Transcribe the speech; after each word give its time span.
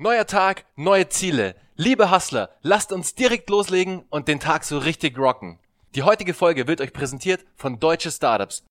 Neuer 0.00 0.28
Tag, 0.28 0.64
neue 0.76 1.08
Ziele. 1.08 1.56
Liebe 1.74 2.12
Hustler, 2.12 2.50
lasst 2.62 2.92
uns 2.92 3.16
direkt 3.16 3.50
loslegen 3.50 4.04
und 4.10 4.28
den 4.28 4.38
Tag 4.38 4.62
so 4.62 4.78
richtig 4.78 5.18
rocken. 5.18 5.58
Die 5.96 6.04
heutige 6.04 6.34
Folge 6.34 6.68
wird 6.68 6.80
euch 6.80 6.92
präsentiert 6.92 7.44
von 7.56 7.80
Deutsche 7.80 8.12
Startups. 8.12 8.62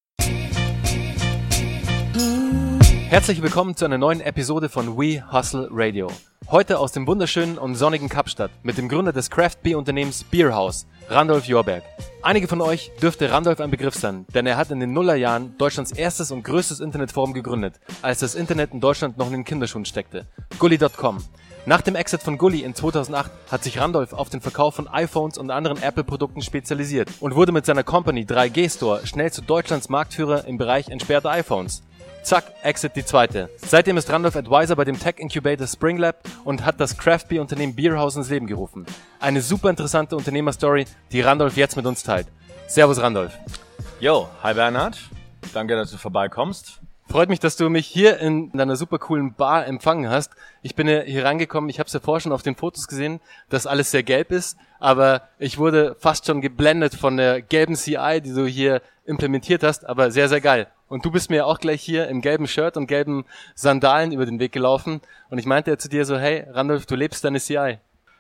Herzlich 3.09 3.41
willkommen 3.41 3.75
zu 3.75 3.83
einer 3.83 3.97
neuen 3.97 4.21
Episode 4.21 4.69
von 4.69 4.97
We 4.97 5.21
Hustle 5.29 5.67
Radio. 5.69 6.07
Heute 6.49 6.79
aus 6.79 6.93
dem 6.93 7.05
wunderschönen 7.05 7.57
und 7.57 7.75
sonnigen 7.75 8.07
Kapstadt 8.07 8.52
mit 8.64 8.78
dem 8.78 8.88
Gründer 8.88 9.12
des 9.12 9.30
Craft 9.30 9.57
Beer 9.64 9.78
Unternehmens 9.78 10.23
Beerhouse, 10.23 10.88
Randolph 11.09 11.45
Jorberg. 11.45 11.83
Einige 12.21 12.49
von 12.49 12.59
euch 12.59 12.91
dürfte 13.01 13.31
Randolph 13.31 13.61
ein 13.61 13.71
Begriff 13.71 13.95
sein, 13.95 14.25
denn 14.33 14.45
er 14.45 14.57
hat 14.57 14.71
in 14.71 14.81
den 14.81 14.91
Nullerjahren 14.91 15.57
Deutschlands 15.57 15.93
erstes 15.93 16.31
und 16.31 16.43
größtes 16.43 16.81
Internetforum 16.81 17.33
gegründet, 17.33 17.79
als 18.01 18.19
das 18.19 18.35
Internet 18.35 18.73
in 18.73 18.81
Deutschland 18.81 19.17
noch 19.17 19.27
in 19.27 19.31
den 19.31 19.45
Kinderschuhen 19.45 19.85
steckte. 19.85 20.25
Gully.com. 20.59 21.23
Nach 21.65 21.81
dem 21.81 21.95
Exit 21.95 22.23
von 22.23 22.38
Gully 22.38 22.61
in 22.61 22.75
2008 22.75 23.31
hat 23.49 23.63
sich 23.63 23.79
Randolph 23.79 24.12
auf 24.12 24.29
den 24.29 24.41
Verkauf 24.41 24.75
von 24.75 24.89
iPhones 24.89 25.38
und 25.38 25.49
anderen 25.49 25.81
Apple-Produkten 25.81 26.41
spezialisiert 26.41 27.09
und 27.21 27.35
wurde 27.35 27.53
mit 27.53 27.65
seiner 27.65 27.84
Company 27.84 28.26
3G 28.26 28.70
Store 28.70 29.07
schnell 29.07 29.31
zu 29.31 29.41
Deutschlands 29.41 29.87
Marktführer 29.87 30.45
im 30.45 30.57
Bereich 30.57 30.89
entsperrter 30.89 31.31
iPhones. 31.31 31.84
Zack, 32.27 32.44
Exit 32.62 32.94
die 32.98 33.05
zweite. 33.05 33.49
Seitdem 33.55 33.95
ist 33.95 34.09
Randolph 34.09 34.35
Advisor 34.35 34.76
bei 34.76 34.84
dem 34.84 34.99
Tech 34.99 35.16
Incubator 35.18 35.66
Spring 35.66 35.95
Lab 35.95 36.18
und 36.44 36.66
hat 36.66 36.77
das 36.77 36.98
Craft 36.98 37.30
Beer 37.30 37.40
Unternehmen 37.40 37.73
Beerhouse 37.73 38.18
ins 38.18 38.30
Leben 38.30 38.48
gerufen. 38.48 38.85
Eine 39.22 39.40
super 39.40 39.70
interessante 39.70 40.18
Unternehmerstory, 40.18 40.84
die 41.13 41.21
Randolph 41.21 41.55
jetzt 41.55 41.77
mit 41.77 41.85
uns 41.85 42.04
teilt. 42.04 42.27
Servus 42.68 43.02
Randolph. 43.02 43.32
Yo, 44.02 44.27
hi 44.44 44.54
Bernhard. 44.54 44.99
Danke, 45.54 45.77
dass 45.77 45.91
du 45.91 45.95
vorbeikommst. 45.95 46.82
Freut 47.09 47.29
mich, 47.29 47.39
dass 47.39 47.55
du 47.55 47.70
mich 47.70 47.88
hier 47.88 48.17
in 48.20 48.52
deiner 48.52 48.75
super 48.75 48.99
coolen 48.99 49.34
Bar 49.34 49.65
empfangen 49.65 50.09
hast. 50.09 50.34
Ich 50.61 50.75
bin 50.75 50.88
hier 50.88 51.23
reingekommen, 51.23 51.70
ich 51.70 51.79
habe 51.79 51.88
es 51.88 51.93
ja 51.93 52.02
vorher 52.02 52.20
schon 52.20 52.34
auf 52.34 52.41
den 52.41 52.55
Fotos 52.55 52.89
gesehen, 52.89 53.21
dass 53.49 53.65
alles 53.65 53.91
sehr 53.91 54.03
gelb 54.03 54.29
ist, 54.31 54.57
aber 54.79 55.21
ich 55.40 55.57
wurde 55.57 55.95
fast 55.99 56.26
schon 56.26 56.41
geblendet 56.41 56.95
von 56.95 57.15
der 57.15 57.41
gelben 57.41 57.76
CI, 57.76 58.20
die 58.21 58.34
du 58.34 58.45
hier 58.45 58.82
implementiert 59.05 59.63
hast, 59.63 59.85
aber 59.87 60.12
sehr, 60.12 60.27
sehr 60.27 60.41
geil. 60.41 60.67
Und 60.90 61.05
du 61.05 61.12
bist 61.12 61.29
mir 61.29 61.48
auch 61.48 61.59
gleich 61.59 61.82
hier 61.82 62.09
im 62.09 62.21
gelben 62.21 62.45
Shirt 62.45 62.76
und 62.76 62.87
gelben 62.87 63.23
Sandalen 63.55 64.12
über 64.12 64.25
den 64.25 64.39
Weg 64.41 64.51
gelaufen 64.51 65.00
und 65.29 65.38
ich 65.38 65.45
meinte 65.45 65.72
ja 65.72 65.78
zu 65.78 65.88
dir 65.88 66.03
so, 66.03 66.17
hey 66.17 66.45
Randolph, 66.50 66.88
du 66.88 66.95
lebst 66.95 67.23
deine 67.23 67.39
CI. 67.39 67.78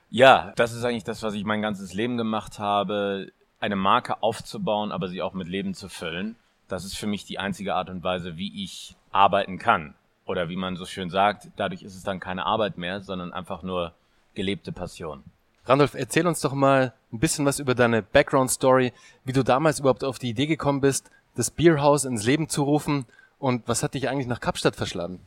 Ja, 0.09 0.53
das 0.55 0.71
ist 0.71 0.85
eigentlich 0.85 1.03
das, 1.03 1.23
was 1.23 1.33
ich 1.33 1.43
mein 1.43 1.61
ganzes 1.61 1.93
Leben 1.93 2.15
gemacht 2.15 2.57
habe, 2.57 3.33
eine 3.59 3.75
Marke 3.75 4.23
aufzubauen, 4.23 4.93
aber 4.93 5.09
sie 5.09 5.21
auch 5.21 5.33
mit 5.33 5.49
Leben 5.49 5.73
zu 5.73 5.89
füllen. 5.89 6.37
Das 6.67 6.85
ist 6.85 6.97
für 6.97 7.07
mich 7.07 7.25
die 7.25 7.39
einzige 7.39 7.75
Art 7.75 7.89
und 7.89 8.03
Weise, 8.03 8.37
wie 8.37 8.63
ich 8.63 8.95
arbeiten 9.11 9.57
kann. 9.57 9.95
Oder 10.25 10.49
wie 10.49 10.57
man 10.57 10.75
so 10.75 10.85
schön 10.85 11.09
sagt, 11.09 11.49
dadurch 11.55 11.83
ist 11.83 11.95
es 11.95 12.03
dann 12.03 12.19
keine 12.19 12.45
Arbeit 12.45 12.77
mehr, 12.77 13.01
sondern 13.01 13.31
einfach 13.31 13.63
nur 13.63 13.93
gelebte 14.35 14.71
Passion. 14.73 15.23
Randolph, 15.65 15.95
erzähl 15.95 16.27
uns 16.27 16.41
doch 16.41 16.53
mal 16.53 16.93
ein 17.11 17.19
bisschen 17.19 17.45
was 17.45 17.59
über 17.59 17.75
deine 17.75 18.01
Background-Story, 18.01 18.93
wie 19.25 19.33
du 19.33 19.43
damals 19.43 19.79
überhaupt 19.79 20.03
auf 20.03 20.19
die 20.19 20.29
Idee 20.29 20.47
gekommen 20.47 20.81
bist, 20.81 21.09
das 21.35 21.51
Bierhaus 21.51 22.05
ins 22.05 22.25
Leben 22.25 22.49
zu 22.49 22.63
rufen 22.63 23.05
und 23.39 23.67
was 23.67 23.83
hat 23.83 23.93
dich 23.93 24.09
eigentlich 24.09 24.27
nach 24.27 24.39
Kapstadt 24.39 24.75
verschlagen? 24.75 25.19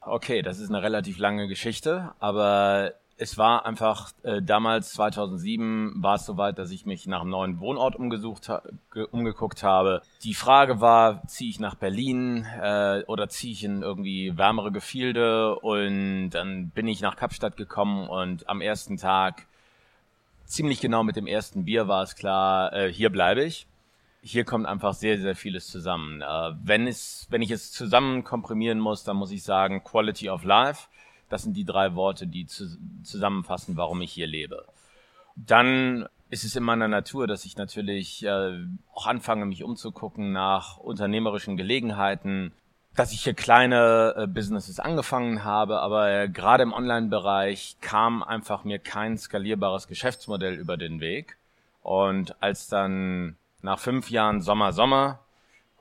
Okay, 0.00 0.42
das 0.42 0.58
ist 0.58 0.68
eine 0.68 0.82
relativ 0.82 1.18
lange 1.18 1.48
Geschichte, 1.48 2.12
aber 2.18 2.94
es 3.18 3.36
war 3.36 3.66
einfach 3.66 4.12
äh, 4.22 4.40
damals 4.40 4.92
2007 4.92 5.94
war 5.96 6.14
es 6.14 6.24
soweit, 6.24 6.58
dass 6.58 6.70
ich 6.70 6.86
mich 6.86 7.06
nach 7.06 7.22
einem 7.22 7.30
neuen 7.30 7.60
Wohnort 7.60 7.96
umgesucht 7.96 8.48
ha 8.48 8.62
umgeguckt 9.10 9.62
habe. 9.62 10.02
Die 10.22 10.34
Frage 10.34 10.80
war, 10.80 11.26
ziehe 11.26 11.50
ich 11.50 11.58
nach 11.58 11.74
Berlin 11.74 12.46
äh, 12.60 13.02
oder 13.06 13.28
ziehe 13.28 13.52
ich 13.52 13.64
in 13.64 13.82
irgendwie 13.82 14.38
wärmere 14.38 14.70
Gefilde? 14.70 15.56
Und 15.56 16.30
dann 16.30 16.70
bin 16.70 16.86
ich 16.86 17.00
nach 17.00 17.16
Kapstadt 17.16 17.56
gekommen 17.56 18.08
und 18.08 18.48
am 18.48 18.60
ersten 18.60 18.96
Tag 18.96 19.46
ziemlich 20.44 20.80
genau 20.80 21.02
mit 21.02 21.16
dem 21.16 21.26
ersten 21.26 21.64
Bier 21.64 21.88
war 21.88 22.04
es 22.04 22.14
klar, 22.14 22.72
äh, 22.72 22.92
hier 22.92 23.10
bleibe 23.10 23.42
ich. 23.42 23.66
Hier 24.22 24.44
kommt 24.44 24.66
einfach 24.66 24.94
sehr, 24.94 25.18
sehr 25.18 25.34
vieles 25.34 25.66
zusammen. 25.68 26.22
Äh, 26.22 26.52
wenn 26.62 26.86
es, 26.86 27.26
wenn 27.30 27.42
ich 27.42 27.50
es 27.50 27.72
zusammen 27.72 28.22
komprimieren 28.22 28.78
muss, 28.78 29.02
dann 29.02 29.16
muss 29.16 29.32
ich 29.32 29.42
sagen 29.42 29.82
Quality 29.82 30.30
of 30.30 30.44
Life 30.44 30.88
das 31.28 31.42
sind 31.42 31.56
die 31.56 31.64
drei 31.64 31.94
Worte, 31.94 32.26
die 32.26 32.46
zu, 32.46 32.66
zusammenfassen, 33.02 33.76
warum 33.76 34.00
ich 34.00 34.12
hier 34.12 34.26
lebe. 34.26 34.64
Dann 35.36 36.08
ist 36.30 36.44
es 36.44 36.56
in 36.56 36.62
meiner 36.62 36.88
Natur, 36.88 37.26
dass 37.26 37.44
ich 37.44 37.56
natürlich 37.56 38.24
äh, 38.24 38.64
auch 38.94 39.06
anfange, 39.06 39.46
mich 39.46 39.64
umzugucken 39.64 40.32
nach 40.32 40.76
unternehmerischen 40.78 41.56
Gelegenheiten, 41.56 42.52
dass 42.94 43.12
ich 43.12 43.22
hier 43.22 43.34
kleine 43.34 44.14
äh, 44.16 44.26
Businesses 44.26 44.80
angefangen 44.80 45.44
habe, 45.44 45.80
aber 45.80 46.10
äh, 46.10 46.28
gerade 46.28 46.64
im 46.64 46.72
Online-Bereich 46.72 47.76
kam 47.80 48.22
einfach 48.22 48.64
mir 48.64 48.78
kein 48.78 49.16
skalierbares 49.16 49.86
Geschäftsmodell 49.86 50.54
über 50.54 50.76
den 50.76 51.00
Weg. 51.00 51.36
Und 51.82 52.42
als 52.42 52.68
dann 52.68 53.36
nach 53.62 53.78
fünf 53.78 54.10
Jahren 54.10 54.42
Sommer, 54.42 54.72
Sommer 54.72 55.20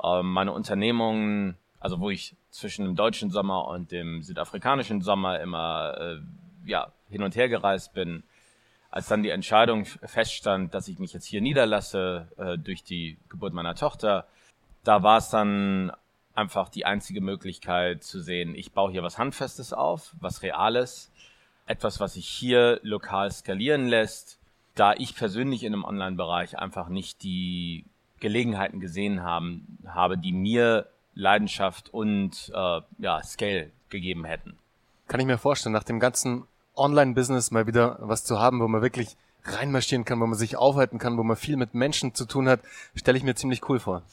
äh, 0.01 0.21
meine 0.21 0.51
Unternehmungen 0.51 1.57
also 1.79 1.99
wo 1.99 2.09
ich 2.09 2.35
zwischen 2.57 2.85
dem 2.85 2.95
deutschen 2.95 3.29
Sommer 3.29 3.67
und 3.67 3.91
dem 3.91 4.23
südafrikanischen 4.23 5.01
Sommer 5.01 5.39
immer 5.39 5.95
äh, 5.99 6.17
ja, 6.65 6.91
hin 7.09 7.23
und 7.23 7.35
her 7.35 7.49
gereist 7.49 7.93
bin, 7.93 8.23
als 8.89 9.07
dann 9.07 9.23
die 9.23 9.29
Entscheidung 9.29 9.85
feststand, 9.85 10.73
dass 10.73 10.87
ich 10.87 10.97
mich 10.97 11.13
jetzt 11.13 11.25
hier 11.25 11.41
niederlasse 11.41 12.27
äh, 12.37 12.57
durch 12.57 12.83
die 12.83 13.17
Geburt 13.29 13.53
meiner 13.53 13.75
Tochter, 13.75 14.25
da 14.83 15.03
war 15.03 15.17
es 15.17 15.29
dann 15.29 15.91
einfach 16.33 16.69
die 16.69 16.85
einzige 16.85 17.21
Möglichkeit 17.21 18.03
zu 18.03 18.21
sehen, 18.21 18.55
ich 18.55 18.71
baue 18.71 18.91
hier 18.91 19.03
was 19.03 19.17
Handfestes 19.17 19.73
auf, 19.73 20.15
was 20.19 20.41
Reales, 20.41 21.11
etwas, 21.65 21.99
was 21.99 22.13
sich 22.13 22.27
hier 22.27 22.79
lokal 22.83 23.31
skalieren 23.31 23.87
lässt, 23.87 24.39
da 24.75 24.93
ich 24.93 25.15
persönlich 25.15 25.63
in 25.63 25.73
einem 25.73 25.83
Online-Bereich 25.83 26.57
einfach 26.57 26.89
nicht 26.89 27.23
die 27.23 27.85
Gelegenheiten 28.19 28.79
gesehen 28.79 29.21
haben, 29.21 29.79
habe, 29.85 30.17
die 30.17 30.31
mir 30.31 30.87
Leidenschaft 31.17 31.93
und 31.93 32.51
äh, 32.53 32.81
ja, 32.99 33.23
Scale 33.23 33.71
gegeben 33.89 34.25
hätten. 34.25 34.57
Kann 35.07 35.19
ich 35.19 35.25
mir 35.25 35.37
vorstellen, 35.37 35.73
nach 35.73 35.83
dem 35.83 35.99
ganzen 35.99 36.43
Online-Business 36.75 37.51
mal 37.51 37.67
wieder 37.67 37.97
was 37.99 38.23
zu 38.23 38.39
haben, 38.39 38.59
wo 38.59 38.67
man 38.67 38.81
wirklich 38.81 39.17
reinmarschieren 39.43 40.05
kann, 40.05 40.19
wo 40.19 40.27
man 40.27 40.37
sich 40.37 40.57
aufhalten 40.57 40.99
kann, 40.99 41.17
wo 41.17 41.23
man 41.23 41.37
viel 41.37 41.57
mit 41.57 41.73
Menschen 41.73 42.13
zu 42.13 42.25
tun 42.25 42.47
hat, 42.47 42.59
stelle 42.95 43.17
ich 43.17 43.23
mir 43.23 43.35
ziemlich 43.35 43.67
cool 43.69 43.79
vor. 43.79 44.03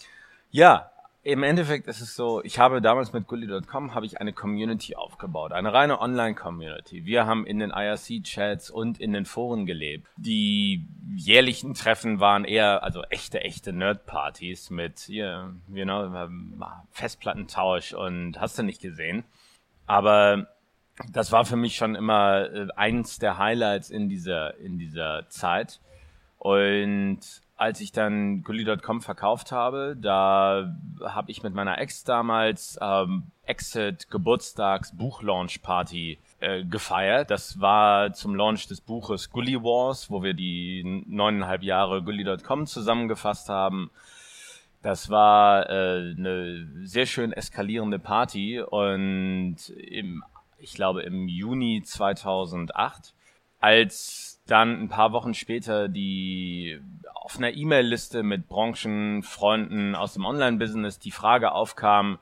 Ja, 0.50 0.90
im 1.24 1.42
Endeffekt 1.42 1.86
ist 1.86 2.02
es 2.02 2.14
so, 2.14 2.44
ich 2.44 2.58
habe 2.58 2.82
damals 2.82 3.14
mit 3.14 3.26
Gully.com 3.26 3.94
habe 3.94 4.04
ich 4.04 4.20
eine 4.20 4.34
Community 4.34 4.94
aufgebaut, 4.94 5.52
eine 5.52 5.72
reine 5.72 6.00
Online-Community. 6.00 7.06
Wir 7.06 7.24
haben 7.24 7.46
in 7.46 7.58
den 7.58 7.70
IRC-Chats 7.70 8.68
und 8.70 9.00
in 9.00 9.14
den 9.14 9.24
Foren 9.24 9.64
gelebt. 9.64 10.06
Die 10.18 10.86
jährlichen 11.16 11.72
Treffen 11.72 12.20
waren 12.20 12.44
eher, 12.44 12.82
also 12.82 13.02
echte, 13.04 13.40
echte 13.40 13.72
Nerd-Partys 13.72 14.68
mit, 14.68 15.00
hier, 15.00 15.56
you 15.72 15.84
know, 15.84 16.28
Festplattentausch 16.90 17.94
und 17.94 18.38
hast 18.38 18.58
du 18.58 18.62
nicht 18.62 18.82
gesehen. 18.82 19.24
Aber 19.86 20.48
das 21.10 21.32
war 21.32 21.46
für 21.46 21.56
mich 21.56 21.76
schon 21.76 21.94
immer 21.94 22.52
äh, 22.52 22.68
eins 22.76 23.18
der 23.18 23.38
Highlights 23.38 23.88
in 23.88 24.10
dieser, 24.10 24.58
in 24.58 24.78
dieser 24.78 25.26
Zeit. 25.30 25.80
Und 26.36 27.20
als 27.56 27.80
ich 27.80 27.92
dann 27.92 28.42
Gully.com 28.42 29.00
verkauft 29.00 29.52
habe, 29.52 29.96
da 30.00 30.74
habe 31.02 31.30
ich 31.30 31.42
mit 31.42 31.54
meiner 31.54 31.78
Ex 31.78 32.04
damals 32.04 32.78
ähm, 32.80 33.24
Exit 33.44 34.10
Geburtstags 34.10 34.96
Buchlaunch 34.96 35.62
Party 35.62 36.18
äh, 36.40 36.64
gefeiert. 36.64 37.30
Das 37.30 37.60
war 37.60 38.12
zum 38.12 38.34
Launch 38.34 38.66
des 38.66 38.80
Buches 38.80 39.30
Gully 39.30 39.62
Wars, 39.62 40.10
wo 40.10 40.22
wir 40.22 40.34
die 40.34 41.04
neuneinhalb 41.06 41.62
Jahre 41.62 42.02
Gully.com 42.02 42.66
zusammengefasst 42.66 43.48
haben. 43.48 43.90
Das 44.82 45.08
war 45.08 45.70
äh, 45.70 46.14
eine 46.18 46.68
sehr 46.82 47.06
schön 47.06 47.32
eskalierende 47.32 47.98
Party 47.98 48.60
und 48.60 49.56
im, 49.68 50.24
ich 50.58 50.74
glaube 50.74 51.02
im 51.02 51.28
Juni 51.28 51.82
2008, 51.82 53.14
als 53.60 54.33
dann 54.46 54.82
ein 54.82 54.88
paar 54.88 55.12
Wochen 55.12 55.34
später 55.34 55.88
die 55.88 56.78
auf 57.24 57.38
einer 57.38 57.54
E-Mail-Liste 57.54 58.22
mit 58.22 58.48
Branchenfreunden 58.48 59.94
aus 59.94 60.12
dem 60.12 60.26
Online-Business 60.26 60.98
die 60.98 61.10
Frage 61.10 61.52
aufkam, 61.52 62.18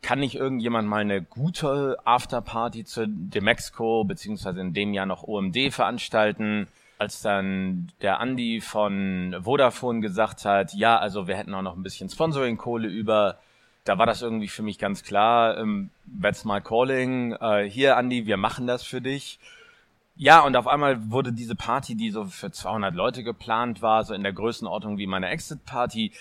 kann 0.00 0.20
nicht 0.20 0.34
irgendjemand 0.34 0.88
mal 0.88 1.02
eine 1.02 1.22
gute 1.22 1.98
Afterparty 2.04 2.84
zu 2.84 3.06
Demexco 3.06 4.04
beziehungsweise 4.04 4.60
in 4.60 4.72
dem 4.72 4.94
Jahr 4.94 5.06
noch 5.06 5.22
OMD 5.22 5.72
veranstalten? 5.72 6.66
Als 6.98 7.20
dann 7.20 7.92
der 8.00 8.20
Andi 8.20 8.60
von 8.60 9.36
Vodafone 9.40 10.00
gesagt 10.00 10.44
hat, 10.44 10.72
ja, 10.72 10.98
also 10.98 11.26
wir 11.26 11.36
hätten 11.36 11.54
auch 11.54 11.62
noch 11.62 11.76
ein 11.76 11.82
bisschen 11.82 12.08
Sponsoring-Kohle 12.08 12.88
über, 12.88 13.38
da 13.84 13.98
war 13.98 14.06
das 14.06 14.22
irgendwie 14.22 14.48
für 14.48 14.62
mich 14.62 14.78
ganz 14.78 15.02
klar, 15.02 15.58
ähm, 15.58 15.90
that's 16.22 16.44
my 16.44 16.60
calling, 16.60 17.32
äh, 17.32 17.68
hier 17.68 17.96
Andi, 17.96 18.26
wir 18.26 18.36
machen 18.36 18.66
das 18.66 18.82
für 18.82 19.00
dich. 19.00 19.38
Ja, 20.22 20.42
und 20.42 20.54
auf 20.54 20.68
einmal 20.68 21.10
wurde 21.10 21.32
diese 21.32 21.56
Party, 21.56 21.96
die 21.96 22.12
so 22.12 22.26
für 22.26 22.52
200 22.52 22.94
Leute 22.94 23.24
geplant 23.24 23.82
war, 23.82 24.04
so 24.04 24.14
in 24.14 24.22
der 24.22 24.32
Größenordnung 24.32 24.96
wie 24.96 25.08
meine 25.08 25.30
Exit-Party, 25.30 26.12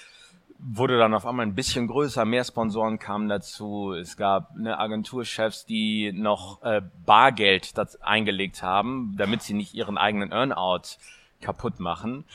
wurde 0.57 0.97
dann 0.97 1.13
auf 1.13 1.27
einmal 1.27 1.45
ein 1.45 1.53
bisschen 1.53 1.85
größer, 1.85 2.25
mehr 2.25 2.43
Sponsoren 2.43 2.97
kamen 2.97 3.29
dazu. 3.29 3.93
Es 3.93 4.17
gab 4.17 4.55
eine 4.57 4.79
Agenturchefs, 4.79 5.67
die 5.67 6.13
noch 6.13 6.63
äh, 6.63 6.81
Bargeld 7.05 7.73
eingelegt 8.01 8.63
haben, 8.63 9.13
damit 9.19 9.43
sie 9.43 9.53
nicht 9.53 9.75
ihren 9.75 9.99
eigenen 9.99 10.31
Earnout 10.31 10.97
kaputt 11.39 11.79
machen. 11.79 12.25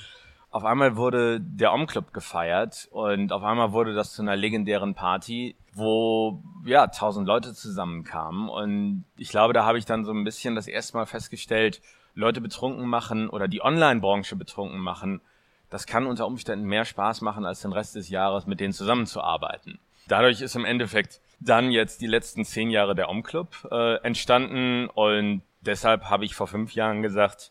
Auf 0.53 0.65
einmal 0.65 0.95
wurde 0.95 1.41
der 1.41 1.73
Om-Club 1.73 2.13
gefeiert 2.13 2.87
und 2.93 3.33
auf 3.33 3.43
einmal 3.43 3.73
wurde 3.73 3.93
das 3.93 4.13
zu 4.13 4.23
einer 4.23 4.37
legendären 4.37 4.95
Party, 4.95 5.57
wo 5.77 6.43
ja 6.65 6.87
tausend 6.87 7.27
Leute 7.27 7.55
zusammenkamen 7.55 8.49
und 8.49 9.05
ich 9.17 9.29
glaube, 9.29 9.53
da 9.53 9.65
habe 9.65 9.79
ich 9.79 9.85
dann 9.85 10.05
so 10.05 10.13
ein 10.13 10.25
bisschen 10.25 10.55
das 10.55 10.67
erste 10.67 10.97
Mal 10.97 11.07
festgestellt, 11.07 11.83
Leute 12.15 12.41
betrunken 12.41 12.87
machen 12.87 13.29
oder 13.29 13.47
die 13.47 13.63
Online-Branche 13.63 14.37
betrunken 14.37 14.81
machen, 14.81 15.21
das 15.69 15.87
kann 15.87 16.07
unter 16.07 16.27
Umständen 16.27 16.65
mehr 16.65 16.87
Spaß 16.87 17.21
machen, 17.21 17.45
als 17.45 17.61
den 17.61 17.73
Rest 17.73 17.95
des 17.95 18.09
Jahres 18.09 18.47
mit 18.47 18.59
denen 18.59 18.73
zusammenzuarbeiten. 18.73 19.79
Dadurch 20.09 20.41
ist 20.41 20.57
im 20.57 20.65
Endeffekt 20.65 21.21
dann 21.41 21.71
jetzt 21.71 22.01
die 22.01 22.07
letzten 22.07 22.47
zehn 22.47 22.71
Jahre 22.71 22.95
der 22.95 23.11
Om-Club 23.11 23.69
äh, 23.71 23.97
entstanden 23.97 24.89
und 24.89 25.43
deshalb 25.61 26.05
habe 26.05 26.25
ich 26.25 26.35
vor 26.35 26.47
fünf 26.47 26.75
Jahren 26.75 27.03
gesagt, 27.03 27.51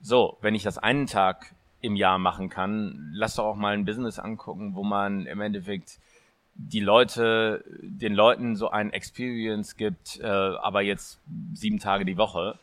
so, 0.00 0.38
wenn 0.40 0.54
ich 0.54 0.62
das 0.62 0.78
einen 0.78 1.06
Tag 1.06 1.54
im 1.82 1.94
Jahr 1.94 2.18
machen 2.18 2.48
kann, 2.48 3.10
lass 3.12 3.34
doch 3.34 3.44
auch 3.44 3.56
mal 3.56 3.74
ein 3.74 3.84
Business 3.84 4.18
angucken, 4.18 4.74
wo 4.74 4.82
man 4.82 5.26
im 5.26 5.42
Endeffekt 5.42 5.98
die 6.54 6.80
Leute, 6.80 7.64
den 7.82 8.14
Leuten 8.14 8.56
so 8.56 8.70
ein 8.70 8.92
Experience 8.92 9.76
gibt, 9.76 10.20
äh, 10.20 10.26
aber 10.26 10.82
jetzt 10.82 11.20
sieben 11.54 11.78
Tage 11.78 12.04
die 12.04 12.16
Woche, 12.16 12.58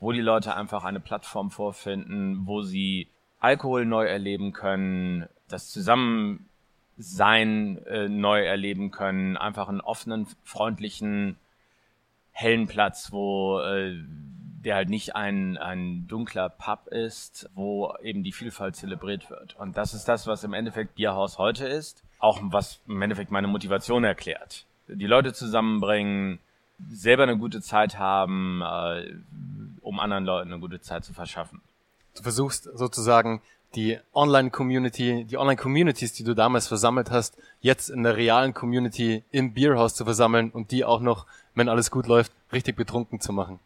wo 0.00 0.12
die 0.12 0.20
Leute 0.20 0.54
einfach 0.54 0.84
eine 0.84 1.00
Plattform 1.00 1.50
vorfinden, 1.50 2.46
wo 2.46 2.62
sie 2.62 3.08
Alkohol 3.40 3.86
neu 3.86 4.06
erleben 4.06 4.52
können, 4.52 5.28
das 5.48 5.70
Zusammensein 5.70 6.46
äh, 7.86 8.08
neu 8.08 8.44
erleben 8.44 8.90
können, 8.90 9.36
einfach 9.36 9.68
einen 9.68 9.80
offenen, 9.80 10.26
freundlichen, 10.44 11.36
hellen 12.32 12.66
Platz, 12.66 13.12
wo 13.12 13.60
äh, 13.60 13.96
der 14.64 14.76
halt 14.76 14.88
nicht 14.88 15.16
ein, 15.16 15.58
ein 15.58 16.06
dunkler 16.06 16.48
Pub 16.48 16.86
ist, 16.88 17.50
wo 17.54 17.94
eben 18.02 18.22
die 18.22 18.32
Vielfalt 18.32 18.76
zelebriert 18.76 19.28
wird. 19.28 19.56
Und 19.56 19.76
das 19.76 19.92
ist 19.92 20.04
das, 20.06 20.26
was 20.26 20.44
im 20.44 20.54
Endeffekt 20.54 20.94
Bierhaus 20.94 21.38
heute 21.38 21.66
ist. 21.66 22.04
Auch 22.22 22.38
was 22.42 22.78
im 22.86 23.02
Endeffekt 23.02 23.32
meine 23.32 23.48
Motivation 23.48 24.04
erklärt. 24.04 24.64
Die 24.86 25.06
Leute 25.06 25.32
zusammenbringen, 25.32 26.38
selber 26.88 27.24
eine 27.24 27.36
gute 27.36 27.60
Zeit 27.60 27.98
haben, 27.98 28.62
äh, 28.62 29.12
um 29.80 29.98
anderen 29.98 30.24
Leuten 30.24 30.52
eine 30.52 30.60
gute 30.60 30.80
Zeit 30.80 31.04
zu 31.04 31.12
verschaffen. 31.12 31.60
Du 32.14 32.22
versuchst 32.22 32.68
sozusagen 32.74 33.42
die 33.74 33.98
Online-Community, 34.14 35.24
die 35.24 35.36
Online-Communities, 35.36 36.12
die 36.12 36.22
du 36.22 36.34
damals 36.34 36.68
versammelt 36.68 37.10
hast, 37.10 37.36
jetzt 37.60 37.88
in 37.88 38.04
der 38.04 38.16
realen 38.16 38.54
Community 38.54 39.24
im 39.32 39.52
Bierhaus 39.52 39.94
zu 39.94 40.04
versammeln 40.04 40.50
und 40.50 40.70
die 40.70 40.84
auch 40.84 41.00
noch, 41.00 41.26
wenn 41.54 41.68
alles 41.68 41.90
gut 41.90 42.06
läuft, 42.06 42.32
richtig 42.52 42.76
betrunken 42.76 43.20
zu 43.20 43.32
machen. 43.32 43.58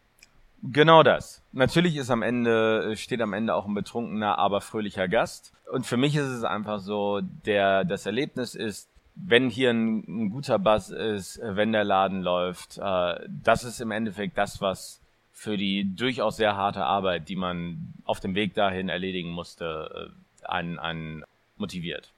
Genau 0.63 1.03
das. 1.03 1.43
Natürlich 1.51 1.95
ist 1.97 2.09
am 2.09 2.23
Ende, 2.23 2.95
steht 2.95 3.21
am 3.21 3.33
Ende 3.33 3.53
auch 3.53 3.65
ein 3.65 3.73
betrunkener, 3.73 4.37
aber 4.37 4.61
fröhlicher 4.61 5.07
Gast. 5.07 5.53
Und 5.71 5.85
für 5.85 5.97
mich 5.97 6.15
ist 6.15 6.27
es 6.27 6.43
einfach 6.43 6.79
so, 6.79 7.21
der, 7.21 7.83
das 7.83 8.05
Erlebnis 8.05 8.55
ist, 8.55 8.89
wenn 9.15 9.49
hier 9.49 9.71
ein, 9.71 10.03
ein 10.07 10.29
guter 10.29 10.59
Bass 10.59 10.89
ist, 10.89 11.39
wenn 11.43 11.71
der 11.71 11.83
Laden 11.83 12.21
läuft, 12.21 12.77
äh, 12.77 13.19
das 13.27 13.63
ist 13.63 13.81
im 13.81 13.91
Endeffekt 13.91 14.37
das, 14.37 14.61
was 14.61 15.01
für 15.31 15.57
die 15.57 15.95
durchaus 15.95 16.37
sehr 16.37 16.55
harte 16.55 16.83
Arbeit, 16.83 17.29
die 17.29 17.35
man 17.35 17.93
auf 18.05 18.19
dem 18.19 18.35
Weg 18.35 18.53
dahin 18.53 18.89
erledigen 18.89 19.29
musste, 19.29 20.11
äh, 20.43 20.47
einen, 20.47 20.79
einen 20.79 21.23
motiviert. 21.57 22.11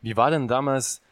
Wie 0.00 0.16
war 0.16 0.30
denn 0.30 0.48
damals 0.48 1.02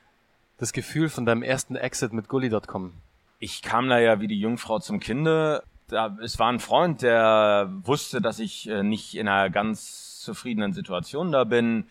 das 0.58 0.73
Gefühl 0.73 1.08
von 1.08 1.26
deinem 1.26 1.43
ersten 1.43 1.76
Exit 1.76 2.12
mit 2.12 2.28
Gully.com? 2.28 2.93
Ich 3.38 3.62
kam 3.62 3.88
da 3.88 3.99
ja 3.99 4.20
wie 4.20 4.28
die 4.28 4.38
Jungfrau 4.38 4.78
zum 4.78 5.00
Kinde. 5.00 5.62
Da, 5.92 6.16
es 6.22 6.38
war 6.38 6.50
ein 6.50 6.58
Freund, 6.58 7.02
der 7.02 7.68
wusste, 7.84 8.22
dass 8.22 8.38
ich 8.38 8.66
äh, 8.66 8.82
nicht 8.82 9.14
in 9.14 9.28
einer 9.28 9.50
ganz 9.50 10.20
zufriedenen 10.20 10.72
Situation 10.72 11.32
da 11.32 11.44
bin. 11.44 11.84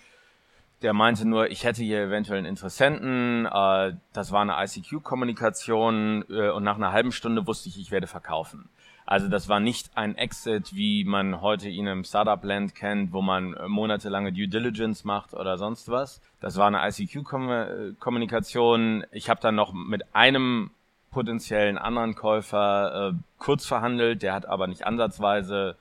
Der 0.81 0.94
meinte 0.94 1.27
nur, 1.27 1.51
ich 1.51 1.63
hätte 1.63 1.83
hier 1.83 2.01
eventuell 2.01 2.39
einen 2.39 2.48
Interessenten. 2.48 3.45
Äh, 3.45 3.94
das 4.12 4.31
war 4.31 4.42
eine 4.42 4.56
ICQ-Kommunikation 4.57 6.24
und 6.24 6.63
nach 6.63 6.77
einer 6.77 6.92
halben 6.92 7.12
Stunde 7.12 7.45
wusste 7.45 7.69
ich, 7.69 7.80
ich 7.80 7.92
werde 7.92 8.07
verkaufen. 8.07 8.69
Also 9.06 9.27
das 9.27 9.50
war 9.50 9.59
nicht 9.59 9.95
ein 9.98 10.18
Exit, 10.18 10.74
wie 10.74 11.03
man 11.03 11.42
heute 11.42 11.69
ihn 11.69 11.86
im 11.86 12.03
Startup-Land 12.03 12.74
kennt, 12.75 13.13
wo 13.13 13.21
man 13.21 13.53
äh, 13.53 13.68
monatelange 13.68 14.33
Due 14.33 14.48
Diligence 14.48 15.03
macht 15.03 15.36
oder 15.36 15.59
sonst 15.59 15.89
was. 15.89 16.21
Das 16.39 16.57
war 16.57 16.65
eine 16.68 16.80
ICQ-Kommunikation. 16.88 19.06
Ich 19.12 19.30
habe 19.30 19.42
dann 19.42 19.53
noch 19.56 19.74
mit 19.74 20.15
einem 20.15 20.71
potenziellen 21.12 21.78
anderen 21.78 22.16
Käufer 22.16 23.10
äh, 23.10 23.13
kurz 23.38 23.66
verhandelt, 23.66 24.24
der 24.24 24.34
hat 24.34 24.46
aber 24.46 24.68
nicht 24.68 24.86
ansatzweise 24.86 25.75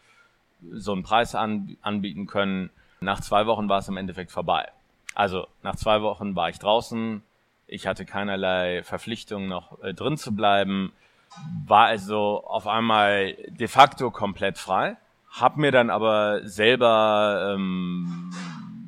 so 0.73 0.93
einen 0.93 1.03
Preis 1.03 1.35
an, 1.35 1.77
anbieten 1.81 2.27
können. 2.27 2.71
Nach 3.00 3.21
zwei 3.21 3.47
Wochen 3.47 3.69
war 3.69 3.79
es 3.79 3.88
im 3.88 3.97
Endeffekt 3.97 4.31
vorbei. 4.31 4.69
Also 5.15 5.47
nach 5.62 5.77
zwei 5.77 6.03
Wochen 6.03 6.37
war 6.37 6.50
ich 6.50 6.59
draußen, 6.59 7.23
ich 7.67 7.87
hatte 7.87 8.05
keinerlei 8.05 8.82
Verpflichtung 8.82 9.49
noch 9.49 9.82
äh, 9.82 9.94
drin 9.94 10.17
zu 10.17 10.35
bleiben 10.35 10.93
war 11.67 11.87
also 11.87 12.44
auf 12.47 12.67
einmal 12.67 13.37
de 13.49 13.69
facto 13.69 14.11
komplett 14.11 14.59
frei, 14.59 14.97
hab 15.31 15.56
mir 15.56 15.71
dann 15.71 15.91
aber 15.91 16.47
selber, 16.47 17.55
ähm, 17.55 18.32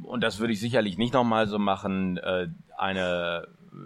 und 0.02 0.22
das 0.22 0.40
würde 0.40 0.52
ich 0.52 0.60
sicherlich 0.60 0.98
nicht 0.98 1.14
nochmal 1.14 1.46
so 1.46 1.58
machen, 1.58 2.18
äh, 2.18 2.48
eine 2.76 3.46
äh, 3.72 3.76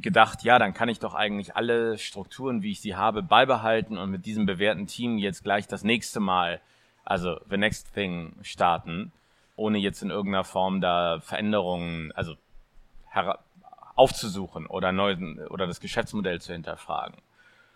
gedacht, 0.00 0.42
ja, 0.42 0.58
dann 0.58 0.74
kann 0.74 0.88
ich 0.88 0.98
doch 0.98 1.14
eigentlich 1.14 1.56
alle 1.56 1.98
Strukturen, 1.98 2.62
wie 2.62 2.72
ich 2.72 2.80
sie 2.80 2.96
habe, 2.96 3.22
beibehalten 3.22 3.98
und 3.98 4.10
mit 4.10 4.26
diesem 4.26 4.46
bewährten 4.46 4.86
Team 4.86 5.18
jetzt 5.18 5.42
gleich 5.42 5.66
das 5.66 5.84
nächste 5.84 6.20
Mal, 6.20 6.60
also 7.04 7.40
the 7.48 7.56
next 7.56 7.94
thing 7.94 8.34
starten, 8.42 9.12
ohne 9.56 9.78
jetzt 9.78 10.02
in 10.02 10.10
irgendeiner 10.10 10.44
Form 10.44 10.80
da 10.80 11.20
Veränderungen, 11.20 12.12
also 12.12 12.34
aufzusuchen 13.96 14.66
oder 14.66 14.92
neu, 14.92 15.16
oder 15.50 15.66
das 15.66 15.80
Geschäftsmodell 15.80 16.40
zu 16.40 16.52
hinterfragen. 16.52 17.16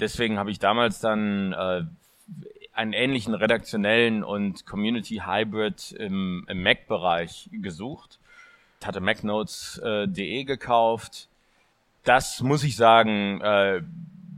Deswegen 0.00 0.38
habe 0.38 0.50
ich 0.50 0.58
damals 0.58 1.00
dann 1.00 1.52
äh, 1.52 1.84
einen 2.72 2.92
ähnlichen 2.92 3.34
redaktionellen 3.34 4.24
und 4.24 4.66
Community 4.66 5.22
Hybrid 5.24 5.92
im, 5.92 6.44
im 6.48 6.62
Mac-Bereich 6.62 7.48
gesucht. 7.52 8.18
Ich 8.80 8.86
hatte 8.86 9.00
MacNotes.de 9.00 10.40
äh, 10.40 10.44
gekauft. 10.44 11.28
Das 12.04 12.42
muss 12.42 12.62
ich 12.64 12.76
sagen, 12.76 13.40
äh, 13.40 13.80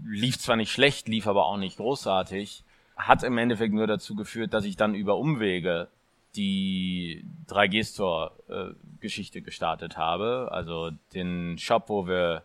lief 0.05 0.39
zwar 0.39 0.57
nicht 0.57 0.73
schlecht, 0.73 1.09
lief 1.09 1.27
aber 1.27 1.47
auch 1.47 1.57
nicht 1.57 1.77
großartig. 1.77 2.63
Hat 2.97 3.23
im 3.23 3.37
Endeffekt 3.39 3.75
nur 3.75 3.87
dazu 3.87 4.15
geführt, 4.15 4.55
dass 4.55 4.65
ich 4.65 4.77
dann 4.77 4.95
über 4.95 5.19
Umwege 5.19 5.89
die 6.37 7.25
3G-Store-Geschichte 7.49 9.39
äh, 9.39 9.43
gestartet 9.43 9.97
habe. 9.97 10.49
Also 10.53 10.91
den 11.13 11.59
Shop, 11.59 11.89
wo 11.89 12.07
wir 12.07 12.45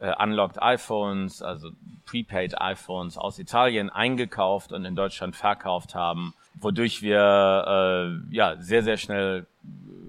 äh, 0.00 0.12
unlocked 0.22 0.62
iPhones, 0.62 1.42
also 1.42 1.70
prepaid 2.06 2.60
iPhones 2.60 3.18
aus 3.18 3.38
Italien 3.38 3.90
eingekauft 3.90 4.72
und 4.72 4.84
in 4.84 4.96
Deutschland 4.96 5.36
verkauft 5.36 5.94
haben, 5.94 6.34
wodurch 6.54 7.02
wir 7.02 8.20
äh, 8.30 8.34
ja 8.34 8.56
sehr 8.56 8.82
sehr 8.82 8.96
schnell 8.96 9.46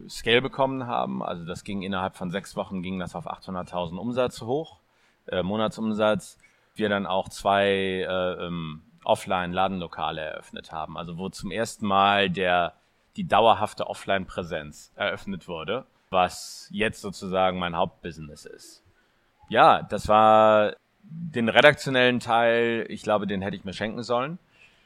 Scale 0.09 0.41
bekommen 0.41 0.87
haben. 0.87 1.23
Also 1.23 1.45
das 1.45 1.63
ging 1.63 1.81
innerhalb 1.81 2.15
von 2.15 2.31
sechs 2.31 2.55
Wochen 2.55 2.81
ging 2.81 2.99
das 2.99 3.15
auf 3.15 3.27
800.000 3.27 3.97
Umsatz 3.97 4.41
hoch, 4.41 4.79
äh, 5.27 5.43
Monatsumsatz. 5.43 6.37
Wir 6.75 6.89
dann 6.89 7.05
auch 7.05 7.29
zwei 7.29 7.67
äh, 7.67 8.45
ähm, 8.45 8.83
Offline-Ladenlokale 9.03 10.21
eröffnet 10.21 10.71
haben, 10.71 10.97
also 10.97 11.17
wo 11.17 11.29
zum 11.29 11.51
ersten 11.51 11.85
Mal 11.85 12.29
der 12.29 12.73
die 13.15 13.27
dauerhafte 13.27 13.87
Offline-Präsenz 13.87 14.91
eröffnet 14.95 15.47
wurde, 15.47 15.85
was 16.09 16.67
jetzt 16.71 17.01
sozusagen 17.01 17.59
mein 17.59 17.77
Hauptbusiness 17.77 18.45
ist 18.45 18.85
ja, 19.49 19.83
das 19.83 20.07
war 20.07 20.75
den 21.03 21.49
redaktionellen 21.49 22.19
Teil, 22.19 22.85
ich 22.89 23.03
glaube, 23.03 23.27
den 23.27 23.41
hätte 23.41 23.55
ich 23.55 23.65
mir 23.65 23.73
schenken 23.73 24.03
sollen. 24.03 24.39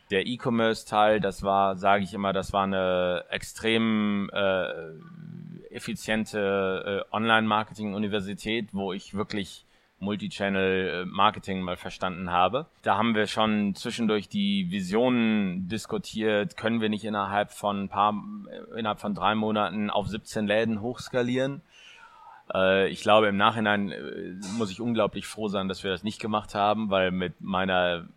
Der 0.09 0.25
E-Commerce-Teil, 0.25 1.19
das 1.19 1.43
war, 1.43 1.75
sage 1.75 2.03
ich 2.03 2.13
immer, 2.13 2.33
das 2.33 2.51
war 2.51 2.63
eine 2.63 3.25
extrem 3.29 4.29
äh, 4.33 4.65
effiziente 5.69 7.05
äh, 7.11 7.15
Online-Marketing-Universität, 7.15 8.69
wo 8.73 8.91
ich 8.93 9.13
wirklich 9.13 9.65
Multichannel-Marketing 9.99 11.61
mal 11.61 11.75
verstanden 11.75 12.31
habe. 12.31 12.67
Da 12.81 12.97
haben 12.97 13.15
wir 13.15 13.27
schon 13.27 13.75
zwischendurch 13.75 14.29
die 14.29 14.71
Visionen 14.71 15.67
diskutiert. 15.67 16.57
Können 16.57 16.81
wir 16.81 16.89
nicht 16.89 17.03
innerhalb 17.03 17.51
von 17.51 17.83
ein 17.83 17.89
paar, 17.89 18.13
innerhalb 18.75 18.99
von 18.99 19.13
drei 19.13 19.35
Monaten 19.35 19.89
auf 19.89 20.07
17 20.07 20.47
Läden 20.47 20.81
hochskalieren? 20.81 21.61
Äh, 22.53 22.87
ich 22.89 23.01
glaube, 23.01 23.27
im 23.27 23.37
Nachhinein 23.37 23.91
äh, 23.91 24.35
muss 24.57 24.71
ich 24.71 24.81
unglaublich 24.81 25.27
froh 25.27 25.49
sein, 25.49 25.67
dass 25.67 25.83
wir 25.83 25.91
das 25.91 26.03
nicht 26.03 26.19
gemacht 26.19 26.55
haben, 26.55 26.89
weil 26.89 27.11
mit 27.11 27.41
meiner 27.41 28.07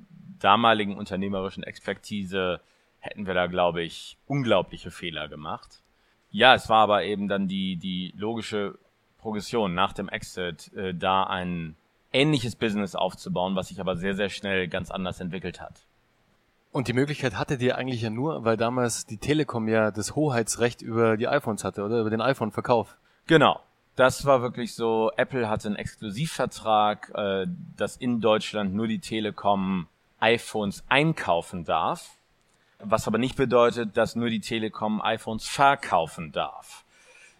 damaligen 0.43 0.97
unternehmerischen 0.97 1.63
Expertise 1.63 2.61
hätten 2.99 3.27
wir 3.27 3.35
da, 3.35 3.47
glaube 3.47 3.83
ich, 3.83 4.17
unglaubliche 4.27 4.91
Fehler 4.91 5.29
gemacht. 5.29 5.83
Ja, 6.31 6.55
es 6.55 6.69
war 6.69 6.79
aber 6.79 7.05
eben 7.05 7.29
dann 7.29 7.49
die, 7.49 7.77
die 7.77 8.15
logische 8.17 8.79
Progression 9.19 9.75
nach 9.75 9.93
dem 9.93 10.09
Exit, 10.09 10.73
äh, 10.75 10.95
da 10.95 11.25
ein 11.25 11.77
ähnliches 12.13 12.57
Business 12.57 12.95
aufzubauen, 12.95 13.57
was 13.57 13.69
sich 13.69 13.81
aber 13.81 13.97
sehr, 13.97 14.15
sehr 14.15 14.29
schnell 14.29 14.69
ganz 14.69 14.91
anders 14.91 15.21
entwickelt 15.21 15.61
hat. 15.61 15.87
Und 16.71 16.89
die 16.89 16.95
Möglichkeit 16.95 17.37
hattet 17.37 17.61
ihr 17.61 17.77
eigentlich 17.77 18.01
ja 18.01 18.11
nur, 18.11 18.45
weil 18.45 18.57
damals 18.57 19.05
die 19.05 19.19
Telekom 19.19 19.69
ja 19.69 19.91
das 19.91 20.17
Hoheitsrecht 20.17 20.81
über 20.81 21.17
die 21.17 21.29
iPhones 21.29 21.65
hatte, 21.65 21.85
oder? 21.85 22.01
Über 22.01 22.11
den 22.11 22.23
iPhone-Verkauf. 22.23 22.97
Genau. 23.27 23.61
Das 23.95 24.25
war 24.25 24.41
wirklich 24.41 24.75
so, 24.75 25.11
Apple 25.19 25.51
hatte 25.51 25.69
einen 25.69 25.77
Exklusivvertrag, 25.77 27.13
äh, 27.15 27.47
dass 27.77 27.99
in 27.99 28.23
Deutschland 28.23 28.75
nur 28.75 28.87
die 28.87 29.01
Telekom 29.01 29.87
iPhones 30.23 30.85
einkaufen 30.89 31.65
darf, 31.65 32.17
was 32.79 33.07
aber 33.09 33.19
nicht 33.19 33.37
bedeutet, 33.37 33.97
dass 33.97 34.17
nur 34.17 34.31
die 34.31 34.41
Telekom 34.41 35.03
iPhones 35.03 35.47
verkaufen 35.47 36.33
darf. 36.33 36.85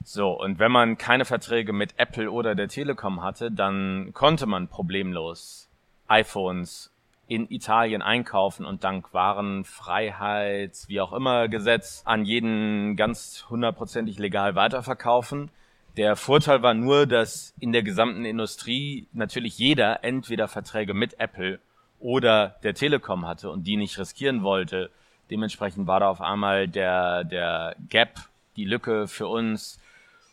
So, 0.05 0.31
und 0.33 0.59
wenn 0.59 0.73
man 0.73 0.99
keine 0.99 1.25
Verträge 1.25 1.73
mit 1.73 1.95
Apple 1.97 2.31
oder 2.31 2.57
der 2.57 2.69
Telekom 2.69 3.23
hatte, 3.23 3.53
dann 3.53 4.11
konnte 4.15 4.47
man 4.47 4.67
problemlos 4.67 5.69
iPhones 6.09 6.91
in 7.29 7.49
Italien 7.51 8.03
einkaufen 8.03 8.67
und 8.67 8.83
dank 8.83 9.15
Warenfreiheits, 9.15 10.89
wie 10.89 11.01
auch 11.01 11.13
immer, 11.13 11.47
Gesetz 11.49 12.03
an 12.05 12.25
jeden 12.25 12.97
ganz 12.97 13.47
hundertprozentig 13.49 14.19
legal 14.19 14.57
weiterverkaufen. 14.57 15.51
Der 15.97 16.17
Vorteil 16.17 16.63
war 16.63 16.75
nur, 16.75 17.07
dass 17.07 17.55
in 17.61 17.71
der 17.71 17.85
gesamten 17.85 18.25
Industrie 18.25 19.07
natürlich 19.13 19.57
jeder 19.57 20.03
entweder 20.03 20.49
Verträge 20.49 20.95
mit 20.95 21.21
Apple 21.21 21.61
oder 22.03 22.57
der 22.63 22.75
Telekom 22.75 23.27
hatte 23.27 23.51
und 23.51 23.65
die 23.67 23.77
nicht 23.77 23.99
riskieren 23.99 24.43
wollte. 24.43 24.91
Dementsprechend 25.31 25.87
war 25.87 26.01
da 26.01 26.09
auf 26.09 26.21
einmal 26.21 26.69
der, 26.69 27.25
der 27.25 27.77
Gap, 27.89 28.21
die 28.57 28.65
Lücke 28.65 29.09
für 29.09 29.29
uns, 29.29 29.81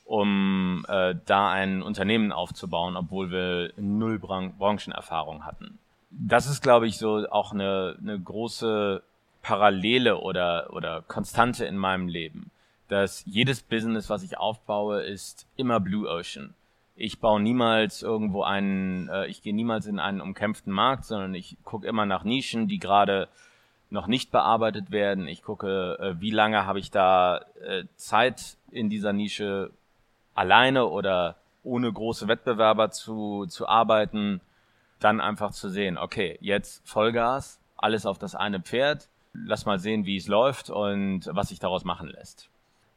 um 0.05 0.85
äh, 0.89 1.15
da 1.25 1.51
ein 1.51 1.81
Unternehmen 1.81 2.31
aufzubauen, 2.31 2.97
obwohl 2.97 3.31
wir 3.31 3.71
null 3.77 4.19
Bran 4.19 4.53
Branchenerfahrung 4.57 5.45
hatten. 5.45 5.77
Das 6.09 6.47
ist, 6.47 6.61
glaube 6.61 6.87
ich, 6.87 6.97
so 6.97 7.29
auch 7.29 7.53
eine, 7.53 7.95
eine 8.01 8.19
große 8.19 9.03
Parallele 9.43 10.17
oder, 10.17 10.73
oder 10.73 11.03
Konstante 11.07 11.65
in 11.65 11.77
meinem 11.77 12.07
Leben 12.07 12.51
dass 12.89 13.23
jedes 13.25 13.61
Business, 13.61 14.09
was 14.09 14.23
ich 14.23 14.37
aufbaue, 14.37 15.01
ist 15.03 15.47
immer 15.55 15.79
Blue 15.79 16.09
Ocean. 16.09 16.53
Ich 17.01 17.21
baue 17.21 17.39
niemals 17.39 18.03
irgendwo 18.03 18.43
einen, 18.43 19.07
äh, 19.07 19.27
ich 19.27 19.41
gehe 19.41 19.55
niemals 19.55 19.85
in 19.85 19.99
einen 19.99 20.19
umkämpften 20.19 20.73
Markt, 20.73 21.05
sondern 21.05 21.33
ich 21.33 21.55
gucke 21.63 21.87
immer 21.87 22.05
nach 22.05 22.25
Nischen, 22.25 22.67
die 22.67 22.77
gerade 22.77 23.29
noch 23.89 24.07
nicht 24.07 24.31
bearbeitet 24.31 24.91
werden. 24.91 25.25
Ich 25.25 25.41
gucke, 25.41 25.97
äh, 25.97 26.19
wie 26.19 26.31
lange 26.31 26.65
habe 26.65 26.79
ich 26.79 26.91
da 26.91 27.45
äh, 27.65 27.85
Zeit 27.95 28.57
in 28.69 28.89
dieser 28.89 29.13
Nische 29.13 29.71
alleine 30.35 30.87
oder 30.87 31.37
ohne 31.63 31.89
große 31.89 32.27
Wettbewerber 32.27 32.91
zu, 32.91 33.45
zu 33.45 33.65
arbeiten. 33.65 34.41
Dann 34.99 35.21
einfach 35.21 35.51
zu 35.51 35.69
sehen, 35.69 35.97
okay, 35.97 36.37
jetzt 36.41 36.85
Vollgas, 36.85 37.61
alles 37.77 38.05
auf 38.05 38.19
das 38.19 38.35
eine 38.35 38.59
Pferd. 38.59 39.07
Lass 39.31 39.65
mal 39.65 39.79
sehen, 39.79 40.05
wie 40.05 40.17
es 40.17 40.27
läuft 40.27 40.69
und 40.69 41.29
was 41.31 41.47
sich 41.47 41.59
daraus 41.59 41.85
machen 41.85 42.09
lässt. 42.09 42.48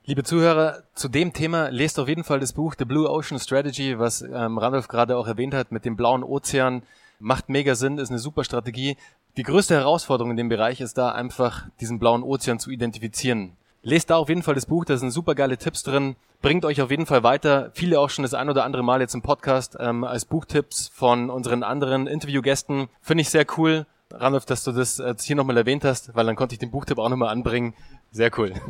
Liebe 0.04 0.25
Zuhörer, 0.25 0.82
zu 0.94 1.09
dem 1.09 1.32
Thema 1.32 1.68
lest 1.71 2.00
auf 2.00 2.09
jeden 2.09 2.25
Fall 2.25 2.40
das 2.40 2.54
Buch 2.54 2.75
The 2.76 2.85
Blue 2.85 3.09
Ocean 3.09 3.38
Strategy, 3.38 4.00
was 4.00 4.21
ähm, 4.23 4.59
Randolph 4.59 4.88
gerade 4.88 5.16
auch 5.16 5.28
erwähnt 5.28 5.54
hat 5.54 5.71
mit 5.71 5.85
dem 5.85 5.94
blauen 5.94 6.25
Ozean. 6.25 6.82
Macht 7.21 7.49
mega 7.49 7.76
Sinn, 7.76 7.99
ist 7.99 8.11
eine 8.11 8.18
super 8.18 8.42
Strategie. 8.42 8.97
Die 9.37 9.44
größte 9.44 9.76
Herausforderung 9.76 10.32
in 10.32 10.37
dem 10.37 10.49
Bereich 10.49 10.80
ist 10.80 10.99
da 10.99 11.12
einfach, 11.12 11.68
diesen 11.80 12.00
blauen 12.00 12.25
Ozean 12.25 12.59
zu 12.59 12.73
identifizieren. 12.73 13.52
Lest 13.82 14.11
da 14.11 14.16
auf 14.16 14.28
jeden 14.28 14.42
Fall 14.42 14.56
das 14.56 14.66
Buch, 14.66 14.85
da 14.85 14.97
sind 14.97 15.12
super 15.12 15.37
geile 15.37 15.56
Tipps 15.56 15.85
drin. 15.85 16.16
Bringt 16.40 16.64
euch 16.64 16.82
auf 16.82 16.90
jeden 16.90 17.06
Fall 17.06 17.23
weiter. 17.23 17.71
Viele 17.73 18.00
auch 18.00 18.11
schon 18.11 18.25
das 18.25 18.35
ein 18.35 18.50
oder 18.50 18.64
andere 18.64 18.82
Mal 18.82 19.00
jetzt 19.00 19.14
im 19.14 19.23
Podcast 19.23 19.76
ähm, 19.78 20.02
als 20.02 20.25
Buchtipps 20.25 20.88
von 20.92 21.30
unseren 21.30 21.62
anderen 21.62 22.09
Interviewgästen. 22.09 22.88
Finde 23.02 23.23
ich 23.23 23.30
sehr 23.30 23.47
cool. 23.56 23.87
Randolph, 24.11 24.47
dass 24.47 24.64
du 24.64 24.73
das 24.73 24.99
äh, 24.99 25.14
hier 25.21 25.37
nochmal 25.37 25.56
erwähnt 25.56 25.85
hast, 25.85 26.12
weil 26.16 26.26
dann 26.26 26.35
konnte 26.35 26.56
ich 26.56 26.59
den 26.59 26.73
Buchtipp 26.73 26.99
auch 26.99 27.09
nochmal 27.09 27.28
anbringen. 27.28 27.75
Sehr 28.11 28.37
cool. 28.37 28.52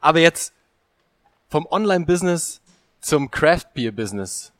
Aber 0.00 0.20
jetzt 0.20 0.52
vom 1.48 1.66
Online-Business 1.66 2.60
zum 3.00 3.30
Craft-Beer-Business. 3.30 4.52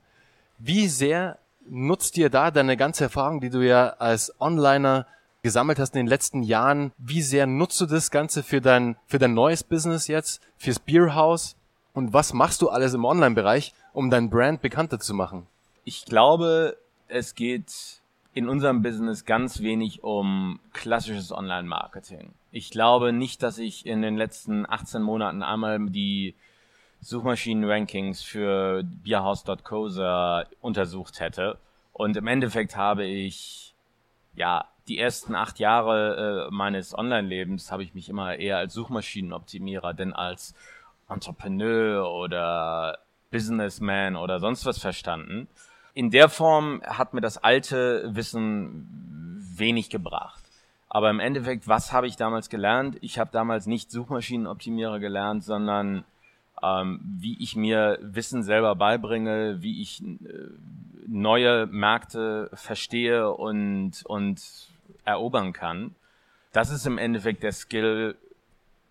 Wie 0.58 0.88
sehr 0.88 1.38
nutzt 1.68 2.16
dir 2.16 2.30
da 2.30 2.50
deine 2.50 2.76
ganze 2.76 3.04
Erfahrung, 3.04 3.40
die 3.40 3.50
du 3.50 3.60
ja 3.60 3.88
als 3.98 4.32
Onliner 4.40 5.06
gesammelt 5.42 5.78
hast 5.78 5.94
in 5.94 6.00
den 6.00 6.06
letzten 6.06 6.42
Jahren? 6.42 6.92
Wie 6.98 7.22
sehr 7.22 7.46
nutzt 7.46 7.80
du 7.80 7.86
das 7.86 8.10
Ganze 8.10 8.42
für 8.42 8.60
dein, 8.60 8.96
für 9.06 9.18
dein 9.18 9.34
neues 9.34 9.62
Business 9.62 10.06
jetzt, 10.06 10.40
fürs 10.56 10.78
Beerhouse? 10.78 11.56
Und 11.92 12.12
was 12.12 12.32
machst 12.32 12.62
du 12.62 12.68
alles 12.68 12.94
im 12.94 13.04
Online-Bereich, 13.04 13.72
um 13.92 14.10
dein 14.10 14.28
Brand 14.30 14.60
bekannter 14.60 15.00
zu 15.00 15.14
machen? 15.14 15.46
Ich 15.84 16.04
glaube, 16.04 16.76
es 17.08 17.34
geht 17.34 18.00
in 18.36 18.50
unserem 18.50 18.82
Business 18.82 19.24
ganz 19.24 19.62
wenig 19.62 20.04
um 20.04 20.60
klassisches 20.74 21.32
Online-Marketing. 21.32 22.34
Ich 22.52 22.68
glaube 22.68 23.14
nicht, 23.14 23.42
dass 23.42 23.56
ich 23.56 23.86
in 23.86 24.02
den 24.02 24.18
letzten 24.18 24.68
18 24.68 25.00
Monaten 25.00 25.42
einmal 25.42 25.80
die 25.86 26.34
Suchmaschinen-Rankings 27.00 28.22
für 28.22 28.82
Bierhaus.co 28.84 29.88
untersucht 30.60 31.20
hätte. 31.20 31.56
Und 31.94 32.18
im 32.18 32.26
Endeffekt 32.26 32.76
habe 32.76 33.06
ich, 33.06 33.72
ja, 34.34 34.66
die 34.86 34.98
ersten 34.98 35.34
acht 35.34 35.58
Jahre 35.58 36.48
äh, 36.50 36.54
meines 36.54 36.96
Online-Lebens 36.96 37.72
habe 37.72 37.84
ich 37.84 37.94
mich 37.94 38.10
immer 38.10 38.36
eher 38.36 38.58
als 38.58 38.74
Suchmaschinenoptimierer 38.74 39.94
denn 39.94 40.12
als 40.12 40.54
Entrepreneur 41.08 42.12
oder 42.12 42.98
Businessman 43.30 44.14
oder 44.14 44.40
sonst 44.40 44.66
was 44.66 44.78
verstanden 44.78 45.48
in 45.96 46.10
der 46.10 46.28
Form 46.28 46.82
hat 46.84 47.14
mir 47.14 47.22
das 47.22 47.38
alte 47.38 48.14
Wissen 48.14 48.86
wenig 49.56 49.88
gebracht. 49.88 50.44
Aber 50.90 51.08
im 51.08 51.20
Endeffekt, 51.20 51.68
was 51.68 51.90
habe 51.90 52.06
ich 52.06 52.16
damals 52.16 52.50
gelernt? 52.50 52.98
Ich 53.00 53.18
habe 53.18 53.30
damals 53.32 53.66
nicht 53.66 53.90
Suchmaschinenoptimierer 53.90 55.00
gelernt, 55.00 55.42
sondern 55.42 56.04
ähm, 56.62 57.00
wie 57.02 57.42
ich 57.42 57.56
mir 57.56 57.98
Wissen 58.02 58.42
selber 58.42 58.76
beibringe, 58.76 59.62
wie 59.62 59.80
ich 59.80 60.02
äh, 60.02 60.16
neue 61.06 61.66
Märkte 61.66 62.50
verstehe 62.52 63.30
und, 63.30 64.04
und 64.04 64.68
erobern 65.06 65.54
kann. 65.54 65.94
Das 66.52 66.68
ist 66.68 66.86
im 66.86 66.98
Endeffekt 66.98 67.42
der 67.42 67.52
Skill, 67.52 68.16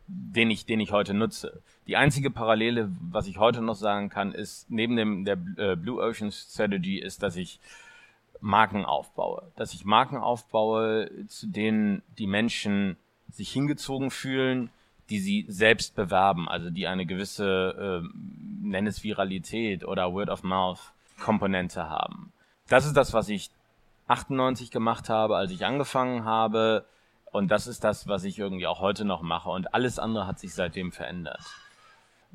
den 0.08 0.50
ich, 0.50 0.66
den 0.66 0.80
ich 0.80 0.92
heute 0.92 1.14
nutze. 1.14 1.62
Die 1.88 1.98
einzige 1.98 2.32
Parallele, 2.32 2.89
was 3.12 3.27
ich 3.27 3.38
heute 3.38 3.62
noch 3.62 3.75
sagen 3.75 4.10
kann, 4.10 4.32
ist 4.32 4.70
neben 4.70 4.96
dem 4.96 5.25
der 5.25 5.38
äh, 5.58 5.75
Blue 5.75 6.01
Ocean 6.01 6.32
Strategy 6.32 6.98
ist, 6.98 7.22
dass 7.22 7.36
ich 7.36 7.60
Marken 8.42 8.86
aufbaue, 8.86 9.51
dass 9.56 9.74
ich 9.74 9.86
Marken 9.86 10.18
aufbaue, 10.18 11.10
zu 11.27 11.48
denen 11.48 12.01
die 12.18 12.27
Menschen 12.27 12.98
sich 13.32 13.51
hingezogen 13.51 14.12
fühlen, 14.12 14.70
die 15.10 15.20
sie 15.20 15.46
selbst 15.48 15.96
bewerben, 15.96 16.50
also 16.50 16.70
die 16.70 16.88
eine 16.88 17.06
gewisse, 17.06 18.01
äh, 18.04 18.08
nenn 18.62 18.88
es 18.88 19.04
Viralität 19.04 19.86
oder 19.86 20.13
Word 20.13 20.30
of 20.30 20.44
Mouth 20.44 20.80
Komponente 21.20 21.89
haben. 21.89 22.34
Das 22.68 22.86
ist 22.86 22.98
das, 22.98 23.13
was 23.13 23.30
ich 23.30 23.51
98 24.08 24.72
gemacht 24.72 25.10
habe, 25.10 25.38
als 25.38 25.51
ich 25.51 25.65
angefangen 25.65 26.25
habe 26.25 26.86
und 27.36 27.50
das 27.50 27.68
ist 27.68 27.84
das, 27.84 28.08
was 28.08 28.24
ich 28.24 28.39
irgendwie 28.39 28.65
auch 28.65 28.80
heute 28.80 29.04
noch 29.04 29.22
mache. 29.22 29.50
Und 29.50 29.74
alles 29.74 30.00
andere 30.00 30.25
hat 30.25 30.39
sich 30.39 30.54
seitdem 30.54 30.94
verändert. 30.94 31.42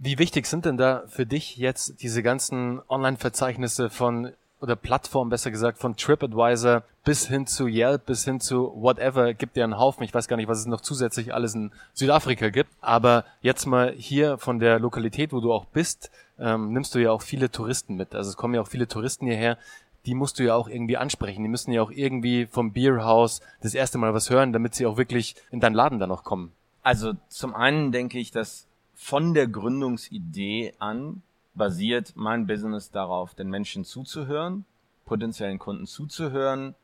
Wie 0.02 0.18
wichtig 0.18 0.46
sind 0.46 0.64
denn 0.64 0.78
da 0.78 1.04
für 1.08 1.26
dich 1.26 1.58
jetzt 1.58 2.02
diese 2.02 2.22
ganzen 2.22 2.80
Online-Verzeichnisse 2.88 3.90
von 3.90 4.32
oder 4.62 4.74
Plattformen, 4.74 5.30
besser 5.30 5.50
gesagt, 5.50 5.78
von 5.78 5.96
TripAdvisor 5.96 6.82
bis 7.04 7.28
hin 7.28 7.46
zu 7.46 7.66
Yelp, 7.66 8.06
bis 8.06 8.24
hin 8.24 8.40
zu 8.40 8.72
whatever, 8.76 9.32
gibt 9.34 9.56
ja 9.56 9.64
einen 9.64 9.78
Haufen. 9.78 10.02
Ich 10.02 10.12
weiß 10.12 10.26
gar 10.26 10.36
nicht, 10.36 10.48
was 10.48 10.58
es 10.58 10.66
noch 10.66 10.80
zusätzlich 10.80 11.32
alles 11.32 11.54
in 11.54 11.70
Südafrika 11.94 12.48
gibt. 12.48 12.70
Aber 12.80 13.24
jetzt 13.42 13.66
mal 13.66 13.92
hier 13.92 14.36
von 14.38 14.58
der 14.58 14.78
Lokalität, 14.78 15.32
wo 15.32 15.40
du 15.40 15.52
auch 15.52 15.66
bist, 15.66 16.10
ähm, 16.38 16.72
nimmst 16.72 16.94
du 16.94 16.98
ja 16.98 17.10
auch 17.10 17.22
viele 17.22 17.50
Touristen 17.50 17.94
mit. 17.94 18.14
Also 18.14 18.30
es 18.30 18.36
kommen 18.36 18.54
ja 18.54 18.62
auch 18.62 18.68
viele 18.68 18.88
Touristen 18.88 19.26
hierher 19.26 19.58
die 20.06 20.14
musst 20.14 20.38
du 20.38 20.44
ja 20.44 20.54
auch 20.54 20.68
irgendwie 20.68 20.96
ansprechen. 20.96 21.42
Die 21.42 21.48
müssen 21.48 21.72
ja 21.72 21.82
auch 21.82 21.90
irgendwie 21.90 22.46
vom 22.46 22.72
Bierhaus 22.72 23.40
das 23.60 23.74
erste 23.74 23.98
Mal 23.98 24.14
was 24.14 24.30
hören, 24.30 24.52
damit 24.52 24.74
sie 24.74 24.86
auch 24.86 24.96
wirklich 24.96 25.36
in 25.50 25.60
deinen 25.60 25.74
Laden 25.74 25.98
dann 25.98 26.08
noch 26.08 26.24
kommen. 26.24 26.52
Also 26.82 27.12
zum 27.28 27.54
einen 27.54 27.92
denke 27.92 28.18
ich, 28.18 28.30
dass 28.30 28.66
von 29.02 29.32
der 29.32 29.48
Gründungsidee 29.48 30.74
an 30.78 31.22
basiert 31.54 32.12
mein 32.16 32.46
Business 32.46 32.90
darauf, 32.90 33.34
den 33.34 33.48
Menschen 33.48 33.84
zuzuhören, 33.84 34.66
potenziellen 35.06 35.58
Kunden 35.58 35.86
zuzuhören, 35.86 36.74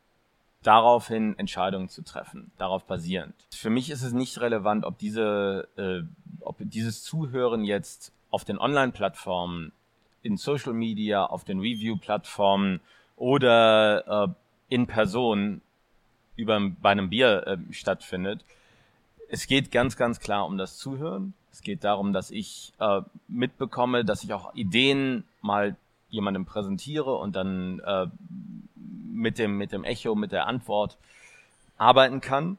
daraufhin 0.62 1.38
Entscheidungen 1.38 1.90
zu 1.90 2.02
treffen, 2.02 2.50
darauf 2.56 2.86
basierend. 2.86 3.34
Für 3.54 3.68
mich 3.68 3.90
ist 3.90 4.02
es 4.02 4.14
nicht 4.14 4.40
relevant, 4.40 4.86
ob 4.86 4.98
diese, 4.98 5.68
äh, 5.76 6.02
ob 6.40 6.56
dieses 6.58 7.04
Zuhören 7.04 7.64
jetzt 7.64 8.12
auf 8.30 8.44
den 8.44 8.58
Online-Plattformen, 8.58 9.72
in 10.22 10.38
Social 10.38 10.72
Media, 10.72 11.26
auf 11.26 11.44
den 11.44 11.60
Review-Plattformen 11.60 12.80
oder 13.16 14.26
äh, 14.26 14.74
in 14.74 14.86
Person 14.86 15.60
über 16.34 16.58
bei 16.80 16.90
einem 16.90 17.10
Bier 17.10 17.46
äh, 17.46 17.72
stattfindet. 17.72 18.42
Es 19.28 19.46
geht 19.46 19.70
ganz, 19.70 19.96
ganz 19.98 20.18
klar 20.18 20.46
um 20.46 20.56
das 20.56 20.78
Zuhören. 20.78 21.34
Es 21.56 21.62
geht 21.62 21.84
darum, 21.84 22.12
dass 22.12 22.30
ich 22.30 22.74
äh, 22.80 23.00
mitbekomme, 23.28 24.04
dass 24.04 24.22
ich 24.22 24.34
auch 24.34 24.54
Ideen 24.54 25.24
mal 25.40 25.74
jemandem 26.10 26.44
präsentiere 26.44 27.14
und 27.14 27.34
dann 27.34 27.80
äh, 27.80 28.08
mit 29.10 29.38
dem 29.38 29.56
mit 29.56 29.72
dem 29.72 29.82
Echo, 29.82 30.14
mit 30.14 30.32
der 30.32 30.48
Antwort 30.48 30.98
arbeiten 31.78 32.20
kann. 32.20 32.58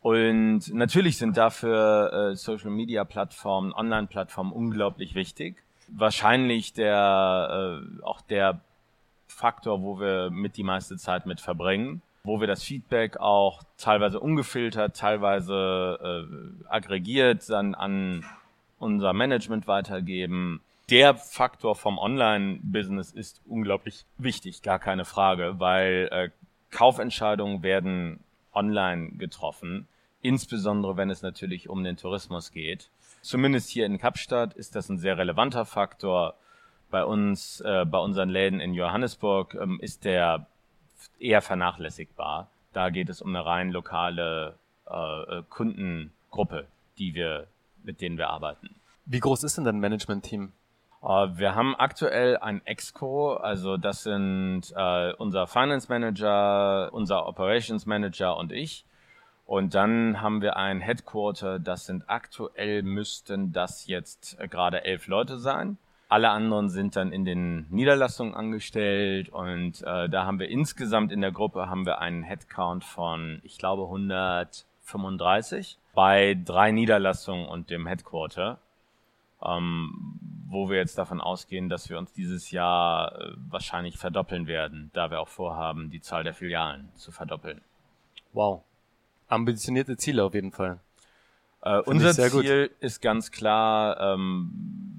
Und 0.00 0.72
natürlich 0.72 1.18
sind 1.18 1.36
dafür 1.36 2.30
äh, 2.30 2.34
Social 2.34 2.70
Media 2.70 3.04
Plattformen, 3.04 3.74
Online 3.74 4.06
Plattformen 4.06 4.52
unglaublich 4.52 5.14
wichtig. 5.14 5.56
Wahrscheinlich 5.88 6.72
der 6.72 7.82
äh, 8.00 8.02
auch 8.02 8.22
der 8.22 8.60
Faktor, 9.26 9.82
wo 9.82 10.00
wir 10.00 10.30
mit 10.30 10.56
die 10.56 10.64
meiste 10.64 10.96
Zeit 10.96 11.26
mit 11.26 11.42
verbringen, 11.42 12.00
wo 12.22 12.40
wir 12.40 12.46
das 12.46 12.62
Feedback 12.62 13.16
auch 13.18 13.62
teilweise 13.78 14.20
ungefiltert, 14.20 14.96
teilweise 14.96 16.26
äh, 16.28 16.68
aggregiert 16.68 17.48
dann 17.48 17.74
an 17.74 18.24
unser 18.78 19.12
Management 19.12 19.66
weitergeben. 19.66 20.60
Der 20.90 21.14
Faktor 21.14 21.76
vom 21.76 21.98
Online-Business 21.98 23.12
ist 23.12 23.40
unglaublich 23.46 24.04
wichtig, 24.18 24.62
gar 24.62 24.78
keine 24.78 25.04
Frage, 25.04 25.54
weil 25.58 26.08
äh, 26.10 26.30
Kaufentscheidungen 26.70 27.62
werden 27.62 28.20
online 28.52 29.12
getroffen, 29.12 29.86
insbesondere 30.22 30.96
wenn 30.96 31.10
es 31.10 31.22
natürlich 31.22 31.68
um 31.68 31.84
den 31.84 31.96
Tourismus 31.96 32.50
geht. 32.52 32.90
Zumindest 33.22 33.70
hier 33.70 33.86
in 33.86 33.98
Kapstadt 33.98 34.54
ist 34.54 34.74
das 34.74 34.88
ein 34.88 34.98
sehr 34.98 35.18
relevanter 35.18 35.64
Faktor. 35.64 36.34
Bei 36.90 37.04
uns, 37.04 37.60
äh, 37.60 37.84
bei 37.84 37.98
unseren 37.98 38.28
Läden 38.28 38.60
in 38.60 38.74
Johannesburg 38.74 39.54
ähm, 39.54 39.78
ist 39.80 40.04
der 40.04 40.46
eher 41.18 41.42
vernachlässigbar. 41.42 42.48
Da 42.72 42.90
geht 42.90 43.08
es 43.08 43.22
um 43.22 43.34
eine 43.34 43.44
rein 43.44 43.70
lokale 43.70 44.58
äh, 44.88 45.38
äh 45.38 45.42
Kundengruppe, 45.48 46.66
die 46.98 47.14
wir, 47.14 47.46
mit 47.82 48.00
denen 48.00 48.18
wir 48.18 48.28
arbeiten. 48.28 48.74
Wie 49.06 49.20
groß 49.20 49.44
ist 49.44 49.56
denn 49.56 49.64
dein 49.64 49.80
Management-Team? 49.80 50.52
Uh, 51.02 51.28
wir 51.32 51.54
haben 51.54 51.74
aktuell 51.76 52.36
ein 52.36 52.60
Exco, 52.66 53.32
also 53.32 53.78
das 53.78 54.02
sind 54.02 54.70
uh, 54.76 55.14
unser 55.16 55.46
Finance 55.46 55.88
Manager, 55.88 56.90
unser 56.92 57.26
Operations 57.26 57.86
Manager 57.86 58.36
und 58.36 58.52
ich. 58.52 58.84
Und 59.46 59.74
dann 59.74 60.20
haben 60.20 60.42
wir 60.42 60.56
ein 60.56 60.80
Headquarter, 60.80 61.58
das 61.58 61.86
sind 61.86 62.08
aktuell 62.08 62.82
müssten 62.84 63.52
das 63.52 63.88
jetzt 63.88 64.38
äh, 64.38 64.46
gerade 64.46 64.84
elf 64.84 65.08
Leute 65.08 65.38
sein. 65.38 65.76
Alle 66.10 66.30
anderen 66.30 66.68
sind 66.68 66.96
dann 66.96 67.12
in 67.12 67.24
den 67.24 67.66
Niederlassungen 67.70 68.34
angestellt 68.34 69.30
und 69.30 69.82
äh, 69.82 70.08
da 70.08 70.26
haben 70.26 70.38
wir 70.38 70.48
insgesamt 70.48 71.12
in 71.12 71.22
der 71.22 71.32
Gruppe 71.32 71.70
haben 71.70 71.86
wir 71.86 72.00
einen 72.00 72.22
Headcount 72.22 72.84
von, 72.84 73.40
ich 73.44 73.56
glaube, 73.56 73.84
135 73.84 75.78
bei 75.94 76.36
drei 76.44 76.72
Niederlassungen 76.72 77.46
und 77.46 77.70
dem 77.70 77.86
Headquarter 77.86 78.58
ähm, 79.42 80.18
wo 80.46 80.68
wir 80.68 80.78
jetzt 80.78 80.98
davon 80.98 81.20
ausgehen, 81.20 81.68
dass 81.68 81.88
wir 81.88 81.98
uns 81.98 82.12
dieses 82.12 82.50
Jahr 82.50 83.18
äh, 83.18 83.32
wahrscheinlich 83.48 83.96
verdoppeln 83.96 84.46
werden, 84.46 84.90
da 84.92 85.10
wir 85.10 85.20
auch 85.20 85.28
vorhaben, 85.28 85.90
die 85.90 86.00
Zahl 86.00 86.24
der 86.24 86.34
Filialen 86.34 86.90
zu 86.96 87.12
verdoppeln. 87.12 87.60
Wow. 88.32 88.62
Ambitionierte 89.28 89.96
Ziele 89.96 90.24
auf 90.24 90.34
jeden 90.34 90.52
Fall. 90.52 90.80
Äh, 91.62 91.78
unser 91.80 92.12
Ziel 92.12 92.30
gut. 92.30 92.76
ist 92.80 93.00
ganz 93.00 93.30
klar, 93.30 94.14
ähm, 94.14 94.89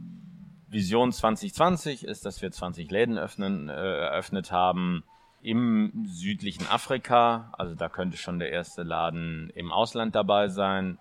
Vision 0.72 1.12
2020 1.12 2.06
ist, 2.06 2.26
dass 2.26 2.42
wir 2.42 2.50
20 2.50 2.90
Läden 2.90 3.18
öffnen, 3.18 3.68
äh, 3.68 3.74
eröffnet 3.74 4.52
haben 4.52 5.04
im 5.42 6.06
südlichen 6.08 6.66
Afrika. 6.68 7.52
Also 7.58 7.76
da 7.76 7.90
könnte 7.90 8.16
schon 8.16 8.40
der 8.40 8.52
erste 8.52 8.84
Laden 8.84 9.52
im 9.54 9.72
Ausland 9.72 10.16
dabei 10.16 10.48
sein. 10.48 10.98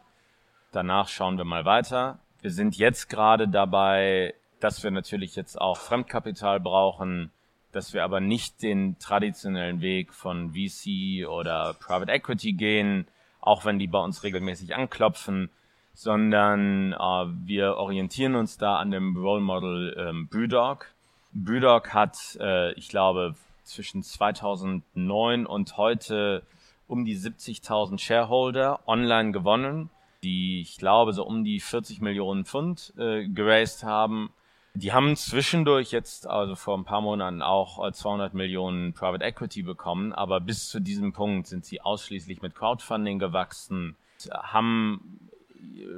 Danach 0.72 1.08
schauen 1.08 1.38
wir 1.38 1.44
mal 1.44 1.64
weiter. 1.64 2.18
Wir 2.40 2.50
sind 2.50 2.76
jetzt 2.76 3.08
gerade 3.08 3.48
dabei, 3.48 4.34
dass 4.58 4.82
wir 4.82 4.90
natürlich 4.90 5.36
jetzt 5.36 5.60
auch 5.60 5.76
Fremdkapital 5.76 6.58
brauchen, 6.58 7.30
dass 7.70 7.94
wir 7.94 8.02
aber 8.02 8.20
nicht 8.20 8.62
den 8.62 8.98
traditionellen 8.98 9.80
Weg 9.80 10.12
von 10.12 10.52
VC 10.52 11.28
oder 11.28 11.74
Private 11.74 12.10
Equity 12.10 12.54
gehen, 12.54 13.06
auch 13.40 13.64
wenn 13.64 13.78
die 13.78 13.86
bei 13.86 14.00
uns 14.00 14.24
regelmäßig 14.24 14.74
anklopfen, 14.74 15.50
sondern 15.94 16.92
äh, 16.92 17.46
wir 17.46 17.76
orientieren 17.76 18.34
uns 18.34 18.58
da 18.58 18.76
an 18.76 18.90
dem 18.90 19.16
Role 19.16 19.40
Model 19.40 19.96
ähm, 19.98 20.28
Brewdog. 20.28 20.86
Brewdog 21.32 21.92
hat, 21.94 22.38
äh, 22.40 22.72
ich 22.74 22.88
glaube, 22.88 23.34
zwischen 23.64 24.02
2009 24.02 25.46
und 25.46 25.76
heute 25.76 26.42
um 26.88 27.04
die 27.04 27.16
70.000 27.16 27.98
Shareholder 27.98 28.80
online 28.86 29.30
gewonnen 29.30 29.90
die, 30.22 30.60
ich 30.60 30.78
glaube, 30.78 31.12
so 31.12 31.24
um 31.24 31.44
die 31.44 31.60
40 31.60 32.00
Millionen 32.00 32.44
Pfund 32.44 32.92
äh, 32.98 33.26
geraced 33.28 33.84
haben. 33.84 34.30
Die 34.74 34.92
haben 34.92 35.16
zwischendurch 35.16 35.90
jetzt, 35.90 36.28
also 36.28 36.54
vor 36.54 36.78
ein 36.78 36.84
paar 36.84 37.00
Monaten 37.00 37.42
auch 37.42 37.90
200 37.90 38.32
äh, 38.32 38.36
Millionen 38.36 38.92
Private 38.92 39.24
Equity 39.24 39.62
bekommen, 39.62 40.12
aber 40.12 40.40
bis 40.40 40.68
zu 40.68 40.80
diesem 40.80 41.12
Punkt 41.12 41.48
sind 41.48 41.64
sie 41.64 41.80
ausschließlich 41.80 42.40
mit 42.40 42.54
Crowdfunding 42.54 43.18
gewachsen, 43.18 43.96
haben 44.30 45.29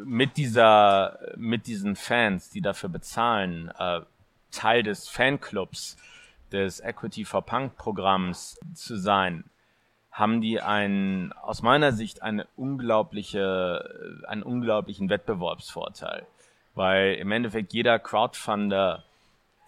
mit 0.05 0.37
dieser, 0.37 1.19
mit 1.37 1.67
diesen 1.67 1.97
Fans, 1.97 2.51
die 2.51 2.61
dafür 2.61 2.89
bezahlen, 2.89 3.71
äh, 3.79 4.01
Teil 4.51 4.83
des 4.83 5.09
Fanclubs 5.09 5.97
des 6.53 6.81
Equity 6.81 7.25
for 7.25 7.43
Punk 7.43 7.77
Programms 7.77 8.59
zu 8.75 8.97
sein 8.97 9.45
haben 10.13 10.43
die 10.43 10.61
einen, 10.61 11.33
aus 11.33 11.63
meiner 11.63 11.93
Sicht 11.93 12.23
eine 12.23 12.47
unglaubliche, 12.55 14.21
einen 14.29 14.43
unglaublichen 14.43 15.09
Wettbewerbsvorteil. 15.09 16.27
Weil 16.75 17.15
im 17.15 17.33
Endeffekt 17.33 17.73
jeder 17.73 17.99
Crowdfunder, 17.99 19.05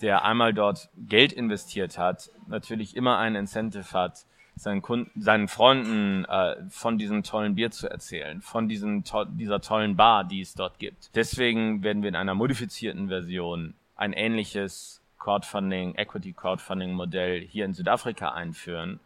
der 0.02 0.24
einmal 0.24 0.52
dort 0.52 0.90
Geld 0.96 1.32
investiert 1.32 1.96
hat, 1.96 2.30
natürlich 2.46 2.94
immer 2.94 3.16
ein 3.18 3.36
Incentive 3.36 3.90
hat, 3.92 4.26
seinen 4.56 4.82
Kunden, 4.82 5.10
seinen 5.20 5.48
Freunden 5.48 6.24
äh, 6.24 6.56
von 6.70 6.98
diesem 6.98 7.22
tollen 7.22 7.54
Bier 7.54 7.70
zu 7.70 7.88
erzählen, 7.88 8.40
von 8.40 8.68
diesem 8.68 9.04
to 9.04 9.24
dieser 9.24 9.60
tollen 9.60 9.96
Bar, 9.96 10.24
die 10.24 10.40
es 10.40 10.54
dort 10.54 10.78
gibt. 10.78 11.10
Deswegen 11.14 11.82
werden 11.82 12.02
wir 12.02 12.08
in 12.08 12.16
einer 12.16 12.34
modifizierten 12.34 13.08
Version 13.08 13.74
ein 13.96 14.12
ähnliches 14.12 15.02
Crowdfunding, 15.18 15.94
Equity 15.96 16.32
Crowdfunding 16.32 16.92
Modell 16.92 17.40
hier 17.40 17.64
in 17.64 17.74
Südafrika 17.74 18.32
einführen, 18.32 19.00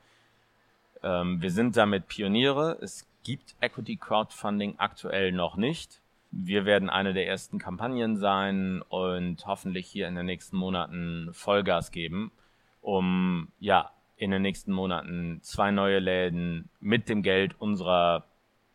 ähm, 1.03 1.41
wir 1.41 1.51
sind 1.51 1.77
damit 1.77 2.09
Pioniere. 2.09 2.79
Es 2.81 3.07
gibt 3.25 3.55
Equity 3.61 3.97
Crowdfunding 3.97 4.75
aktuell 4.79 5.33
noch 5.33 5.57
nicht. 5.57 6.01
Wir 6.31 6.65
werden 6.65 6.91
eine 6.91 7.15
der 7.15 7.27
ersten 7.27 7.59
Kampagnen 7.59 8.17
sein 8.17 8.83
und 8.89 9.47
hoffentlich 9.47 9.87
hier 9.87 10.09
in 10.09 10.15
den 10.15 10.27
nächsten 10.27 10.57
Monaten 10.57 11.31
Vollgas 11.33 11.91
geben, 11.91 12.33
um 12.83 13.49
ja 13.59 13.91
in 14.19 14.31
den 14.31 14.43
nächsten 14.43 14.73
Monaten 14.73 15.41
zwei 15.43 15.71
neue 15.71 16.01
Läden 16.01 16.69
mit 16.81 17.09
dem 17.09 17.23
Geld 17.23 17.55
unserer 17.59 18.25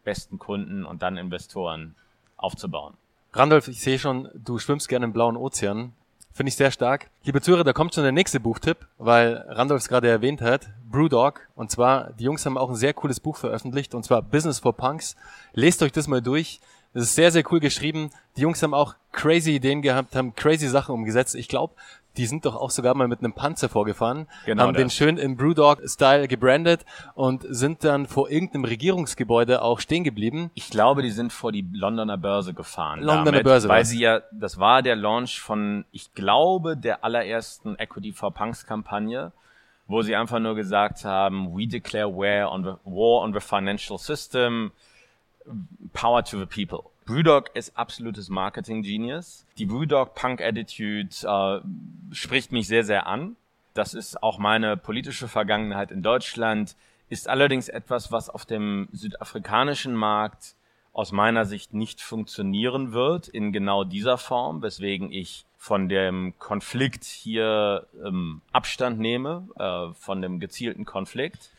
besten 0.03 0.39
Kunden 0.39 0.85
und 0.85 1.01
dann 1.01 1.17
Investoren 1.17 1.95
aufzubauen. 2.37 2.95
Randolph, 3.33 3.67
ich 3.67 3.81
sehe 3.81 3.99
schon, 3.99 4.29
du 4.33 4.59
schwimmst 4.59 4.87
gerne 4.87 5.05
im 5.05 5.13
blauen 5.13 5.37
Ozean. 5.37 5.93
Finde 6.33 6.49
ich 6.49 6.55
sehr 6.55 6.71
stark. 6.71 7.11
Liebe 7.25 7.41
Zuhörer, 7.41 7.63
da 7.63 7.73
kommt 7.73 7.93
schon 7.93 8.03
der 8.03 8.11
nächste 8.11 8.39
Buchtipp, 8.39 8.87
weil 8.97 9.45
Randolph 9.49 9.81
es 9.81 9.87
gerade 9.87 10.07
erwähnt 10.07 10.41
hat. 10.41 10.67
Brewdog. 10.89 11.41
Und 11.55 11.69
zwar, 11.69 12.11
die 12.13 12.23
Jungs 12.23 12.45
haben 12.45 12.57
auch 12.57 12.69
ein 12.69 12.75
sehr 12.75 12.93
cooles 12.93 13.19
Buch 13.19 13.37
veröffentlicht, 13.37 13.93
und 13.93 14.03
zwar 14.03 14.23
Business 14.23 14.59
for 14.59 14.73
Punks. 14.73 15.15
Lest 15.53 15.83
euch 15.83 15.91
das 15.91 16.07
mal 16.07 16.21
durch. 16.21 16.59
Das 16.93 17.03
ist 17.03 17.15
sehr, 17.15 17.31
sehr 17.31 17.43
cool 17.51 17.59
geschrieben. 17.59 18.09
Die 18.35 18.41
Jungs 18.41 18.61
haben 18.63 18.73
auch 18.73 18.95
crazy 19.11 19.55
Ideen 19.55 19.81
gehabt, 19.81 20.15
haben 20.15 20.35
crazy 20.35 20.67
Sachen 20.67 20.93
umgesetzt. 20.93 21.35
Ich 21.35 21.47
glaube, 21.47 21.73
die 22.17 22.25
sind 22.25 22.45
doch 22.45 22.55
auch 22.55 22.69
sogar 22.69 22.95
mal 22.95 23.07
mit 23.07 23.19
einem 23.19 23.33
Panzer 23.33 23.69
vorgefahren, 23.69 24.27
genau 24.45 24.63
haben 24.63 24.73
das. 24.73 24.81
den 24.81 24.89
schön 24.89 25.17
im 25.17 25.35
Brewdog-Style 25.35 26.27
gebrandet 26.27 26.85
und 27.15 27.45
sind 27.49 27.83
dann 27.83 28.05
vor 28.05 28.29
irgendeinem 28.29 28.65
Regierungsgebäude 28.65 29.61
auch 29.61 29.79
stehen 29.79 30.03
geblieben. 30.03 30.51
Ich 30.53 30.69
glaube, 30.69 31.01
die 31.01 31.11
sind 31.11 31.33
vor 31.33 31.51
die 31.51 31.65
Londoner 31.73 32.17
Börse 32.17 32.53
gefahren. 32.53 32.99
Londoner 32.99 33.25
damit, 33.25 33.43
Börse. 33.43 33.67
Weil 33.67 33.81
was? 33.81 33.89
sie 33.89 33.99
ja, 33.99 34.21
das 34.31 34.59
war 34.59 34.81
der 34.81 34.95
Launch 34.95 35.39
von, 35.39 35.85
ich 35.91 36.13
glaube, 36.13 36.77
der 36.77 37.03
allerersten 37.03 37.75
Equity 37.79 38.13
for 38.13 38.31
Punks 38.31 38.65
Kampagne, 38.65 39.31
wo 39.87 40.01
sie 40.01 40.15
einfach 40.15 40.39
nur 40.39 40.55
gesagt 40.55 41.05
haben, 41.05 41.57
we 41.57 41.67
declare 41.67 42.09
war 42.09 42.51
on 42.51 42.63
the, 42.63 42.71
war 42.85 43.21
on 43.23 43.33
the 43.33 43.39
financial 43.39 43.97
system, 43.97 44.71
power 45.93 46.23
to 46.23 46.39
the 46.39 46.45
people. 46.45 46.92
Brewdog 47.05 47.51
ist 47.53 47.77
absolutes 47.77 48.29
Marketing-Genius. 48.29 49.45
Die 49.57 49.65
Brewdog-Punk-Attitude 49.65 51.09
äh, 51.23 52.13
spricht 52.15 52.51
mich 52.51 52.67
sehr, 52.67 52.83
sehr 52.83 53.07
an. 53.07 53.35
Das 53.73 53.93
ist 53.93 54.21
auch 54.21 54.37
meine 54.37 54.77
politische 54.77 55.27
Vergangenheit 55.27 55.91
in 55.91 56.01
Deutschland, 56.01 56.75
ist 57.09 57.27
allerdings 57.27 57.69
etwas, 57.69 58.11
was 58.11 58.29
auf 58.29 58.45
dem 58.45 58.87
südafrikanischen 58.91 59.95
Markt 59.95 60.55
aus 60.93 61.11
meiner 61.11 61.45
Sicht 61.45 61.73
nicht 61.73 62.01
funktionieren 62.01 62.93
wird 62.93 63.27
in 63.27 63.51
genau 63.51 63.83
dieser 63.83 64.17
Form, 64.17 64.61
weswegen 64.61 65.11
ich 65.11 65.45
von 65.57 65.89
dem 65.89 66.37
Konflikt 66.37 67.03
hier 67.03 67.87
ähm, 68.05 68.41
Abstand 68.51 68.99
nehme, 68.99 69.47
äh, 69.57 69.93
von 69.99 70.21
dem 70.21 70.39
gezielten 70.39 70.85
Konflikt. 70.85 71.49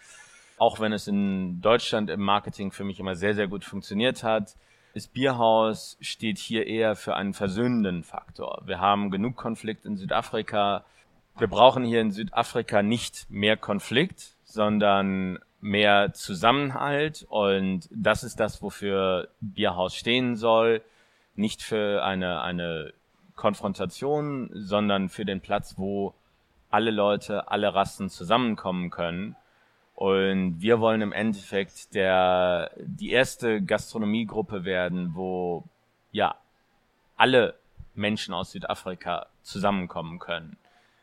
Auch 0.57 0.79
wenn 0.79 0.93
es 0.93 1.09
in 1.09 1.61
Deutschland 1.61 2.11
im 2.11 2.21
Marketing 2.21 2.71
für 2.71 2.85
mich 2.85 3.01
immer 3.01 3.17
sehr, 3.17 3.35
sehr 3.35 3.49
gut 3.49 3.65
funktioniert 3.65 4.23
hat, 4.23 4.55
das 4.95 5.09
Bierhaus 5.09 5.97
steht 6.01 6.39
hier 6.39 6.67
eher 6.69 6.95
für 6.95 7.17
einen 7.17 7.35
versöhnenden 7.35 8.05
Faktor. 8.05 8.63
Wir 8.65 8.79
haben 8.79 9.11
genug 9.11 9.37
Konflikt 9.37 9.85
in 9.85 9.97
Südafrika. 9.97 10.85
wir 11.37 11.49
brauchen 11.49 11.85
hier 11.85 12.01
in 12.01 12.13
Südafrika 12.13 12.83
nicht 12.83 13.27
mehr 13.29 13.57
Konflikt, 13.57 14.37
sondern 14.45 15.41
mehr 15.61 16.13
Zusammenhalt 16.13 17.27
und 17.29 17.89
das 17.91 18.23
ist 18.23 18.39
das, 18.39 18.63
wofür 18.63 19.29
Bierhaus 19.41 19.97
stehen 19.97 20.37
soll. 20.37 20.81
Nicht 21.35 21.63
für 21.63 22.05
eine, 22.05 22.43
eine 22.43 22.93
Konfrontation, 23.35 24.49
sondern 24.53 25.09
für 25.09 25.25
den 25.25 25.41
Platz, 25.41 25.75
wo 25.77 26.15
alle 26.71 26.93
Leute, 26.93 27.51
alle 27.51 27.75
Rassen 27.75 28.11
zusammenkommen 28.11 28.91
können. 28.91 29.35
Und 29.95 30.61
wir 30.61 30.81
wollen 30.81 31.03
im 31.03 31.13
Endeffekt 31.13 31.95
der, 31.95 32.71
die 32.79 33.11
erste 33.11 33.63
Gastronomiegruppe 33.63 34.65
werden, 34.65 35.15
wo, 35.15 35.65
ja, 36.11 36.35
alle 37.17 37.55
Menschen 37.95 38.35
aus 38.35 38.51
Südafrika 38.51 39.27
zusammenkommen 39.43 40.19
können. 40.19 40.57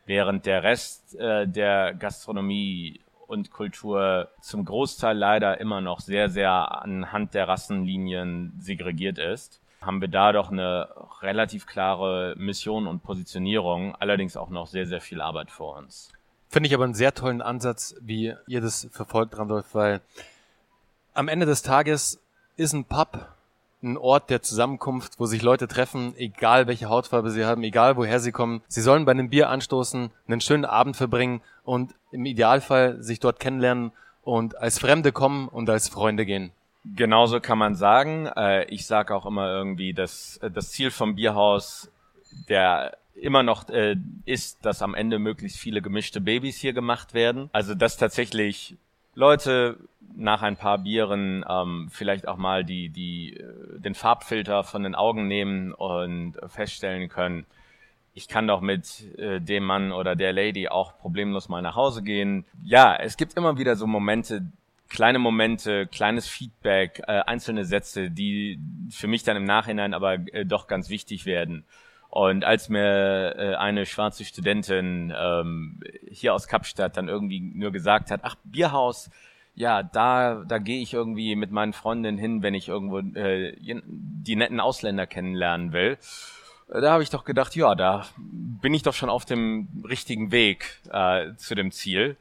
Während 0.06 0.46
der 0.46 0.64
Rest 0.64 1.16
äh, 1.16 1.48
der 1.48 1.94
Gastronomie 1.94 3.00
und 3.28 3.50
Kultur 3.50 4.28
zum 4.42 4.66
Großteil 4.66 5.18
leider 5.18 5.62
immer 5.62 5.80
noch 5.80 6.02
sehr, 6.02 6.30
sehr 6.30 6.52
anhand 6.82 7.34
der 7.34 7.48
Rassenlinien 7.48 8.54
segregiert 8.60 9.20
ist, 9.20 9.62
haben 9.82 10.02
wir 10.02 10.10
da 10.10 10.34
doch 10.34 10.52
eine 10.52 10.90
relativ 11.22 11.66
klare 11.66 12.36
Mission 12.38 12.88
und 12.88 13.04
Positionierung, 13.04 13.96
allerdings 13.96 14.36
auch 14.36 14.50
noch 14.50 14.68
sehr, 14.68 14.86
sehr 14.86 15.02
viel 15.02 15.22
Arbeit 15.22 15.50
vor 15.50 15.78
uns. 15.78 16.12
Finde 16.52 16.68
ich 16.68 16.76
aber 16.76 16.84
einen 16.84 16.94
sehr 16.94 17.14
tollen 17.14 17.42
Ansatz, 17.42 17.96
wie 18.02 18.36
ihr 18.46 18.62
das 18.62 18.88
verfolgt, 18.92 19.38
Randolph, 19.38 19.74
weil 19.74 20.02
am 21.14 21.30
Ende 21.30 21.46
des 21.46 21.62
Tages 21.62 22.20
ist 22.58 22.74
ein 22.74 22.86
Pub 22.86 23.28
ein 23.84 23.98
Ort 23.98 24.30
der 24.30 24.42
Zusammenkunft, 24.42 25.14
wo 25.18 25.26
sich 25.26 25.42
Leute 25.42 25.68
treffen, 25.68 26.14
egal 26.18 26.68
welche 26.68 26.90
Hautfarbe 26.90 27.32
sie 27.32 27.46
haben, 27.46 27.64
egal 27.64 27.98
woher 27.98 28.20
sie 28.20 28.32
kommen. 28.32 28.62
Sie 28.68 28.82
sollen 28.82 29.06
bei 29.06 29.12
einem 29.12 29.30
Bier 29.30 29.50
anstoßen, 29.50 30.12
einen 30.28 30.42
schönen 30.42 30.66
Abend 30.66 30.96
verbringen 30.96 31.42
und 31.64 31.96
im 32.12 32.26
Idealfall 32.26 33.02
sich 33.02 33.20
dort 33.20 33.40
kennenlernen 33.40 33.92
und 34.22 34.58
als 34.58 34.78
Fremde 34.78 35.12
kommen 35.12 35.48
und 35.48 35.70
als 35.70 35.90
Freunde 35.90 36.26
gehen. 36.26 36.52
Genauso 36.96 37.40
kann 37.40 37.58
man 37.58 37.76
sagen. 37.76 38.28
Äh, 38.28 38.66
ich 38.66 38.86
sage 38.86 39.16
auch 39.16 39.26
immer 39.26 39.48
irgendwie, 39.48 39.94
dass 39.94 40.38
äh, 40.38 40.52
das 40.52 40.70
Ziel 40.70 40.92
vom 40.92 41.16
Bierhaus 41.16 41.90
der 42.50 42.98
immer 43.15 43.43
noch 43.43 43.69
äh, 43.69 43.95
ist, 44.26 44.65
dass 44.65 44.82
am 44.82 44.95
Ende 44.95 45.19
möglichst 45.19 45.60
viele 45.60 45.82
gemischte 45.82 46.21
Babys 46.21 46.58
hier 46.58 46.74
gemacht 46.74 47.13
werden. 47.13 47.50
Also 47.54 47.76
dass 47.76 47.97
tatsächlich 47.97 48.78
Leute 49.13 49.78
nach 50.15 50.41
ein 50.41 50.58
paar 50.58 50.80
Bieren 50.80 51.45
ähm, 51.47 51.89
vielleicht 51.91 52.28
auch 52.28 52.38
mal 52.38 52.63
die, 52.63 52.89
die, 52.89 53.38
äh, 53.38 53.80
den 53.80 53.95
Farbfilter 53.95 54.63
von 54.63 54.84
den 54.84 54.95
Augen 54.95 55.28
nehmen 55.28 55.74
und 55.74 56.36
feststellen 56.47 57.10
können, 57.10 57.45
ich 58.13 58.28
kann 58.28 58.47
doch 58.47 58.62
mit 58.62 59.17
äh, 59.17 59.39
dem 59.39 59.63
Mann 59.63 59.91
oder 59.91 60.15
der 60.15 60.34
Lady 60.34 60.67
auch 60.67 60.97
problemlos 60.97 61.50
mal 61.50 61.62
nach 61.62 61.76
Hause 61.76 62.04
gehen. 62.04 62.45
Ja, 62.63 62.95
es 62.95 63.15
gibt 63.15 63.36
immer 63.36 63.58
wieder 63.58 63.76
so 63.76 63.88
Momente, 63.88 64.45
kleine 64.89 65.19
Momente, 65.19 65.88
kleines 65.88 66.28
Feedback, 66.28 67.02
äh, 67.08 67.21
einzelne 67.21 67.63
Sätze, 67.63 68.12
die 68.12 68.60
für 68.89 69.08
mich 69.08 69.24
dann 69.24 69.38
im 69.38 69.45
Nachhinein 69.45 69.93
aber 69.93 70.15
äh, 70.34 70.45
doch 70.45 70.67
ganz 70.67 70.89
wichtig 70.89 71.26
werden. 71.26 71.63
Und 72.12 72.43
als 72.43 72.67
mir 72.67 73.36
äh, 73.38 73.56
eine 73.56 73.86
schwarze 73.86 74.26
Studentin 74.26 75.13
ähm, 75.17 75.80
hier 76.10 76.34
aus 76.34 76.50
Kapstadt 76.50 76.97
dann 76.97 77.08
irgendwie 77.08 77.39
nur 77.39 77.71
gesagt 77.71 78.12
hat, 78.12 78.19
ach, 78.24 78.36
Bierhaus, 78.43 79.10
ja, 79.56 79.82
da, 79.82 80.43
da 80.45 80.58
gehe 80.58 80.82
ich 80.82 80.93
irgendwie 80.93 81.38
mit 81.38 81.52
meinen 81.52 81.71
Freundinnen 81.71 82.17
hin, 82.17 82.43
wenn 82.43 82.54
ich 82.54 82.67
irgendwo 82.67 83.00
äh, 83.00 83.56
die 83.62 84.36
netten 84.36 84.60
Ausländer 84.60 85.08
kennenlernen 85.08 85.71
will. 85.71 85.97
Da 86.67 86.91
habe 86.91 87.02
ich 87.02 87.10
doch 87.10 87.24
gedacht, 87.24 87.56
ja, 87.56 87.76
da 87.76 88.06
bin 88.17 88.74
ich 88.74 88.84
doch 88.84 88.93
schon 88.93 89.10
auf 89.10 89.24
dem 89.24 89.69
richtigen 89.88 90.32
Weg 90.32 90.82
äh, 90.91 91.34
zu 91.36 91.56
dem 91.56 91.71
Ziel. 91.71 92.17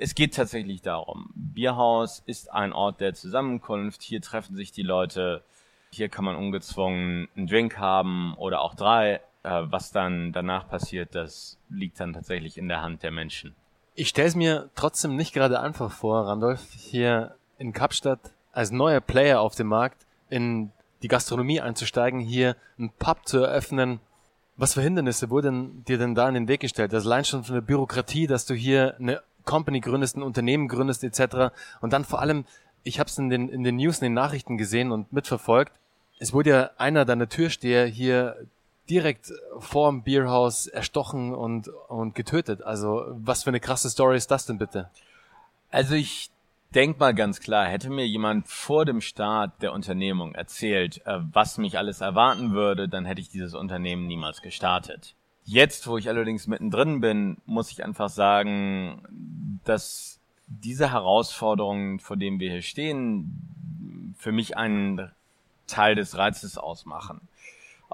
Es 0.00 0.16
geht 0.16 0.34
tatsächlich 0.34 0.82
darum. 0.82 1.30
Bierhaus 1.36 2.24
ist 2.26 2.52
ein 2.52 2.72
Ort 2.72 3.00
der 3.00 3.14
Zusammenkunft. 3.14 4.02
Hier 4.02 4.20
treffen 4.20 4.56
sich 4.56 4.72
die 4.72 4.82
Leute. 4.82 5.44
Hier 5.92 6.08
kann 6.08 6.24
man 6.24 6.34
ungezwungen 6.34 7.28
einen 7.36 7.46
Drink 7.46 7.78
haben 7.78 8.34
oder 8.34 8.62
auch 8.62 8.74
drei. 8.74 9.20
Äh, 9.42 9.62
was 9.70 9.92
dann 9.92 10.32
danach 10.32 10.68
passiert, 10.68 11.14
das 11.14 11.58
liegt 11.68 12.00
dann 12.00 12.12
tatsächlich 12.12 12.58
in 12.58 12.68
der 12.68 12.82
Hand 12.82 13.02
der 13.02 13.10
Menschen. 13.10 13.54
Ich 13.94 14.08
stelle 14.08 14.28
es 14.28 14.34
mir 14.34 14.70
trotzdem 14.74 15.16
nicht 15.16 15.32
gerade 15.32 15.60
einfach 15.60 15.90
vor, 15.90 16.26
Randolph, 16.26 16.66
hier 16.72 17.34
in 17.58 17.72
Kapstadt 17.72 18.20
als 18.52 18.70
neuer 18.70 19.00
Player 19.00 19.40
auf 19.40 19.54
dem 19.54 19.68
Markt 19.68 20.06
in 20.30 20.70
die 21.02 21.08
Gastronomie 21.08 21.60
einzusteigen, 21.60 22.20
hier 22.20 22.56
einen 22.78 22.90
Pub 22.90 23.26
zu 23.26 23.38
eröffnen. 23.38 24.00
Was 24.56 24.74
für 24.74 24.82
Hindernisse 24.82 25.30
wurden 25.30 25.84
dir 25.84 25.98
denn 25.98 26.14
da 26.14 26.28
in 26.28 26.34
den 26.34 26.48
Weg 26.48 26.60
gestellt? 26.60 26.92
Das 26.92 27.06
allein 27.06 27.24
schon 27.24 27.44
von 27.44 27.54
der 27.54 27.62
Bürokratie, 27.62 28.26
dass 28.26 28.46
du 28.46 28.54
hier 28.54 28.96
eine 28.98 29.22
Company 29.44 29.80
gründest, 29.80 30.16
ein 30.16 30.22
Unternehmen 30.22 30.68
gründest 30.68 31.04
etc. 31.04 31.54
Und 31.80 31.92
dann 31.92 32.04
vor 32.04 32.20
allem, 32.20 32.44
ich 32.82 32.98
habe 32.98 33.08
es 33.08 33.18
in 33.18 33.30
den, 33.30 33.48
in 33.48 33.62
den 33.62 33.76
News, 33.76 33.98
in 33.98 34.06
den 34.06 34.14
Nachrichten 34.14 34.58
gesehen 34.58 34.90
und 34.90 35.12
mitverfolgt, 35.12 35.72
es 36.18 36.32
wurde 36.32 36.50
ja 36.50 36.70
einer 36.76 37.04
deiner 37.04 37.28
Türsteher 37.28 37.86
hier 37.86 38.36
direkt 38.90 39.32
vorm 39.58 40.02
Bierhaus 40.02 40.66
erstochen 40.66 41.34
und, 41.34 41.68
und 41.88 42.14
getötet. 42.14 42.62
Also 42.62 43.04
was 43.10 43.44
für 43.44 43.50
eine 43.50 43.60
krasse 43.60 43.90
Story 43.90 44.16
ist 44.16 44.30
das 44.30 44.46
denn 44.46 44.58
bitte? 44.58 44.90
Also 45.70 45.94
ich 45.94 46.30
denk 46.74 46.98
mal 46.98 47.14
ganz 47.14 47.40
klar, 47.40 47.66
hätte 47.66 47.90
mir 47.90 48.06
jemand 48.06 48.46
vor 48.46 48.84
dem 48.84 49.00
Start 49.00 49.62
der 49.62 49.72
Unternehmung 49.72 50.34
erzählt, 50.34 51.04
äh, 51.06 51.18
was 51.32 51.58
mich 51.58 51.78
alles 51.78 52.00
erwarten 52.00 52.52
würde, 52.52 52.88
dann 52.88 53.04
hätte 53.04 53.20
ich 53.20 53.28
dieses 53.28 53.54
Unternehmen 53.54 54.06
niemals 54.06 54.42
gestartet. 54.42 55.14
Jetzt, 55.44 55.86
wo 55.86 55.96
ich 55.96 56.08
allerdings 56.08 56.46
mittendrin 56.46 57.00
bin, 57.00 57.38
muss 57.46 57.70
ich 57.70 57.82
einfach 57.82 58.10
sagen, 58.10 59.02
dass 59.64 60.20
diese 60.46 60.92
Herausforderungen, 60.92 62.00
vor 62.00 62.16
denen 62.16 62.38
wir 62.38 62.50
hier 62.50 62.62
stehen, 62.62 64.14
für 64.18 64.32
mich 64.32 64.56
einen 64.56 65.10
Teil 65.66 65.94
des 65.94 66.16
Reizes 66.18 66.58
ausmachen. 66.58 67.20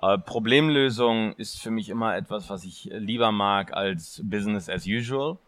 Äh, 0.00 0.18
Problemlösung 0.18 1.34
ist 1.34 1.60
für 1.60 1.70
mich 1.70 1.88
immer 1.88 2.16
etwas, 2.16 2.50
was 2.50 2.64
ich 2.64 2.90
lieber 2.92 3.32
mag 3.32 3.72
als 3.72 4.20
Business 4.24 4.68
as 4.68 4.86
usual. 4.86 5.38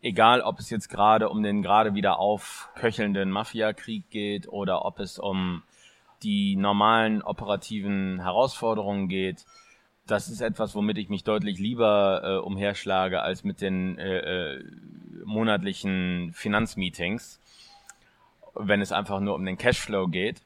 Egal, 0.00 0.42
ob 0.42 0.60
es 0.60 0.70
jetzt 0.70 0.88
gerade 0.88 1.28
um 1.28 1.42
den 1.42 1.62
gerade 1.62 1.94
wieder 1.94 2.18
aufköchelnden 2.18 3.30
Mafiakrieg 3.30 4.08
geht 4.10 4.48
oder 4.48 4.84
ob 4.84 5.00
es 5.00 5.18
um 5.18 5.62
die 6.22 6.56
normalen 6.56 7.22
operativen 7.22 8.20
Herausforderungen 8.20 9.08
geht. 9.08 9.44
Das 10.06 10.28
ist 10.28 10.40
etwas, 10.40 10.74
womit 10.74 10.98
ich 10.98 11.08
mich 11.08 11.24
deutlich 11.24 11.58
lieber 11.58 12.22
äh, 12.24 12.36
umherschlage 12.38 13.20
als 13.20 13.44
mit 13.44 13.60
den 13.60 13.98
äh, 13.98 14.54
äh, 14.54 14.64
monatlichen 15.24 16.32
Finanzmeetings, 16.32 17.40
wenn 18.54 18.80
es 18.80 18.92
einfach 18.92 19.20
nur 19.20 19.34
um 19.34 19.44
den 19.44 19.58
Cashflow 19.58 20.08
geht. 20.08 20.42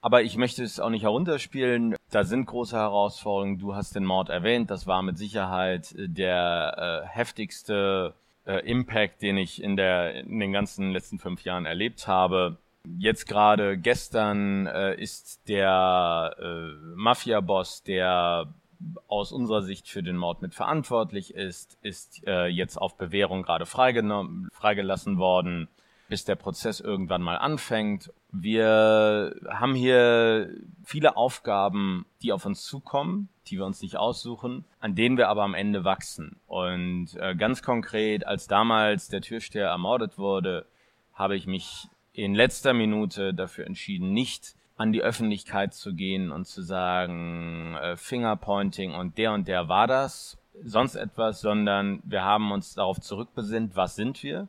Aber 0.00 0.22
ich 0.22 0.36
möchte 0.36 0.64
es 0.64 0.80
auch 0.80 0.90
nicht 0.90 1.04
herunterspielen. 1.04 1.94
Da 2.14 2.22
sind 2.22 2.46
große 2.46 2.76
Herausforderungen. 2.76 3.58
Du 3.58 3.74
hast 3.74 3.96
den 3.96 4.04
Mord 4.04 4.28
erwähnt. 4.28 4.70
Das 4.70 4.86
war 4.86 5.02
mit 5.02 5.18
Sicherheit 5.18 5.92
äh, 5.96 6.08
der 6.08 7.02
äh, 7.02 7.08
heftigste 7.08 8.14
äh, 8.46 8.64
Impact, 8.70 9.20
den 9.20 9.36
ich 9.36 9.60
in, 9.60 9.76
der, 9.76 10.14
in 10.20 10.38
den 10.38 10.52
ganzen 10.52 10.92
letzten 10.92 11.18
fünf 11.18 11.42
Jahren 11.42 11.66
erlebt 11.66 12.06
habe. 12.06 12.56
Jetzt 12.98 13.26
gerade 13.26 13.76
gestern 13.76 14.68
äh, 14.68 14.94
ist 14.94 15.48
der 15.48 16.36
äh, 16.38 16.94
Mafia-Boss, 16.94 17.82
der 17.82 18.46
aus 19.08 19.32
unserer 19.32 19.62
Sicht 19.62 19.88
für 19.88 20.04
den 20.04 20.16
Mord 20.16 20.40
mit 20.40 20.54
verantwortlich 20.54 21.34
ist, 21.34 21.78
ist 21.82 22.24
äh, 22.28 22.46
jetzt 22.46 22.76
auf 22.76 22.96
Bewährung 22.96 23.42
gerade 23.42 23.66
freigelassen 23.66 25.18
worden 25.18 25.66
bis 26.14 26.24
der 26.24 26.36
Prozess 26.36 26.78
irgendwann 26.78 27.22
mal 27.22 27.38
anfängt. 27.38 28.12
Wir 28.30 29.34
haben 29.48 29.74
hier 29.74 30.48
viele 30.84 31.16
Aufgaben, 31.16 32.06
die 32.22 32.32
auf 32.32 32.46
uns 32.46 32.62
zukommen, 32.62 33.28
die 33.48 33.56
wir 33.56 33.66
uns 33.66 33.82
nicht 33.82 33.96
aussuchen, 33.96 34.64
an 34.78 34.94
denen 34.94 35.16
wir 35.16 35.28
aber 35.28 35.42
am 35.42 35.54
Ende 35.54 35.82
wachsen. 35.82 36.36
Und 36.46 37.16
äh, 37.16 37.34
ganz 37.34 37.64
konkret, 37.64 38.28
als 38.28 38.46
damals 38.46 39.08
der 39.08 39.22
Türsteher 39.22 39.66
ermordet 39.66 40.16
wurde, 40.16 40.66
habe 41.14 41.34
ich 41.34 41.48
mich 41.48 41.88
in 42.12 42.36
letzter 42.36 42.74
Minute 42.74 43.34
dafür 43.34 43.66
entschieden, 43.66 44.12
nicht 44.12 44.54
an 44.76 44.92
die 44.92 45.02
Öffentlichkeit 45.02 45.74
zu 45.74 45.94
gehen 45.94 46.30
und 46.30 46.46
zu 46.46 46.62
sagen, 46.62 47.74
äh, 47.74 47.96
Fingerpointing 47.96 48.94
und 48.94 49.18
der 49.18 49.32
und 49.32 49.48
der 49.48 49.68
war 49.68 49.88
das, 49.88 50.38
sonst 50.62 50.94
etwas, 50.94 51.40
sondern 51.40 52.00
wir 52.04 52.22
haben 52.22 52.52
uns 52.52 52.74
darauf 52.74 53.00
zurückbesinnt, 53.00 53.74
was 53.74 53.96
sind 53.96 54.22
wir? 54.22 54.46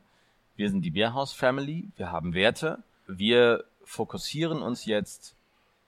Wir 0.56 0.70
sind 0.70 0.80
die 0.82 0.90
Bärhaus 0.90 1.34
Family, 1.34 1.90
wir 1.96 2.10
haben 2.10 2.32
Werte. 2.32 2.82
Wir 3.06 3.64
fokussieren 3.84 4.62
uns 4.62 4.86
jetzt 4.86 5.36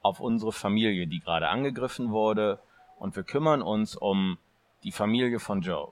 auf 0.03 0.21
unsere 0.21 0.53
Familie, 0.53 1.07
die 1.07 1.21
gerade 1.21 1.49
angegriffen 1.49 2.11
wurde 2.11 2.61
und 2.99 3.17
wir 3.17 3.23
kümmern 3.23 3.63
uns 3.63 3.97
um 3.97 4.37
die 4.85 4.93
Familie 4.93 5.41
von 5.41 5.63
Joe. 5.63 5.91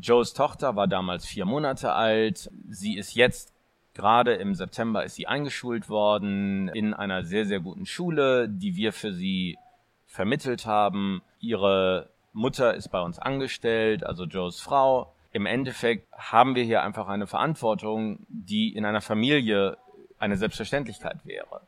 Joes 0.00 0.34
Tochter 0.34 0.74
war 0.74 0.88
damals 0.88 1.26
vier 1.26 1.44
Monate 1.44 1.92
alt. 1.92 2.50
Sie 2.68 2.98
ist 2.98 3.14
jetzt 3.14 3.52
gerade 3.94 4.34
im 4.34 4.54
September 4.54 5.04
ist 5.04 5.14
sie 5.14 5.26
eingeschult 5.26 5.88
worden 5.88 6.68
in 6.68 6.94
einer 6.94 7.24
sehr, 7.24 7.46
sehr 7.46 7.60
guten 7.60 7.86
Schule, 7.86 8.48
die 8.48 8.74
wir 8.74 8.92
für 8.92 9.12
sie 9.12 9.58
vermittelt 10.06 10.66
haben. 10.66 11.22
Ihre 11.40 12.10
Mutter 12.32 12.74
ist 12.74 12.88
bei 12.88 13.00
uns 13.00 13.18
angestellt, 13.18 14.04
also 14.04 14.24
Joes 14.24 14.60
Frau. 14.60 15.12
Im 15.38 15.46
Endeffekt 15.46 16.12
haben 16.12 16.56
wir 16.56 16.64
hier 16.64 16.82
einfach 16.82 17.06
eine 17.06 17.28
Verantwortung, 17.28 18.26
die 18.28 18.74
in 18.74 18.84
einer 18.84 19.00
Familie 19.00 19.78
eine 20.18 20.36
Selbstverständlichkeit 20.36 21.24
wäre. 21.24 21.60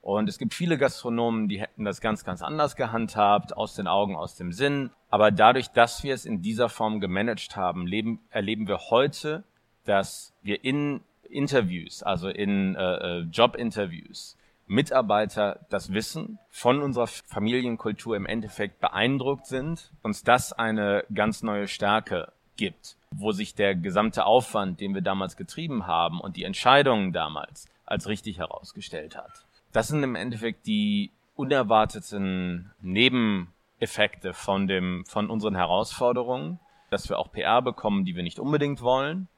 Und 0.00 0.26
es 0.30 0.38
gibt 0.38 0.54
viele 0.54 0.78
Gastronomen, 0.78 1.46
die 1.46 1.60
hätten 1.60 1.84
das 1.84 2.00
ganz, 2.00 2.24
ganz 2.24 2.40
anders 2.40 2.76
gehandhabt, 2.76 3.54
aus 3.54 3.74
den 3.74 3.86
Augen, 3.86 4.16
aus 4.16 4.36
dem 4.36 4.52
Sinn. 4.52 4.88
Aber 5.10 5.30
dadurch, 5.30 5.68
dass 5.68 6.02
wir 6.02 6.14
es 6.14 6.24
in 6.24 6.40
dieser 6.40 6.70
Form 6.70 6.98
gemanagt 6.98 7.56
haben, 7.56 7.86
leben, 7.86 8.20
erleben 8.30 8.66
wir 8.66 8.78
heute, 8.88 9.44
dass 9.84 10.32
wir 10.40 10.64
in 10.64 11.02
Interviews, 11.24 12.02
also 12.02 12.30
in 12.30 12.74
äh, 12.74 13.18
äh 13.18 13.20
Jobinterviews, 13.30 14.38
Mitarbeiter 14.66 15.60
das 15.68 15.92
Wissen 15.92 16.38
von 16.48 16.80
unserer 16.80 17.06
Familienkultur 17.06 18.16
im 18.16 18.24
Endeffekt 18.24 18.80
beeindruckt 18.80 19.44
sind, 19.44 19.92
uns 20.02 20.22
das 20.22 20.54
eine 20.54 21.04
ganz 21.12 21.42
neue 21.42 21.68
Stärke 21.68 22.32
gibt, 22.60 22.96
wo 23.14 23.32
sich 23.32 23.54
der 23.54 23.74
gesamte 23.74 24.24
Aufwand, 24.24 24.80
den 24.80 24.94
wir 24.94 25.02
damals 25.02 25.36
getrieben 25.36 25.86
haben 25.86 26.20
und 26.20 26.36
die 26.36 26.44
Entscheidungen 26.44 27.12
damals 27.12 27.68
als 27.84 28.06
richtig 28.08 28.38
herausgestellt 28.38 29.16
hat. 29.16 29.44
Das 29.72 29.88
sind 29.88 30.02
im 30.02 30.14
Endeffekt 30.14 30.66
die 30.66 31.10
unerwarteten 31.34 32.70
Nebeneffekte 32.80 34.32
von 34.32 34.66
dem, 34.66 35.04
von 35.06 35.30
unseren 35.30 35.56
Herausforderungen, 35.56 36.60
dass 36.90 37.08
wir 37.08 37.18
auch 37.18 37.32
PR 37.32 37.62
bekommen, 37.62 38.04
die 38.04 38.14
wir 38.14 38.22
nicht 38.22 38.38
unbedingt 38.38 38.82
wollen, 38.82 39.28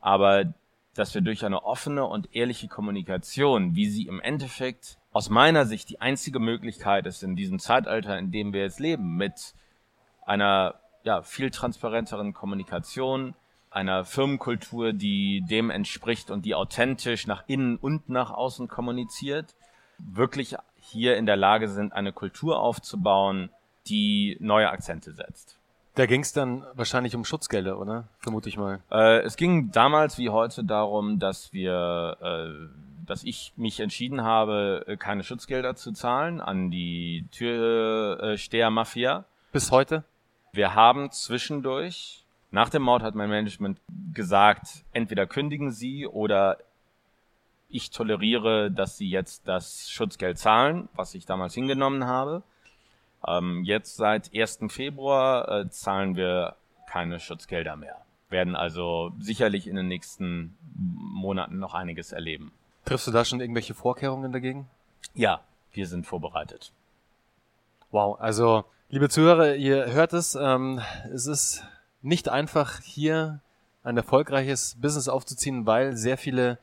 aber 0.00 0.52
dass 0.94 1.14
wir 1.14 1.20
durch 1.20 1.44
eine 1.44 1.64
offene 1.64 2.06
und 2.06 2.34
ehrliche 2.34 2.68
Kommunikation, 2.68 3.76
wie 3.76 3.88
sie 3.88 4.06
im 4.06 4.20
Endeffekt 4.20 4.98
aus 5.12 5.30
meiner 5.30 5.66
Sicht 5.66 5.90
die 5.90 6.00
einzige 6.00 6.40
Möglichkeit 6.40 7.06
ist 7.06 7.22
in 7.22 7.36
diesem 7.36 7.58
Zeitalter, 7.58 8.18
in 8.18 8.30
dem 8.30 8.52
wir 8.52 8.62
jetzt 8.62 8.80
leben, 8.80 9.16
mit 9.16 9.54
einer 10.24 10.74
ja, 11.06 11.22
viel 11.22 11.50
transparenteren 11.50 12.34
Kommunikation, 12.34 13.34
einer 13.70 14.04
Firmenkultur, 14.04 14.92
die 14.92 15.42
dem 15.48 15.70
entspricht 15.70 16.32
und 16.32 16.44
die 16.44 16.56
authentisch 16.56 17.28
nach 17.28 17.44
innen 17.46 17.76
und 17.76 18.08
nach 18.08 18.32
außen 18.32 18.66
kommuniziert, 18.66 19.54
wirklich 19.98 20.56
hier 20.80 21.16
in 21.16 21.24
der 21.24 21.36
Lage 21.36 21.68
sind, 21.68 21.92
eine 21.92 22.12
Kultur 22.12 22.58
aufzubauen, 22.58 23.50
die 23.86 24.36
neue 24.40 24.68
Akzente 24.68 25.12
setzt. 25.12 25.56
Da 25.94 26.06
ging 26.06 26.22
es 26.22 26.32
dann 26.32 26.64
wahrscheinlich 26.74 27.14
um 27.14 27.24
Schutzgelder, 27.24 27.78
oder? 27.78 28.08
Vermute 28.18 28.48
ich 28.48 28.56
mal. 28.58 28.80
Äh, 28.90 29.20
es 29.20 29.36
ging 29.36 29.70
damals 29.70 30.18
wie 30.18 30.30
heute 30.30 30.64
darum, 30.64 31.20
dass 31.20 31.52
wir, 31.52 32.16
äh, 32.20 33.06
dass 33.06 33.22
ich 33.22 33.52
mich 33.56 33.78
entschieden 33.78 34.24
habe, 34.24 34.84
äh, 34.88 34.96
keine 34.96 35.22
Schutzgelder 35.22 35.76
zu 35.76 35.92
zahlen 35.92 36.40
an 36.40 36.72
die 36.72 37.26
Türsteher-Mafia. 37.30 39.24
Bis 39.52 39.70
heute? 39.70 40.02
Wir 40.56 40.74
haben 40.74 41.10
zwischendurch 41.10 42.24
nach 42.50 42.70
dem 42.70 42.82
Mord 42.82 43.02
hat 43.02 43.14
mein 43.14 43.28
Management 43.28 43.78
gesagt, 44.14 44.84
entweder 44.92 45.26
kündigen 45.26 45.70
Sie 45.70 46.06
oder 46.06 46.56
ich 47.68 47.90
toleriere, 47.90 48.70
dass 48.70 48.96
Sie 48.96 49.10
jetzt 49.10 49.46
das 49.46 49.90
Schutzgeld 49.90 50.38
zahlen, 50.38 50.88
was 50.94 51.14
ich 51.14 51.26
damals 51.26 51.52
hingenommen 51.52 52.06
habe. 52.06 52.42
Ähm, 53.26 53.64
jetzt 53.64 53.96
seit 53.96 54.34
1. 54.34 54.60
Februar 54.68 55.48
äh, 55.48 55.68
zahlen 55.68 56.16
wir 56.16 56.56
keine 56.88 57.20
Schutzgelder 57.20 57.76
mehr. 57.76 58.00
Werden 58.30 58.56
also 58.56 59.12
sicherlich 59.18 59.66
in 59.66 59.76
den 59.76 59.88
nächsten 59.88 60.56
Monaten 60.74 61.58
noch 61.58 61.74
einiges 61.74 62.12
erleben. 62.12 62.52
Triffst 62.86 63.06
du 63.06 63.10
da 63.10 63.26
schon 63.26 63.40
irgendwelche 63.40 63.74
Vorkehrungen 63.74 64.32
dagegen? 64.32 64.66
Ja, 65.14 65.40
wir 65.72 65.86
sind 65.86 66.06
vorbereitet. 66.06 66.72
Wow, 67.90 68.18
also 68.18 68.64
liebe 68.88 69.08
Zuhörer, 69.08 69.56
ihr 69.56 69.92
hört 69.92 70.12
es, 70.12 70.34
ähm, 70.34 70.80
es 71.12 71.26
ist 71.26 71.64
nicht 72.02 72.28
einfach, 72.28 72.80
hier 72.80 73.40
ein 73.82 73.96
erfolgreiches 73.96 74.76
Business 74.80 75.08
aufzuziehen, 75.08 75.66
weil 75.66 75.96
sehr 75.96 76.18
viele, 76.18 76.58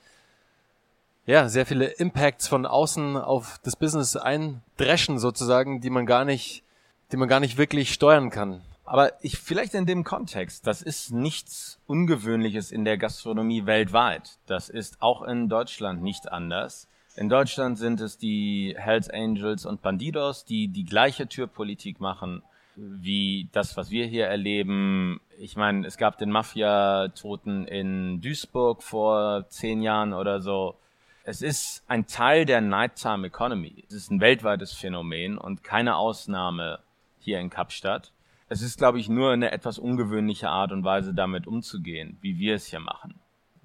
ja, 1.25 1.49
sehr 1.49 1.65
viele 1.65 1.86
Impacts 1.86 2.47
von 2.47 2.65
außen 2.65 3.17
auf 3.17 3.59
das 3.63 3.75
Business 3.75 4.15
eindreschen 4.15 5.19
sozusagen, 5.19 5.81
die 5.81 5.89
man 5.89 6.05
gar 6.05 6.25
nicht, 6.25 6.63
die 7.12 7.17
man 7.17 7.29
gar 7.29 7.39
nicht 7.39 7.57
wirklich 7.57 7.93
steuern 7.93 8.29
kann. 8.29 8.62
Aber 8.86 9.13
ich 9.23 9.38
vielleicht 9.38 9.73
in 9.73 9.86
dem 9.86 10.03
Kontext, 10.03 10.67
das 10.67 10.81
ist 10.81 11.12
nichts 11.12 11.79
Ungewöhnliches 11.88 12.71
in 12.71 12.83
der 12.83 12.97
Gastronomie 12.97 13.65
weltweit. 13.65 14.38
Das 14.45 14.67
ist 14.69 15.01
auch 15.01 15.21
in 15.21 15.47
Deutschland 15.47 16.01
nicht 16.03 16.29
anders. 16.31 16.88
In 17.15 17.30
Deutschland 17.30 17.78
sind 17.78 18.02
es 18.02 18.17
die 18.17 18.76
Hells 18.78 19.10
Angels 19.10 19.65
und 19.65 19.82
Bandidos, 19.82 20.45
die 20.45 20.67
die 20.67 20.86
gleiche 20.86 21.28
Türpolitik 21.28 21.99
machen 21.99 22.41
wie 22.76 23.49
das, 23.52 23.78
was 23.78 23.91
wir 23.91 24.06
hier 24.08 24.26
erleben. 24.26 25.21
Ich 25.38 25.56
meine, 25.56 25.86
es 25.86 25.97
gab 25.97 26.17
den 26.17 26.32
Mafia-Toten 26.32 27.67
in 27.67 28.21
Duisburg 28.21 28.82
vor 28.82 29.47
zehn 29.49 29.82
Jahren 29.82 30.13
oder 30.13 30.41
so. 30.41 30.76
Es 31.23 31.41
ist 31.41 31.84
ein 31.88 32.08
Teil 32.08 32.45
der 32.45 32.62
Nighttime 32.62 33.28
Economy. 33.28 33.84
Es 33.88 33.93
ist 33.93 34.12
ein 34.12 34.19
weltweites 34.19 34.73
Phänomen 34.73 35.38
und 35.38 35.63
keine 35.63 35.95
Ausnahme 35.95 36.80
hier 37.19 37.39
in 37.39 37.49
Kapstadt. 37.49 38.12
Es 38.49 38.62
ist, 38.62 38.78
glaube 38.78 38.99
ich, 38.99 39.08
nur 39.08 39.32
eine 39.32 39.52
etwas 39.52 39.80
ungewöhnliche 39.80 40.49
Art 40.49 40.71
und 40.71 40.84
Weise, 40.84 41.13
damit 41.13 41.47
umzugehen, 41.47 42.17
wie 42.21 42.38
wir 42.39 42.56
es 42.56 42.65
hier 42.65 42.82
machen. 42.82 43.15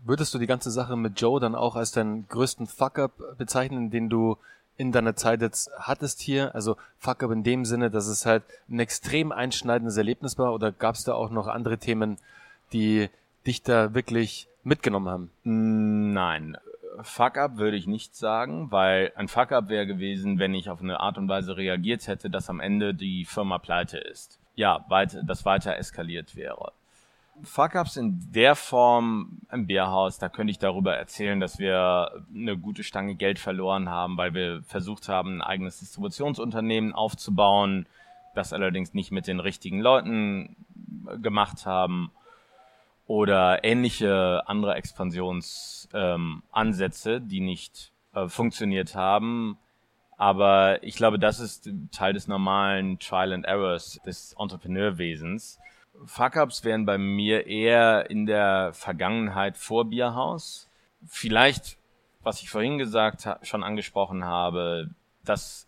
Würdest 0.09 0.33
du 0.33 0.39
die 0.39 0.47
ganze 0.47 0.71
Sache 0.71 0.97
mit 0.97 1.21
Joe 1.21 1.39
dann 1.39 1.55
auch 1.55 1.77
als 1.77 1.93
deinen 1.93 2.27
größten 2.29 2.67
Fuck-up 2.67 3.13
bezeichnen, 3.37 3.91
den 3.91 4.09
du 4.09 4.39
in 4.79 4.91
deiner 4.91 5.17
Zeit 5.17 5.43
jetzt 5.43 5.71
hattest 5.79 6.23
hier? 6.23 6.55
Also 6.55 6.79
Fuck 6.97 7.23
up 7.25 7.31
in 7.31 7.43
dem 7.43 7.67
Sinne, 7.67 7.91
dass 7.91 8.07
es 8.07 8.25
halt 8.25 8.43
ein 8.71 8.81
extrem 8.81 9.33
einschneidendes 9.33 9.99
Erlebnis 9.99 10.39
war 10.39 10.55
oder 10.55 10.73
gab 10.73 10.95
es 10.95 11.05
da 11.05 11.13
auch 11.13 11.29
noch 11.29 11.47
andere 11.47 11.77
Themen, 11.77 12.17
die 12.73 13.11
dich 13.47 13.63
da 13.63 13.93
wirklich 13.93 14.49
mitgenommen 14.65 15.09
haben? 15.11 15.31
Nein. 15.45 16.57
Fuck 17.03 17.37
up 17.37 17.59
würde 17.59 17.77
ich 17.77 17.87
nicht 17.87 18.17
sagen, 18.17 18.73
weil 18.73 19.13
ein 19.15 19.29
Fuck 19.29 19.53
up 19.53 19.69
wäre 19.69 19.87
gewesen, 19.87 20.39
wenn 20.39 20.55
ich 20.55 20.71
auf 20.71 20.81
eine 20.81 21.01
Art 21.01 21.19
und 21.19 21.29
Weise 21.29 21.59
reagiert 21.59 22.07
hätte, 22.07 22.31
dass 22.31 22.49
am 22.49 22.61
Ende 22.61 22.95
die 22.95 23.27
Firma 23.27 23.59
pleite 23.59 23.99
ist. 23.99 24.39
Ja, 24.55 24.87
weit, 24.89 25.19
das 25.27 25.45
weiter 25.45 25.77
eskaliert 25.77 26.35
wäre. 26.35 26.73
Fuck-ups 27.43 27.97
in 27.97 28.33
der 28.33 28.55
Form 28.55 29.41
im 29.51 29.67
Bärhaus, 29.67 30.19
da 30.19 30.29
könnte 30.29 30.51
ich 30.51 30.59
darüber 30.59 30.97
erzählen, 30.97 31.41
dass 31.41 31.59
wir 31.59 32.25
eine 32.35 32.57
gute 32.57 32.85
Stange 32.85 33.15
Geld 33.15 33.39
verloren 33.39 33.89
haben, 33.89 34.17
weil 34.17 34.35
wir 34.35 34.63
versucht 34.65 35.09
haben, 35.09 35.37
ein 35.37 35.43
eigenes 35.43 35.81
Distributionsunternehmen 35.81 36.93
aufzubauen, 36.93 37.87
das 38.35 38.53
allerdings 38.53 38.95
nicht 38.95 39.11
mit 39.11 39.27
den 39.27 39.41
richtigen 39.41 39.81
Leuten 39.81 40.57
gemacht 41.21 41.67
haben 41.67 42.11
oder 43.07 43.65
ähnliche 43.65 44.43
andere 44.47 44.75
Expansionsansätze, 44.75 47.15
ähm, 47.15 47.29
die 47.29 47.41
nicht 47.41 47.93
äh, 48.15 48.29
funktioniert 48.29 48.95
haben. 48.95 49.59
Aber 50.17 50.83
ich 50.83 50.97
glaube, 50.97 51.19
das 51.19 51.41
ist 51.41 51.71
Teil 51.93 52.13
des 52.13 52.29
normalen 52.29 52.99
Trial 52.99 53.33
and 53.33 53.47
Errors 53.47 53.99
des 54.05 54.35
Entrepreneurwesens 54.39 55.59
Fuck-ups 56.05 56.65
wären 56.65 56.87
bei 56.87 56.99
mir 56.99 57.47
eher 57.47 58.11
in 58.11 58.27
der 58.27 58.73
Vergangenheit 58.73 59.57
vor 59.57 59.85
Bierhaus. 59.87 60.69
Vielleicht, 61.07 61.77
was 62.23 62.43
ich 62.43 62.51
vorhin 62.51 62.79
gesagt 62.79 63.27
ha 63.27 63.39
schon 63.43 63.63
angesprochen 63.63 64.25
habe, 64.25 64.91
dass 65.25 65.67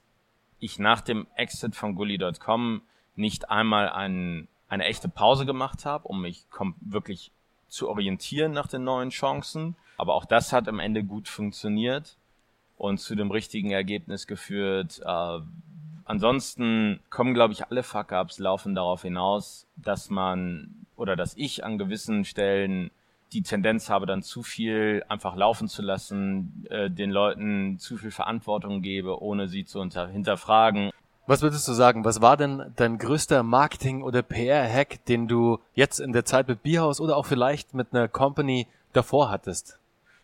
ich 0.58 0.78
nach 0.78 1.00
dem 1.00 1.26
Exit 1.36 1.74
von 1.74 1.94
Gully.com 1.94 2.82
nicht 3.16 3.50
einmal 3.50 3.88
ein, 3.88 4.48
eine 4.68 4.84
echte 4.84 5.08
Pause 5.08 5.46
gemacht 5.46 5.84
habe, 5.84 6.06
um 6.08 6.22
mich 6.22 6.46
wirklich 6.80 7.32
zu 7.68 7.88
orientieren 7.88 8.52
nach 8.52 8.66
den 8.66 8.84
neuen 8.84 9.10
Chancen. 9.10 9.76
Aber 9.96 10.14
auch 10.14 10.24
das 10.24 10.52
hat 10.52 10.68
am 10.68 10.80
Ende 10.80 11.04
gut 11.04 11.28
funktioniert 11.28 12.16
und 12.76 12.98
zu 12.98 13.14
dem 13.14 13.30
richtigen 13.30 13.70
Ergebnis 13.70 14.26
geführt, 14.26 15.00
äh, 15.04 15.40
Ansonsten 16.10 16.98
kommen, 17.08 17.34
glaube 17.34 17.52
ich, 17.52 17.66
alle 17.66 17.84
Fuck-ups 17.84 18.40
laufen 18.40 18.74
darauf 18.74 19.02
hinaus, 19.02 19.68
dass 19.76 20.10
man 20.10 20.74
oder 20.96 21.14
dass 21.14 21.36
ich 21.36 21.62
an 21.64 21.78
gewissen 21.78 22.24
Stellen 22.24 22.90
die 23.32 23.42
Tendenz 23.42 23.88
habe, 23.88 24.06
dann 24.06 24.24
zu 24.24 24.42
viel 24.42 25.04
einfach 25.08 25.36
laufen 25.36 25.68
zu 25.68 25.82
lassen, 25.82 26.66
äh, 26.68 26.90
den 26.90 27.12
Leuten 27.12 27.78
zu 27.78 27.96
viel 27.96 28.10
Verantwortung 28.10 28.82
gebe, 28.82 29.22
ohne 29.22 29.46
sie 29.46 29.64
zu 29.64 29.80
hinterfragen. 29.84 30.90
Was 31.28 31.42
würdest 31.42 31.68
du 31.68 31.74
sagen? 31.74 32.04
Was 32.04 32.20
war 32.20 32.36
denn 32.36 32.72
dein 32.74 32.98
größter 32.98 33.44
Marketing- 33.44 34.02
oder 34.02 34.22
PR-Hack, 34.22 35.04
den 35.04 35.28
du 35.28 35.60
jetzt 35.74 36.00
in 36.00 36.12
der 36.12 36.24
Zeit 36.24 36.48
mit 36.48 36.64
Bierhaus 36.64 37.00
oder 37.00 37.16
auch 37.16 37.26
vielleicht 37.26 37.72
mit 37.72 37.94
einer 37.94 38.08
Company 38.08 38.66
davor 38.92 39.30
hattest? 39.30 39.78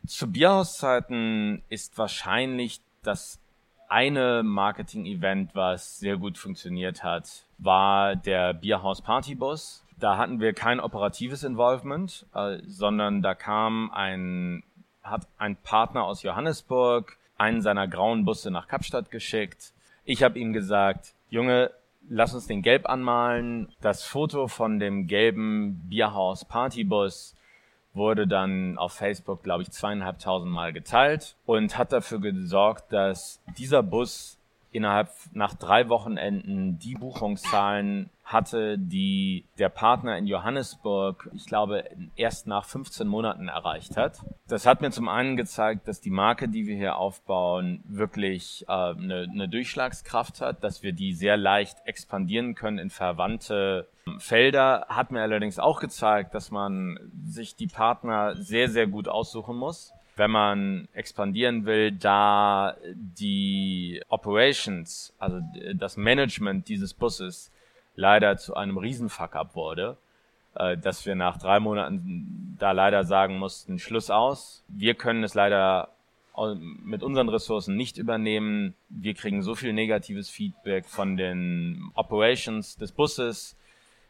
Zu 0.05 0.33
Bierhauszeiten 0.33 1.62
ist 1.68 1.96
wahrscheinlich 1.96 2.81
das 3.05 3.38
eine 3.88 4.42
Marketing-Event, 4.42 5.55
was 5.55 5.99
sehr 5.99 6.16
gut 6.16 6.38
funktioniert 6.38 7.05
hat, 7.05 7.44
war 7.59 8.16
der 8.16 8.55
Bierhaus 8.55 9.03
Partybus. 9.03 9.85
Da 9.99 10.18
hatten 10.18 10.40
wir 10.40 10.53
kein 10.53 10.81
operatives 10.81 11.42
Involvement, 11.42 12.27
äh, 12.35 12.59
sondern 12.66 13.22
da 13.22 13.35
kam 13.35 13.90
ein, 13.92 14.62
hat 15.03 15.27
ein 15.38 15.57
Partner 15.57 16.05
aus 16.05 16.22
Johannesburg 16.22 17.16
einen 17.38 17.62
seiner 17.62 17.88
grauen 17.88 18.25
Busse 18.25 18.51
nach 18.51 18.68
Kapstadt 18.68 19.11
geschickt. 19.11 19.72
Ich 20.05 20.22
habe 20.22 20.38
ihm 20.38 20.53
gesagt, 20.53 21.14
Junge, 21.31 21.70
lass 22.09 22.35
uns 22.35 22.46
den 22.46 22.62
gelb 22.62 22.88
anmalen. 22.88 23.72
Das 23.81 24.05
Foto 24.05 24.49
von 24.49 24.79
dem 24.79 25.07
gelben 25.07 25.88
Bierhaus 25.88 26.44
Partybus 26.44 27.36
wurde 27.96 28.26
dann 28.26 28.78
auf 28.78 28.92
Facebook, 28.92 29.42
glaube 29.42 29.62
ich, 29.62 29.70
zweieinhalbtausend 29.70 30.50
Mal 30.50 30.72
geteilt 30.72 31.37
und 31.46 31.76
hat 31.76 31.92
dafür 31.92 32.20
gesorgt, 32.20 32.92
dass 32.92 33.42
dieser 33.59 33.82
Bus 33.82 34.38
innerhalb 34.70 35.11
nach 35.32 35.54
drei 35.54 35.88
Wochenenden 35.88 36.78
die 36.78 36.94
Buchungszahlen 36.94 38.11
hatte, 38.26 38.76
die 38.76 39.44
der 39.56 39.68
Partner 39.68 40.18
in 40.18 40.26
Johannesburg, 40.26 41.30
ich 41.32 41.46
glaube, 41.46 41.84
erst 42.16 42.48
nach 42.48 42.64
15 42.64 43.06
Monaten 43.06 43.46
erreicht 43.46 43.96
hat. 43.96 44.18
Das 44.48 44.66
hat 44.66 44.80
mir 44.80 44.90
zum 44.90 45.08
einen 45.08 45.36
gezeigt, 45.36 45.86
dass 45.86 46.00
die 46.00 46.10
Marke, 46.10 46.48
die 46.48 46.66
wir 46.66 46.74
hier 46.74 46.96
aufbauen, 46.96 47.84
wirklich 47.86 48.64
äh, 48.68 48.72
eine, 48.72 49.28
eine 49.30 49.48
Durchschlagskraft 49.48 50.40
hat, 50.40 50.64
dass 50.64 50.82
wir 50.82 50.92
die 50.92 51.12
sehr 51.14 51.36
leicht 51.36 51.78
expandieren 51.84 52.56
können 52.56 52.78
in 52.78 52.90
verwandte 52.90 53.86
Felder. 54.18 54.86
Hat 54.88 55.12
mir 55.12 55.22
allerdings 55.22 55.60
auch 55.60 55.78
gezeigt, 55.78 56.34
dass 56.34 56.50
man 56.50 56.98
sich 57.24 57.54
die 57.54 57.68
Partner 57.68 58.34
sehr, 58.34 58.68
sehr 58.68 58.88
gut 58.88 59.06
aussuchen 59.08 59.56
muss 59.56 59.92
wenn 60.18 60.30
man 60.30 60.88
expandieren 60.94 61.66
will, 61.66 61.92
da 61.92 62.74
die 62.94 64.00
Operations, 64.08 65.12
also 65.18 65.42
das 65.74 65.98
Management 65.98 66.68
dieses 66.68 66.94
Busses 66.94 67.52
leider 67.96 68.37
zu 68.37 68.54
einem 68.54 68.78
Riesenfuck-up 68.78 69.56
wurde, 69.56 69.96
äh, 70.54 70.76
dass 70.76 71.04
wir 71.04 71.16
nach 71.16 71.38
drei 71.38 71.59
Monaten 71.59 72.56
da 72.59 72.72
leider 72.72 73.04
sagen 73.04 73.38
mussten, 73.38 73.78
Schluss 73.78 74.11
aus. 74.11 74.62
Wir 74.68 74.94
können 74.94 75.24
es 75.24 75.35
leider 75.35 75.88
mit 76.85 77.02
unseren 77.02 77.30
Ressourcen 77.30 77.76
nicht 77.76 77.96
übernehmen. 77.96 78.74
Wir 78.90 79.14
kriegen 79.14 79.42
so 79.42 79.54
viel 79.54 79.72
negatives 79.72 80.28
Feedback 80.28 80.85
von 80.85 81.16
den 81.16 81.90
Operations 81.94 82.76
des 82.76 82.92
Busses, 82.92 83.56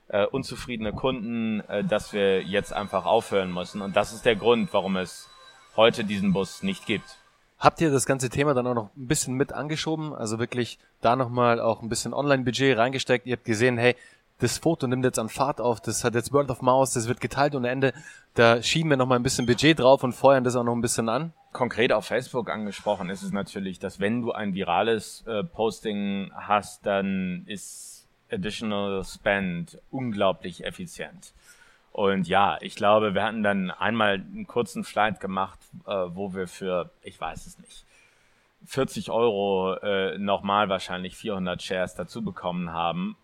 äh, 0.08 0.26
unzufriedene 0.26 0.92
Kunden, 0.92 1.60
äh, 1.68 1.84
dass 1.84 2.12
wir 2.12 2.42
jetzt 2.42 2.72
einfach 2.72 3.06
aufhören 3.06 3.52
müssen. 3.52 3.80
Und 3.80 3.94
das 3.94 4.12
ist 4.12 4.24
der 4.24 4.36
Grund, 4.36 4.72
warum 4.72 4.96
es 4.96 5.30
heute 5.76 6.04
diesen 6.04 6.32
Bus 6.32 6.62
nicht 6.62 6.86
gibt. 6.86 7.18
Habt 7.58 7.80
ihr 7.80 7.90
das 7.90 8.04
ganze 8.04 8.28
Thema 8.28 8.52
dann 8.52 8.66
auch 8.66 8.74
noch 8.74 8.90
ein 8.96 9.06
bisschen 9.06 9.34
mit 9.34 9.52
angeschoben? 9.52 10.12
Also 10.12 10.38
wirklich 10.38 10.78
da 11.00 11.16
nochmal 11.16 11.58
auch 11.60 11.82
ein 11.82 11.88
bisschen 11.88 12.12
Online-Budget 12.12 12.76
reingesteckt. 12.76 13.26
Ihr 13.26 13.36
habt 13.36 13.44
gesehen, 13.44 13.78
hey, 13.78 13.96
das 14.38 14.58
Foto 14.58 14.86
nimmt 14.86 15.04
jetzt 15.04 15.18
an 15.18 15.30
Fahrt 15.30 15.60
auf, 15.60 15.80
das 15.80 16.04
hat 16.04 16.14
jetzt 16.14 16.32
World 16.32 16.50
of 16.50 16.60
Mouse, 16.60 16.92
das 16.92 17.08
wird 17.08 17.20
geteilt 17.20 17.54
ohne 17.54 17.70
Ende. 17.70 17.94
Da 18.34 18.62
schieben 18.62 18.90
wir 18.90 18.98
nochmal 18.98 19.18
ein 19.18 19.22
bisschen 19.22 19.46
Budget 19.46 19.78
drauf 19.78 20.04
und 20.04 20.12
feuern 20.12 20.44
das 20.44 20.56
auch 20.56 20.64
noch 20.64 20.74
ein 20.74 20.82
bisschen 20.82 21.08
an. 21.08 21.32
Konkret 21.52 21.92
auf 21.92 22.04
Facebook 22.04 22.50
angesprochen 22.50 23.08
ist 23.08 23.22
es 23.22 23.32
natürlich, 23.32 23.78
dass 23.78 23.98
wenn 23.98 24.20
du 24.20 24.32
ein 24.32 24.52
virales 24.52 25.24
äh, 25.26 25.42
Posting 25.42 26.30
hast, 26.34 26.84
dann 26.84 27.44
ist 27.46 28.06
Additional 28.30 29.02
Spend 29.04 29.80
unglaublich 29.90 30.64
effizient. 30.64 31.32
Und 31.96 32.28
ja, 32.28 32.58
ich 32.60 32.74
glaube, 32.74 33.14
wir 33.14 33.22
hatten 33.22 33.42
dann 33.42 33.70
einmal 33.70 34.16
einen 34.16 34.46
kurzen 34.46 34.84
Flight 34.84 35.18
gemacht, 35.18 35.58
äh, 35.86 35.92
wo 36.10 36.34
wir 36.34 36.46
für, 36.46 36.90
ich 37.00 37.18
weiß 37.18 37.46
es 37.46 37.58
nicht, 37.58 37.86
40 38.66 39.10
Euro 39.10 39.76
äh, 39.76 40.18
nochmal 40.18 40.68
wahrscheinlich 40.68 41.16
400 41.16 41.62
Shares 41.62 41.94
dazu 41.94 42.22
bekommen 42.22 42.70
haben 42.70 43.16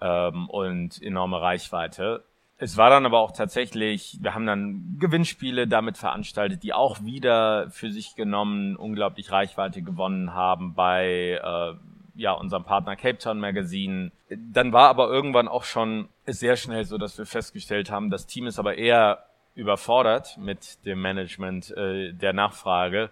ähm, 0.00 0.48
und 0.48 1.02
enorme 1.02 1.42
Reichweite. 1.42 2.24
Es 2.56 2.78
war 2.78 2.88
dann 2.88 3.04
aber 3.04 3.18
auch 3.18 3.32
tatsächlich, 3.32 4.16
wir 4.22 4.32
haben 4.32 4.46
dann 4.46 4.96
Gewinnspiele 4.98 5.68
damit 5.68 5.98
veranstaltet, 5.98 6.62
die 6.62 6.72
auch 6.72 7.04
wieder 7.04 7.70
für 7.70 7.90
sich 7.90 8.14
genommen 8.14 8.76
unglaublich 8.76 9.30
Reichweite 9.30 9.82
gewonnen 9.82 10.32
haben 10.32 10.72
bei 10.72 11.38
äh, 11.44 11.74
ja, 12.20 12.32
unserem 12.32 12.64
Partner 12.64 12.96
Cape 12.96 13.18
Town 13.18 13.40
Magazine. 13.40 14.12
Dann 14.28 14.72
war 14.72 14.88
aber 14.88 15.08
irgendwann 15.08 15.48
auch 15.48 15.64
schon 15.64 16.08
sehr 16.26 16.56
schnell 16.56 16.84
so, 16.84 16.98
dass 16.98 17.16
wir 17.16 17.24
festgestellt 17.24 17.90
haben, 17.90 18.10
das 18.10 18.26
Team 18.26 18.46
ist 18.46 18.58
aber 18.58 18.76
eher 18.76 19.24
überfordert 19.54 20.36
mit 20.38 20.84
dem 20.84 21.00
Management 21.00 21.70
äh, 21.76 22.12
der 22.12 22.32
Nachfrage. 22.34 23.10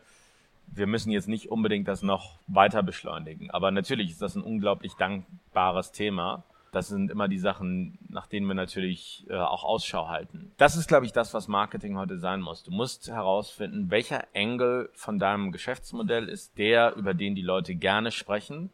Wir 0.67 0.87
müssen 0.87 1.11
jetzt 1.11 1.27
nicht 1.27 1.51
unbedingt 1.51 1.89
das 1.89 2.03
noch 2.03 2.39
weiter 2.47 2.83
beschleunigen. 2.83 3.51
Aber 3.51 3.71
natürlich 3.71 4.11
ist 4.11 4.21
das 4.21 4.37
ein 4.37 4.43
unglaublich 4.43 4.93
dankbares 4.95 5.91
Thema. 5.93 6.45
Das 6.71 6.89
sind 6.89 7.11
immer 7.11 7.29
die 7.29 7.39
Sachen, 7.39 7.99
nach 8.11 8.27
denen 8.27 8.47
wir 8.47 8.55
natürlich 8.55 9.25
äh, 9.31 9.37
auch 9.37 9.65
Ausschau 9.65 10.09
halten. 10.09 10.53
Das 10.59 10.77
ist, 10.77 10.87
glaube 10.87 11.07
ich, 11.07 11.13
das, 11.13 11.33
was 11.33 11.49
Marketing 11.49 11.97
heute 11.97 12.19
sein 12.19 12.43
muss. 12.43 12.63
Du 12.63 12.71
musst 12.71 13.09
herausfinden, 13.09 13.91
welcher 13.91 14.25
Angle 14.35 14.91
von 14.93 15.19
deinem 15.19 15.51
Geschäftsmodell 15.51 16.29
ist 16.29 16.59
der, 16.59 16.95
über 16.97 17.15
den 17.15 17.35
die 17.35 17.43
Leute 17.43 17.75
gerne 17.75 18.11
sprechen 18.11 18.71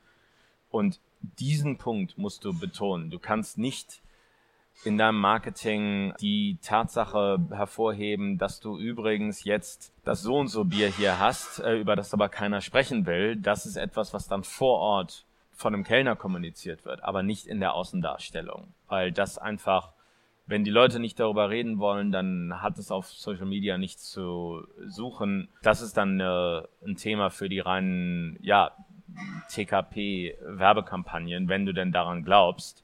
und 0.74 0.98
diesen 1.38 1.78
Punkt 1.78 2.18
musst 2.18 2.44
du 2.44 2.52
betonen. 2.52 3.08
Du 3.08 3.20
kannst 3.20 3.58
nicht 3.58 4.02
in 4.82 4.98
deinem 4.98 5.20
Marketing 5.20 6.12
die 6.20 6.58
Tatsache 6.62 7.38
hervorheben, 7.50 8.38
dass 8.38 8.58
du 8.58 8.76
übrigens 8.76 9.44
jetzt 9.44 9.92
das 10.04 10.22
so 10.22 10.36
und 10.36 10.48
so 10.48 10.64
Bier 10.64 10.88
hier 10.88 11.20
hast, 11.20 11.60
äh, 11.60 11.78
über 11.78 11.94
das 11.94 12.12
aber 12.12 12.28
keiner 12.28 12.60
sprechen 12.60 13.06
will. 13.06 13.36
Das 13.36 13.66
ist 13.66 13.76
etwas, 13.76 14.12
was 14.12 14.26
dann 14.26 14.42
vor 14.42 14.80
Ort 14.80 15.24
von 15.52 15.72
einem 15.72 15.84
Kellner 15.84 16.16
kommuniziert 16.16 16.84
wird, 16.84 17.04
aber 17.04 17.22
nicht 17.22 17.46
in 17.46 17.60
der 17.60 17.74
Außendarstellung, 17.74 18.74
weil 18.88 19.12
das 19.12 19.38
einfach 19.38 19.92
wenn 20.46 20.64
die 20.64 20.70
Leute 20.70 21.00
nicht 21.00 21.18
darüber 21.18 21.48
reden 21.48 21.78
wollen, 21.78 22.12
dann 22.12 22.60
hat 22.60 22.78
es 22.78 22.90
auf 22.90 23.06
Social 23.06 23.46
Media 23.46 23.78
nichts 23.78 24.10
zu 24.10 24.66
suchen. 24.86 25.48
Das 25.62 25.80
ist 25.80 25.96
dann 25.96 26.20
äh, 26.20 26.62
ein 26.84 26.96
Thema 26.96 27.30
für 27.30 27.48
die 27.48 27.60
reinen, 27.60 28.38
ja, 28.42 28.72
TKP-Werbekampagnen, 29.50 31.48
wenn 31.48 31.66
du 31.66 31.72
denn 31.72 31.92
daran 31.92 32.24
glaubst. 32.24 32.82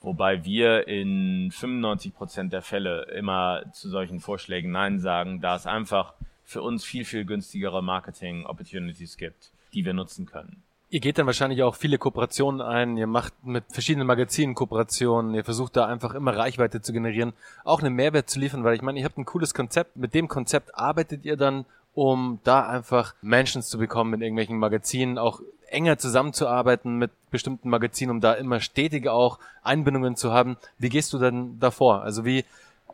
Wobei 0.00 0.44
wir 0.44 0.86
in 0.86 1.50
95 1.50 2.14
Prozent 2.14 2.52
der 2.52 2.62
Fälle 2.62 3.04
immer 3.14 3.62
zu 3.72 3.88
solchen 3.88 4.20
Vorschlägen 4.20 4.70
Nein 4.70 5.00
sagen, 5.00 5.40
da 5.40 5.56
es 5.56 5.66
einfach 5.66 6.12
für 6.44 6.60
uns 6.60 6.84
viel, 6.84 7.06
viel 7.06 7.24
günstigere 7.24 7.82
Marketing-Opportunities 7.82 9.16
gibt, 9.16 9.50
die 9.72 9.84
wir 9.84 9.94
nutzen 9.94 10.26
können. 10.26 10.62
Ihr 10.90 11.00
geht 11.00 11.18
dann 11.18 11.26
wahrscheinlich 11.26 11.62
auch 11.62 11.74
viele 11.74 11.98
Kooperationen 11.98 12.60
ein, 12.60 12.96
ihr 12.96 13.06
macht 13.06 13.32
mit 13.44 13.64
verschiedenen 13.72 14.06
Magazinen 14.06 14.54
Kooperationen, 14.54 15.34
ihr 15.34 15.42
versucht 15.42 15.74
da 15.76 15.86
einfach 15.86 16.14
immer 16.14 16.36
Reichweite 16.36 16.82
zu 16.82 16.92
generieren, 16.92 17.32
auch 17.64 17.80
einen 17.80 17.94
Mehrwert 17.94 18.30
zu 18.30 18.38
liefern, 18.38 18.62
weil 18.62 18.76
ich 18.76 18.82
meine, 18.82 19.00
ihr 19.00 19.04
habt 19.04 19.18
ein 19.18 19.24
cooles 19.24 19.54
Konzept, 19.54 19.96
mit 19.96 20.14
dem 20.14 20.28
Konzept 20.28 20.76
arbeitet 20.76 21.24
ihr 21.24 21.36
dann 21.36 21.64
um 21.94 22.40
da 22.44 22.66
einfach 22.66 23.14
Mentions 23.22 23.68
zu 23.68 23.78
bekommen 23.78 24.14
in 24.14 24.22
irgendwelchen 24.22 24.58
Magazinen, 24.58 25.18
auch 25.18 25.40
enger 25.68 25.98
zusammenzuarbeiten 25.98 26.98
mit 26.98 27.10
bestimmten 27.30 27.68
Magazinen, 27.68 28.10
um 28.10 28.20
da 28.20 28.34
immer 28.34 28.60
stetige 28.60 29.12
auch 29.12 29.38
Einbindungen 29.62 30.16
zu 30.16 30.32
haben. 30.32 30.56
Wie 30.78 30.88
gehst 30.88 31.12
du 31.12 31.18
denn 31.18 31.58
davor? 31.58 32.02
Also 32.02 32.24
wie, 32.24 32.44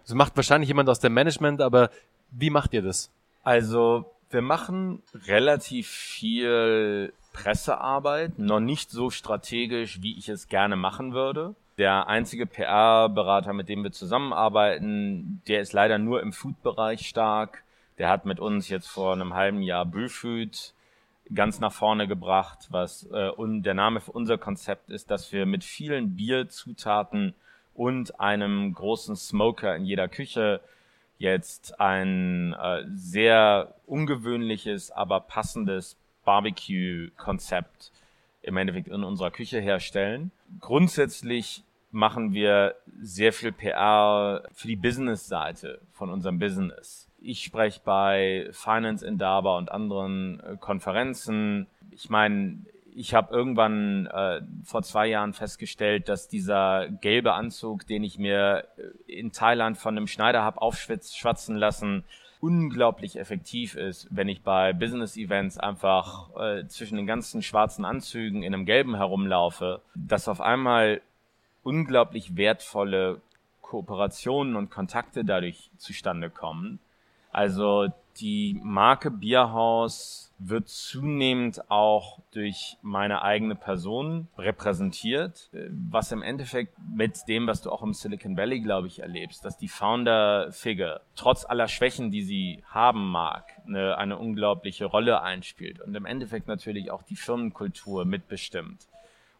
das 0.06 0.14
macht 0.14 0.36
wahrscheinlich 0.36 0.68
jemand 0.68 0.88
aus 0.88 1.00
dem 1.00 1.14
Management, 1.14 1.60
aber 1.60 1.90
wie 2.30 2.50
macht 2.50 2.72
ihr 2.72 2.82
das? 2.82 3.10
Also 3.42 4.04
wir 4.30 4.42
machen 4.42 5.02
relativ 5.26 5.88
viel 5.88 7.12
Pressearbeit, 7.32 8.38
noch 8.38 8.60
nicht 8.60 8.90
so 8.90 9.10
strategisch, 9.10 10.02
wie 10.02 10.18
ich 10.18 10.28
es 10.28 10.48
gerne 10.48 10.76
machen 10.76 11.12
würde. 11.12 11.54
Der 11.78 12.08
einzige 12.08 12.46
PR-Berater, 12.46 13.52
mit 13.52 13.68
dem 13.68 13.82
wir 13.82 13.92
zusammenarbeiten, 13.92 15.42
der 15.48 15.60
ist 15.60 15.72
leider 15.72 15.98
nur 15.98 16.20
im 16.22 16.32
Food-Bereich 16.32 17.08
stark 17.08 17.62
der 18.00 18.08
hat 18.08 18.24
mit 18.24 18.40
uns 18.40 18.70
jetzt 18.70 18.88
vor 18.88 19.12
einem 19.12 19.34
halben 19.34 19.60
Jahr 19.60 19.84
Brewfood 19.84 20.72
ganz 21.34 21.60
nach 21.60 21.70
vorne 21.72 22.08
gebracht, 22.08 22.68
was 22.70 23.06
äh, 23.12 23.28
und 23.28 23.62
der 23.62 23.74
Name 23.74 24.00
für 24.00 24.12
unser 24.12 24.38
Konzept 24.38 24.88
ist, 24.88 25.10
dass 25.10 25.30
wir 25.32 25.44
mit 25.44 25.64
vielen 25.64 26.16
Bierzutaten 26.16 27.34
und 27.74 28.18
einem 28.18 28.72
großen 28.72 29.16
Smoker 29.16 29.76
in 29.76 29.84
jeder 29.84 30.08
Küche 30.08 30.62
jetzt 31.18 31.78
ein 31.78 32.54
äh, 32.54 32.84
sehr 32.86 33.74
ungewöhnliches, 33.84 34.90
aber 34.90 35.20
passendes 35.20 35.98
Barbecue-Konzept 36.24 37.92
im 38.40 38.56
Endeffekt 38.56 38.88
in 38.88 39.04
unserer 39.04 39.30
Küche 39.30 39.60
herstellen. 39.60 40.30
Grundsätzlich 40.58 41.64
machen 41.90 42.32
wir 42.32 42.76
sehr 43.02 43.34
viel 43.34 43.52
PR 43.52 44.42
für 44.54 44.68
die 44.68 44.76
Business-Seite 44.76 45.82
von 45.92 46.08
unserem 46.08 46.38
Business. 46.38 47.09
Ich 47.22 47.44
spreche 47.44 47.80
bei 47.84 48.48
Finance 48.52 49.06
in 49.06 49.18
Daba 49.18 49.58
und 49.58 49.70
anderen 49.70 50.40
äh, 50.40 50.56
Konferenzen. 50.58 51.66
Ich 51.90 52.08
meine, 52.08 52.64
ich 52.94 53.14
habe 53.14 53.34
irgendwann 53.34 54.06
äh, 54.06 54.40
vor 54.64 54.82
zwei 54.82 55.06
Jahren 55.06 55.32
festgestellt, 55.32 56.08
dass 56.08 56.28
dieser 56.28 56.88
gelbe 56.88 57.34
Anzug, 57.34 57.86
den 57.86 58.04
ich 58.04 58.18
mir 58.18 58.64
äh, 58.76 59.12
in 59.12 59.32
Thailand 59.32 59.76
von 59.76 59.96
einem 59.96 60.06
Schneider 60.06 60.42
habe 60.42 60.62
aufschwatzen 60.62 61.56
lassen, 61.56 62.04
unglaublich 62.40 63.18
effektiv 63.18 63.74
ist, 63.74 64.08
wenn 64.10 64.28
ich 64.28 64.42
bei 64.42 64.72
Business-Events 64.72 65.58
einfach 65.58 66.34
äh, 66.36 66.66
zwischen 66.68 66.96
den 66.96 67.06
ganzen 67.06 67.42
schwarzen 67.42 67.84
Anzügen 67.84 68.42
in 68.42 68.54
einem 68.54 68.64
gelben 68.64 68.96
herumlaufe, 68.96 69.82
dass 69.94 70.26
auf 70.26 70.40
einmal 70.40 71.02
unglaublich 71.62 72.36
wertvolle 72.36 73.20
Kooperationen 73.60 74.56
und 74.56 74.70
Kontakte 74.70 75.22
dadurch 75.24 75.70
zustande 75.76 76.30
kommen 76.30 76.80
Also 77.32 77.88
die 78.20 78.60
Marke 78.62 79.10
Bierhaus 79.10 80.32
wird 80.38 80.68
zunehmend 80.68 81.70
auch 81.70 82.20
durch 82.32 82.76
meine 82.82 83.22
eigene 83.22 83.54
Person 83.54 84.28
repräsentiert, 84.36 85.50
was 85.70 86.12
im 86.12 86.22
Endeffekt 86.22 86.74
mit 86.94 87.28
dem, 87.28 87.46
was 87.46 87.62
du 87.62 87.70
auch 87.70 87.82
im 87.82 87.94
Silicon 87.94 88.36
Valley, 88.36 88.60
glaube 88.60 88.88
ich, 88.88 89.00
erlebst, 89.00 89.44
dass 89.44 89.58
die 89.58 89.68
Founder-Figure 89.68 91.02
trotz 91.14 91.44
aller 91.44 91.68
Schwächen, 91.68 92.10
die 92.10 92.22
sie 92.22 92.62
haben 92.66 93.10
mag, 93.10 93.44
eine, 93.66 93.96
eine 93.98 94.18
unglaubliche 94.18 94.86
Rolle 94.86 95.22
einspielt 95.22 95.80
und 95.80 95.94
im 95.94 96.06
Endeffekt 96.06 96.48
natürlich 96.48 96.90
auch 96.90 97.02
die 97.02 97.16
Firmenkultur 97.16 98.04
mitbestimmt 98.04 98.88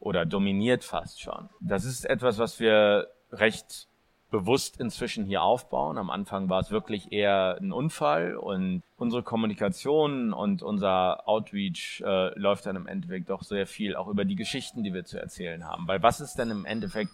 oder 0.00 0.24
dominiert 0.24 0.84
fast 0.84 1.20
schon. 1.20 1.48
Das 1.60 1.84
ist 1.84 2.04
etwas, 2.04 2.38
was 2.38 2.60
wir 2.60 3.08
recht 3.32 3.88
bewusst 4.30 4.80
inzwischen 4.80 5.24
hier 5.24 5.42
aufbauen. 5.42 5.98
Am 5.98 6.10
Anfang 6.10 6.48
war 6.48 6.60
es 6.60 6.70
wirklich 6.70 7.12
eher 7.12 7.58
ein 7.60 7.72
Unfall 7.72 8.36
und 8.36 8.82
unsere 8.96 9.22
Kommunikation 9.22 10.32
und 10.32 10.62
unser 10.62 11.28
Outreach 11.28 12.02
äh, 12.04 12.38
läuft 12.38 12.66
dann 12.66 12.76
im 12.76 12.86
Endeffekt 12.86 13.30
doch 13.30 13.42
sehr 13.42 13.66
viel 13.66 13.96
auch 13.96 14.08
über 14.08 14.24
die 14.24 14.36
Geschichten, 14.36 14.82
die 14.82 14.94
wir 14.94 15.04
zu 15.04 15.20
erzählen 15.20 15.66
haben. 15.66 15.88
Weil 15.88 16.02
was 16.02 16.20
ist 16.20 16.36
denn 16.36 16.50
im 16.50 16.64
Endeffekt, 16.64 17.12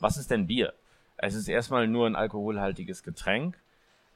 was 0.00 0.16
ist 0.16 0.30
denn 0.30 0.46
Bier? 0.46 0.72
Es 1.16 1.34
ist 1.34 1.48
erstmal 1.48 1.86
nur 1.86 2.06
ein 2.06 2.16
alkoholhaltiges 2.16 3.02
Getränk, 3.02 3.58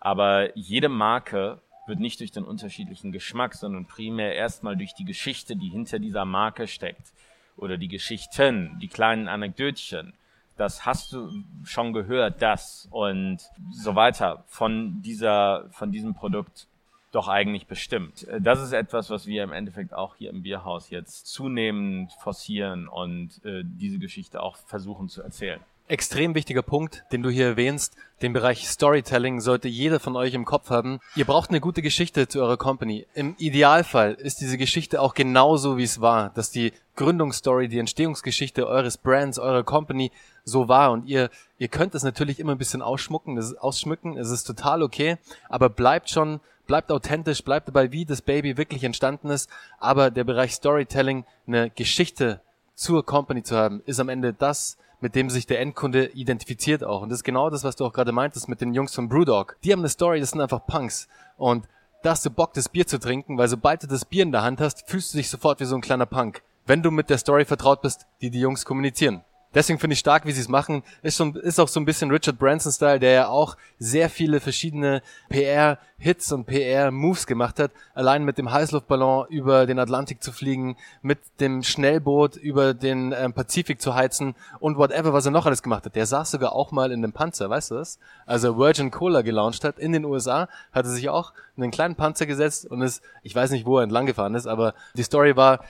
aber 0.01 0.57
jede 0.57 0.88
Marke 0.88 1.61
wird 1.86 2.01
nicht 2.01 2.20
durch 2.20 2.30
den 2.30 2.44
unterschiedlichen 2.44 3.12
Geschmack, 3.12 3.55
sondern 3.55 3.86
primär 3.86 4.34
erstmal 4.34 4.76
durch 4.76 4.94
die 4.94 5.05
Geschichte, 5.05 5.57
die 5.57 5.68
hinter 5.68 5.99
dieser 5.99 6.24
Marke 6.24 6.66
steckt 6.66 7.12
oder 7.57 7.76
die 7.76 7.88
Geschichten, 7.88 8.78
die 8.80 8.88
kleinen 8.88 9.28
Anekdötchen 9.28 10.14
das 10.59 10.84
hast 10.84 11.12
du 11.12 11.30
schon 11.64 11.92
gehört, 11.92 12.42
das 12.42 12.88
und 12.90 13.38
so 13.70 13.94
weiter 13.94 14.44
von 14.48 15.00
dieser, 15.02 15.66
von 15.70 15.92
diesem 15.92 16.14
Produkt 16.14 16.66
doch 17.12 17.28
eigentlich 17.28 17.66
bestimmt. 17.66 18.26
Das 18.40 18.61
ist 18.61 18.72
etwas, 18.72 19.09
was 19.09 19.26
wir 19.26 19.42
im 19.42 19.52
Endeffekt 19.52 19.94
auch 19.94 20.16
hier 20.16 20.30
im 20.30 20.42
Bierhaus 20.42 20.90
jetzt 20.90 21.26
zunehmend 21.26 22.12
forcieren 22.12 22.86
und 22.86 23.42
äh, 23.44 23.62
diese 23.64 23.98
Geschichte 23.98 24.42
auch 24.42 24.56
versuchen 24.56 25.09
zu 25.09 25.22
erzählen 25.22 25.61
extrem 25.89 26.34
wichtiger 26.34 26.62
Punkt, 26.62 27.05
den 27.12 27.22
du 27.22 27.30
hier 27.30 27.47
erwähnst. 27.47 27.97
Den 28.22 28.32
Bereich 28.32 28.68
Storytelling 28.68 29.41
sollte 29.41 29.68
jeder 29.68 30.01
von 30.01 30.16
euch 30.16 30.34
im 30.34 30.45
Kopf 30.45 30.70
haben. 30.70 31.01
Ihr 31.16 31.24
braucht 31.24 31.51
eine 31.51 31.61
gute 31.61 31.82
Geschichte 31.82 32.28
zu 32.28 32.41
eurer 32.41 32.57
Company. 32.57 33.07
Im 33.14 33.34
Idealfall 33.39 34.14
ist 34.14 34.41
diese 34.41 34.59
Geschichte 34.59 35.01
auch 35.01 35.14
genauso, 35.14 35.76
wie 35.76 35.84
es 35.84 36.01
war, 36.01 36.30
dass 36.30 36.51
die 36.51 36.72
Gründungsstory, 36.97 37.68
die 37.68 37.78
Entstehungsgeschichte 37.78 38.66
eures 38.66 38.99
Brands, 38.99 39.39
eurer 39.39 39.64
Company 39.64 40.11
so 40.45 40.68
war. 40.68 40.93
Und 40.93 41.07
ihr, 41.07 41.30
ihr 41.59 41.68
könnt 41.68 41.95
es 41.95 42.03
natürlich 42.03 42.41
immer 42.41 42.53
ein 42.53 42.59
bisschen 42.59 42.82
ausschmucken, 42.82 43.36
das 43.36 43.47
ist, 43.47 43.57
ausschmücken. 43.57 44.16
Es 44.16 44.30
ist 44.30 44.45
total 44.45 44.82
okay, 44.82 45.16
aber 45.49 45.68
bleibt 45.68 46.11
schon 46.11 46.41
bleibt 46.68 46.93
authentisch, 46.93 47.43
bleibt 47.43 47.66
dabei, 47.66 47.91
wie 47.91 48.05
das 48.05 48.22
Baby 48.22 48.57
wirklich 48.57 48.84
entstanden 48.84 49.30
ist. 49.30 49.51
Aber 49.80 50.12
der 50.12 50.22
Bereich 50.22 50.53
Storytelling, 50.53 51.24
eine 51.47 51.70
Geschichte 51.70 52.41
zur 52.74 53.05
Company 53.05 53.43
zu 53.43 53.57
haben, 53.57 53.82
ist 53.86 53.99
am 53.99 54.09
Ende 54.09 54.32
das, 54.32 54.76
mit 55.01 55.14
dem 55.14 55.30
sich 55.30 55.46
der 55.46 55.61
Endkunde 55.61 56.07
identifiziert 56.07 56.84
auch. 56.84 57.03
Und 57.03 57.11
das 57.11 57.20
ist 57.20 57.24
genau 57.24 57.51
das, 57.51 57.64
was 57.64 57.76
du 57.76 57.84
auch 57.84 57.92
gerade 57.92 58.12
meintest 58.12 58.49
mit 58.49 58.61
den 58.61 58.74
Jungs 58.74 58.94
von 58.94 59.09
Brewdog. 59.09 59.57
Die 59.64 59.72
haben 59.72 59.80
eine 59.80 59.88
Story, 59.88 60.20
das 60.20 60.30
sind 60.30 60.40
einfach 60.40 60.66
Punks. 60.66 61.09
Und 61.36 61.68
da 62.03 62.11
hast 62.11 62.24
du 62.24 62.30
Bock, 62.30 62.55
das 62.55 62.68
Bier 62.68 62.86
zu 62.86 62.99
trinken, 62.99 63.38
weil 63.38 63.49
sobald 63.49 63.82
du 63.82 63.86
das 63.86 64.05
Bier 64.05 64.22
in 64.22 64.32
der 64.32 64.42
Hand 64.42 64.61
hast, 64.61 64.88
fühlst 64.88 65.12
du 65.12 65.18
dich 65.18 65.28
sofort 65.28 65.61
wie 65.61 65.64
so 65.64 65.74
ein 65.74 65.80
kleiner 65.80 66.07
Punk. 66.07 66.42
Wenn 66.66 66.82
du 66.82 66.90
mit 66.90 67.11
der 67.11 67.18
Story 67.18 67.44
vertraut 67.44 67.82
bist, 67.82 68.07
die 68.20 68.30
die 68.30 68.40
Jungs 68.40 68.64
kommunizieren. 68.64 69.24
Deswegen 69.55 69.78
finde 69.78 69.94
ich 69.94 70.01
stark, 70.01 70.26
wie 70.26 70.32
sie 70.32 70.42
es 70.42 70.49
machen. 70.49 70.82
Ist, 71.03 71.16
schon, 71.16 71.34
ist 71.34 71.59
auch 71.59 71.68
so 71.68 71.80
ein 71.80 71.86
bisschen 71.86 72.11
Richard 72.11 72.38
Branson-Style, 72.38 73.01
der 73.01 73.12
ja 73.12 73.28
auch 73.28 73.57
sehr 73.78 74.11
viele 74.11 74.40
verschiedene 74.40 75.03
PR-Hits 75.30 76.32
und 76.32 76.44
PR-Moves 76.44 77.26
gemacht 77.26 77.59
hat. 77.59 77.70
Allein 77.94 78.24
mit 78.24 78.36
dem 78.36 78.51
Heißluftballon 78.51 79.26
über 79.30 79.64
den 79.64 79.78
Atlantik 79.78 80.22
zu 80.22 80.32
fliegen, 80.32 80.76
mit 81.01 81.18
dem 81.40 81.62
Schnellboot 81.62 82.36
über 82.36 82.74
den 82.74 83.14
ähm, 83.16 83.32
Pazifik 83.32 83.80
zu 83.80 83.94
heizen 83.94 84.34
und 84.61 84.76
whatever, 84.76 85.14
was 85.14 85.24
er 85.24 85.30
noch 85.30 85.46
alles 85.46 85.62
gemacht 85.62 85.86
hat. 85.86 85.96
Der 85.96 86.05
saß 86.05 86.30
sogar 86.30 86.53
auch 86.53 86.70
mal 86.70 86.92
in 86.92 87.03
einem 87.03 87.12
Panzer, 87.12 87.49
weißt 87.49 87.70
du 87.70 87.76
das? 87.76 87.99
Also 88.26 88.59
Virgin 88.59 88.90
Cola 88.90 89.22
gelauncht 89.22 89.64
hat 89.64 89.78
in 89.78 89.92
den 89.92 90.05
USA, 90.05 90.49
hat 90.72 90.84
er 90.84 90.90
sich 90.90 91.09
auch 91.09 91.32
in 91.57 91.62
einen 91.62 91.72
kleinen 91.72 91.94
Panzer 91.94 92.26
gesetzt 92.26 92.66
und 92.66 92.82
ist, 92.82 93.03
ich 93.22 93.34
weiß 93.34 93.51
nicht, 93.51 93.64
wo 93.64 93.78
er 93.78 93.84
entlang 93.84 94.05
gefahren 94.05 94.34
ist, 94.34 94.46
aber 94.46 94.74
die 94.94 95.03
Story 95.03 95.36
war, 95.36 95.64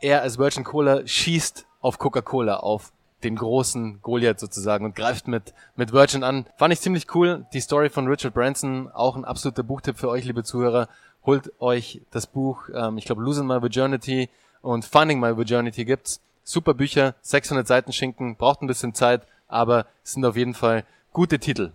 er 0.00 0.20
als 0.20 0.38
Virgin 0.38 0.64
Cola 0.64 1.06
schießt 1.06 1.66
auf 1.80 1.98
Coca-Cola 1.98 2.56
auf 2.56 2.92
den 3.24 3.36
großen 3.36 4.00
Goliath 4.02 4.40
sozusagen 4.40 4.84
und 4.84 4.94
greift 4.94 5.28
mit, 5.28 5.54
mit 5.76 5.92
Virgin 5.92 6.24
an. 6.24 6.46
Fand 6.56 6.72
ich 6.72 6.80
ziemlich 6.80 7.14
cool. 7.14 7.46
Die 7.52 7.60
Story 7.60 7.88
von 7.88 8.06
Richard 8.06 8.34
Branson, 8.34 8.90
auch 8.92 9.16
ein 9.16 9.24
absoluter 9.24 9.62
Buchtipp 9.62 9.98
für 9.98 10.08
euch, 10.08 10.24
liebe 10.24 10.44
Zuhörer. 10.44 10.88
Holt 11.24 11.52
euch 11.60 12.02
das 12.10 12.26
Buch, 12.26 12.68
ähm, 12.74 12.98
ich 12.98 13.04
glaube 13.04 13.22
Losing 13.22 13.46
My 13.46 13.62
Virginity 13.62 14.28
und 14.60 14.84
Finding 14.84 15.20
My 15.20 15.36
Virginity 15.36 15.84
gibt's. 15.84 16.20
Super 16.44 16.74
Bücher, 16.74 17.14
600 17.22 17.66
Seiten 17.66 17.92
Schinken, 17.92 18.36
braucht 18.36 18.62
ein 18.62 18.66
bisschen 18.66 18.94
Zeit, 18.94 19.22
aber 19.46 19.86
sind 20.02 20.24
auf 20.24 20.36
jeden 20.36 20.54
Fall 20.54 20.84
gute 21.12 21.38
Titel. 21.38 21.72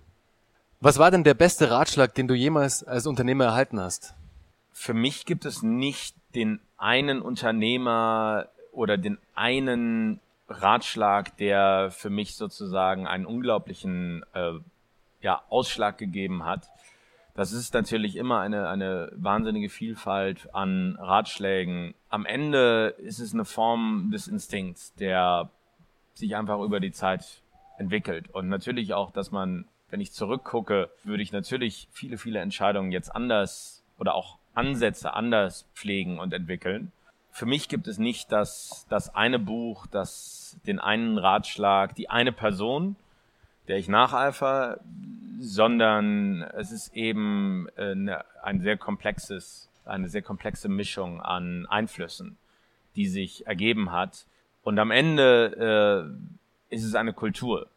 Was 0.81 0.99
war 0.99 1.09
denn 1.09 1.23
der 1.23 1.33
beste 1.33 1.71
Ratschlag, 1.71 2.13
den 2.13 2.27
du 2.27 2.33
jemals 2.33 2.83
als 2.83 3.07
Unternehmer 3.07 3.45
erhalten 3.45 3.79
hast? 3.79 4.13
Für 4.73 4.93
mich 4.93 5.25
gibt 5.25 5.45
es 5.45 5.63
nicht 5.63 6.15
den 6.35 6.59
einen 6.77 7.21
Unternehmer 7.21 8.47
oder 8.71 8.97
den 8.97 9.17
einen 9.33 10.19
Ratschlag, 10.49 11.35
der 11.37 11.89
für 11.91 12.09
mich 12.09 12.35
sozusagen 12.35 13.07
einen 13.07 13.25
unglaublichen 13.25 14.23
äh, 14.33 14.53
ja, 15.21 15.41
Ausschlag 15.49 15.97
gegeben 15.97 16.45
hat. 16.45 16.69
Das 17.33 17.51
ist 17.51 17.73
natürlich 17.73 18.15
immer 18.15 18.39
eine, 18.39 18.67
eine 18.67 19.11
wahnsinnige 19.15 19.69
Vielfalt 19.69 20.53
an 20.55 20.97
Ratschlägen. 20.99 21.93
Am 22.09 22.25
Ende 22.25 22.95
ist 22.97 23.19
es 23.19 23.33
eine 23.33 23.45
Form 23.45 24.09
des 24.11 24.27
Instinkts, 24.27 24.95
der 24.95 25.49
sich 26.13 26.35
einfach 26.35 26.59
über 26.61 26.79
die 26.79 26.91
Zeit 26.91 27.41
entwickelt. 27.77 28.33
Und 28.33 28.49
natürlich 28.49 28.95
auch, 28.95 29.11
dass 29.11 29.31
man, 29.31 29.65
wenn 29.91 30.01
ich 30.01 30.13
zurückgucke, 30.13 30.89
würde 31.03 31.21
ich 31.21 31.31
natürlich 31.31 31.87
viele, 31.91 32.17
viele 32.17 32.39
Entscheidungen 32.39 32.91
jetzt 32.91 33.15
anders 33.15 33.83
oder 33.99 34.15
auch 34.15 34.37
Ansätze 34.55 35.13
anders 35.13 35.67
pflegen 35.75 36.17
und 36.17 36.33
entwickeln 36.33 36.91
für 37.37 37.45
mich 37.45 37.69
gibt 37.69 37.87
es 37.87 37.99
nicht 37.99 38.31
das, 38.31 38.87
das 38.89 39.13
eine 39.13 39.37
Buch, 39.37 39.85
das, 39.85 40.57
den 40.65 40.79
einen 40.79 41.19
Ratschlag, 41.19 41.93
die 41.93 42.09
eine 42.09 42.31
Person, 42.31 42.95
der 43.67 43.77
ich 43.77 43.87
nacheifer, 43.87 44.79
sondern 45.39 46.41
es 46.41 46.71
ist 46.71 46.95
eben 46.95 47.67
eine, 47.77 48.25
ein 48.41 48.59
sehr 48.61 48.75
komplexes, 48.75 49.69
eine 49.85 50.09
sehr 50.09 50.23
komplexe 50.23 50.67
Mischung 50.67 51.21
an 51.21 51.67
Einflüssen, 51.67 52.37
die 52.95 53.05
sich 53.05 53.45
ergeben 53.45 53.91
hat. 53.91 54.25
Und 54.63 54.79
am 54.79 54.89
Ende 54.89 56.09
äh, 56.71 56.73
ist 56.73 56.85
es 56.85 56.95
eine 56.95 57.13
Kultur, 57.13 57.67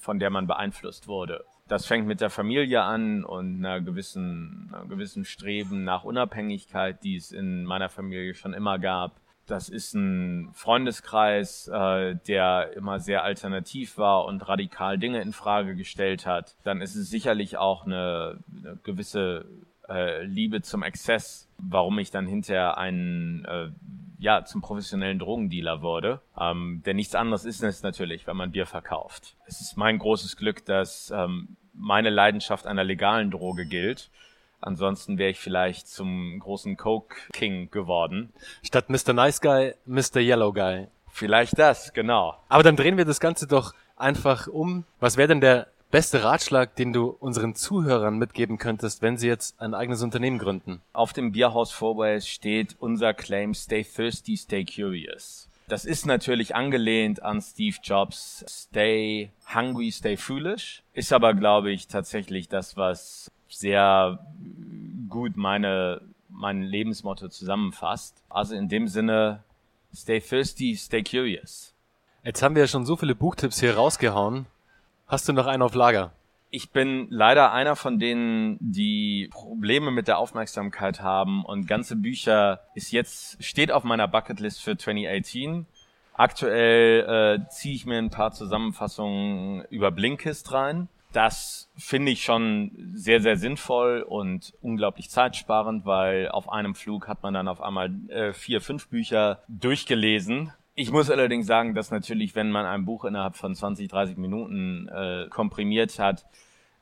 von 0.00 0.18
der 0.18 0.30
man 0.30 0.46
beeinflusst 0.46 1.06
wurde 1.06 1.44
das 1.68 1.86
fängt 1.86 2.06
mit 2.06 2.20
der 2.20 2.30
Familie 2.30 2.82
an 2.82 3.24
und 3.24 3.58
einer 3.58 3.80
gewissen, 3.80 4.70
einer 4.72 4.86
gewissen 4.86 5.24
Streben 5.24 5.84
nach 5.84 6.04
Unabhängigkeit, 6.04 7.02
die 7.02 7.16
es 7.16 7.32
in 7.32 7.64
meiner 7.64 7.88
Familie 7.88 8.34
schon 8.34 8.54
immer 8.54 8.78
gab. 8.78 9.20
Das 9.46 9.68
ist 9.68 9.94
ein 9.94 10.50
Freundeskreis, 10.54 11.68
äh, 11.68 12.16
der 12.26 12.72
immer 12.76 12.98
sehr 12.98 13.22
alternativ 13.22 13.96
war 13.96 14.24
und 14.24 14.48
radikal 14.48 14.98
Dinge 14.98 15.22
in 15.22 15.32
Frage 15.32 15.76
gestellt 15.76 16.26
hat. 16.26 16.56
Dann 16.64 16.80
ist 16.80 16.96
es 16.96 17.10
sicherlich 17.10 17.56
auch 17.56 17.86
eine, 17.86 18.38
eine 18.50 18.76
gewisse 18.82 19.46
äh, 19.88 20.24
Liebe 20.24 20.62
zum 20.62 20.82
Exzess, 20.82 21.48
warum 21.58 21.98
ich 22.00 22.10
dann 22.10 22.26
hinterher 22.26 22.76
einen 22.76 23.44
äh, 23.44 23.68
ja, 24.18 24.44
zum 24.44 24.60
professionellen 24.60 25.18
Drogendealer 25.18 25.82
wurde. 25.82 26.20
Ähm, 26.38 26.82
denn 26.86 26.96
nichts 26.96 27.14
anderes 27.14 27.44
ist 27.44 27.62
es 27.62 27.82
natürlich, 27.82 28.26
wenn 28.26 28.36
man 28.36 28.52
Bier 28.52 28.66
verkauft. 28.66 29.36
Es 29.46 29.60
ist 29.60 29.76
mein 29.76 29.98
großes 29.98 30.36
Glück, 30.36 30.64
dass 30.64 31.12
ähm, 31.14 31.56
meine 31.72 32.10
Leidenschaft 32.10 32.66
einer 32.66 32.84
legalen 32.84 33.30
Droge 33.30 33.66
gilt. 33.66 34.10
Ansonsten 34.60 35.18
wäre 35.18 35.30
ich 35.30 35.38
vielleicht 35.38 35.86
zum 35.88 36.38
großen 36.40 36.76
Coke 36.76 37.16
King 37.32 37.70
geworden. 37.70 38.32
Statt 38.62 38.88
Mr. 38.88 39.12
Nice 39.12 39.40
Guy, 39.40 39.74
Mr. 39.84 40.20
Yellow 40.20 40.52
Guy. 40.52 40.88
Vielleicht 41.10 41.58
das, 41.58 41.92
genau. 41.92 42.36
Aber 42.48 42.62
dann 42.62 42.76
drehen 42.76 42.96
wir 42.96 43.04
das 43.04 43.20
Ganze 43.20 43.46
doch 43.46 43.74
einfach 43.96 44.48
um. 44.48 44.84
Was 45.00 45.16
wäre 45.16 45.28
denn 45.28 45.40
der 45.40 45.68
beste 45.90 46.24
Ratschlag, 46.24 46.76
den 46.76 46.92
du 46.92 47.08
unseren 47.08 47.54
Zuhörern 47.54 48.18
mitgeben 48.18 48.58
könntest, 48.58 49.02
wenn 49.02 49.16
sie 49.16 49.28
jetzt 49.28 49.60
ein 49.60 49.74
eigenes 49.74 50.02
Unternehmen 50.02 50.38
gründen? 50.38 50.80
Auf 50.92 51.12
dem 51.12 51.32
Bierhaus 51.32 51.72
Fourways 51.72 52.26
steht 52.28 52.76
unser 52.78 53.14
Claim 53.14 53.54
Stay 53.54 53.84
Thirsty, 53.84 54.36
Stay 54.36 54.64
Curious. 54.64 55.48
Das 55.68 55.84
ist 55.84 56.06
natürlich 56.06 56.54
angelehnt 56.54 57.22
an 57.22 57.40
Steve 57.40 57.76
Jobs 57.82 58.44
Stay 58.48 59.30
Hungry, 59.52 59.90
Stay 59.90 60.16
Foolish. 60.16 60.82
Ist 60.92 61.12
aber, 61.12 61.34
glaube 61.34 61.72
ich, 61.72 61.88
tatsächlich 61.88 62.48
das, 62.48 62.76
was 62.76 63.30
sehr 63.48 64.20
gut 65.08 65.36
meine, 65.36 66.02
mein 66.28 66.62
Lebensmotto 66.62 67.28
zusammenfasst. 67.28 68.22
Also 68.28 68.54
in 68.54 68.68
dem 68.68 68.86
Sinne, 68.86 69.42
Stay 69.92 70.20
Thirsty, 70.20 70.76
Stay 70.76 71.02
Curious. 71.02 71.72
Jetzt 72.22 72.42
haben 72.42 72.54
wir 72.54 72.62
ja 72.62 72.68
schon 72.68 72.86
so 72.86 72.96
viele 72.96 73.14
Buchtipps 73.14 73.60
hier 73.60 73.76
rausgehauen. 73.76 74.46
Hast 75.08 75.28
du 75.28 75.32
noch 75.32 75.46
einen 75.46 75.62
auf 75.62 75.76
Lager? 75.76 76.10
Ich 76.50 76.70
bin 76.70 77.06
leider 77.10 77.52
einer 77.52 77.76
von 77.76 78.00
denen, 78.00 78.58
die 78.60 79.28
Probleme 79.30 79.92
mit 79.92 80.08
der 80.08 80.18
Aufmerksamkeit 80.18 81.00
haben 81.00 81.44
und 81.44 81.68
ganze 81.68 81.94
Bücher 81.94 82.62
ist 82.74 82.90
jetzt, 82.90 83.42
steht 83.42 83.70
auf 83.70 83.84
meiner 83.84 84.08
Bucketlist 84.08 84.64
für 84.64 84.76
2018. 84.76 85.66
Aktuell 86.14 87.38
äh, 87.38 87.48
ziehe 87.50 87.76
ich 87.76 87.86
mir 87.86 87.98
ein 87.98 88.10
paar 88.10 88.32
Zusammenfassungen 88.32 89.64
über 89.70 89.92
Blinkist 89.92 90.50
rein. 90.52 90.88
Das 91.12 91.70
finde 91.76 92.10
ich 92.10 92.24
schon 92.24 92.72
sehr, 92.94 93.20
sehr 93.20 93.36
sinnvoll 93.36 94.02
und 94.02 94.54
unglaublich 94.60 95.08
zeitsparend, 95.08 95.86
weil 95.86 96.30
auf 96.30 96.48
einem 96.48 96.74
Flug 96.74 97.06
hat 97.06 97.22
man 97.22 97.32
dann 97.32 97.46
auf 97.46 97.60
einmal 97.60 97.94
äh, 98.08 98.32
vier, 98.32 98.60
fünf 98.60 98.88
Bücher 98.88 99.40
durchgelesen 99.46 100.52
ich 100.78 100.92
muss 100.92 101.10
allerdings 101.10 101.46
sagen, 101.46 101.74
dass 101.74 101.90
natürlich, 101.90 102.34
wenn 102.34 102.50
man 102.50 102.66
ein 102.66 102.84
Buch 102.84 103.06
innerhalb 103.06 103.34
von 103.34 103.54
20, 103.54 103.88
30 103.88 104.18
Minuten 104.18 104.88
äh, 104.88 105.26
komprimiert 105.30 105.98
hat, 105.98 106.26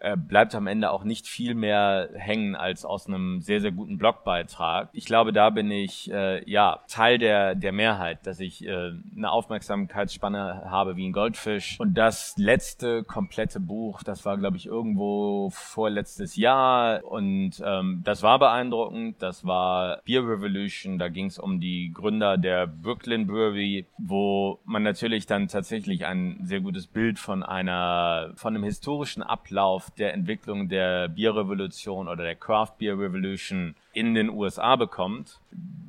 äh, 0.05 0.17
bleibt 0.17 0.55
am 0.55 0.67
Ende 0.67 0.91
auch 0.91 1.03
nicht 1.03 1.27
viel 1.27 1.55
mehr 1.55 2.11
hängen 2.15 2.55
als 2.55 2.85
aus 2.85 3.07
einem 3.07 3.41
sehr, 3.41 3.61
sehr 3.61 3.73
guten 3.73 3.97
Blogbeitrag. 3.97 4.91
Ich 4.93 5.07
glaube, 5.07 5.33
da 5.33 5.49
bin 5.49 5.71
ich 5.71 6.13
äh, 6.13 6.49
ja 6.49 6.81
Teil 6.89 7.19
der, 7.19 7.55
der 7.55 7.73
Mehrheit, 7.73 8.27
dass 8.27 8.39
ich 8.41 8.67
äh, 8.67 8.93
eine 9.17 9.31
Aufmerksamkeitsspanne 9.31 10.65
habe 10.67 10.97
wie 10.97 11.09
ein 11.09 11.13
Goldfisch. 11.13 11.81
Und 11.81 11.95
das 11.95 12.35
letzte 12.37 13.03
komplette 13.03 13.61
Buch, 13.61 14.03
das 14.03 14.27
war, 14.27 14.37
glaube 14.37 14.59
ich, 14.59 14.67
irgendwo 14.67 15.49
vorletztes 15.51 16.37
Jahr 16.37 17.03
und 17.05 17.63
ähm, 17.65 18.03
das 18.05 18.23
war 18.23 18.39
beeindruckend. 18.39 19.23
Das 19.23 19.47
war 19.47 20.03
Beer 20.05 20.23
Revolution, 20.29 20.99
da 20.99 21.09
ging 21.09 21.27
es 21.27 21.39
um 21.39 21.61
die 21.61 21.93
Gründer 21.95 22.37
der 22.37 22.67
Brooklyn 22.67 23.27
Brewery, 23.27 23.87
wo 23.97 24.61
man 24.65 24.83
natürlich 24.83 25.25
dann 25.25 25.49
tatsächlich 25.49 26.05
ein 26.05 26.41
sehr 26.43 26.61
gutes 26.61 26.87
Bild 26.87 27.19
von 27.19 27.43
einer, 27.43 28.33
von 28.37 28.55
einem 28.55 28.65
historischen 28.65 29.23
Ablauf 29.23 29.94
der 29.99 30.15
Entwicklung 30.15 30.69
der 30.69 31.09
Bierrevolution 31.09 32.09
oder 32.09 32.25
der 32.25 32.35
Craft 32.35 32.73
Beer 32.79 32.99
Revolution 32.99 33.75
in 33.93 34.15
den 34.15 34.31
USA 34.31 34.77
bekommt. 34.77 35.41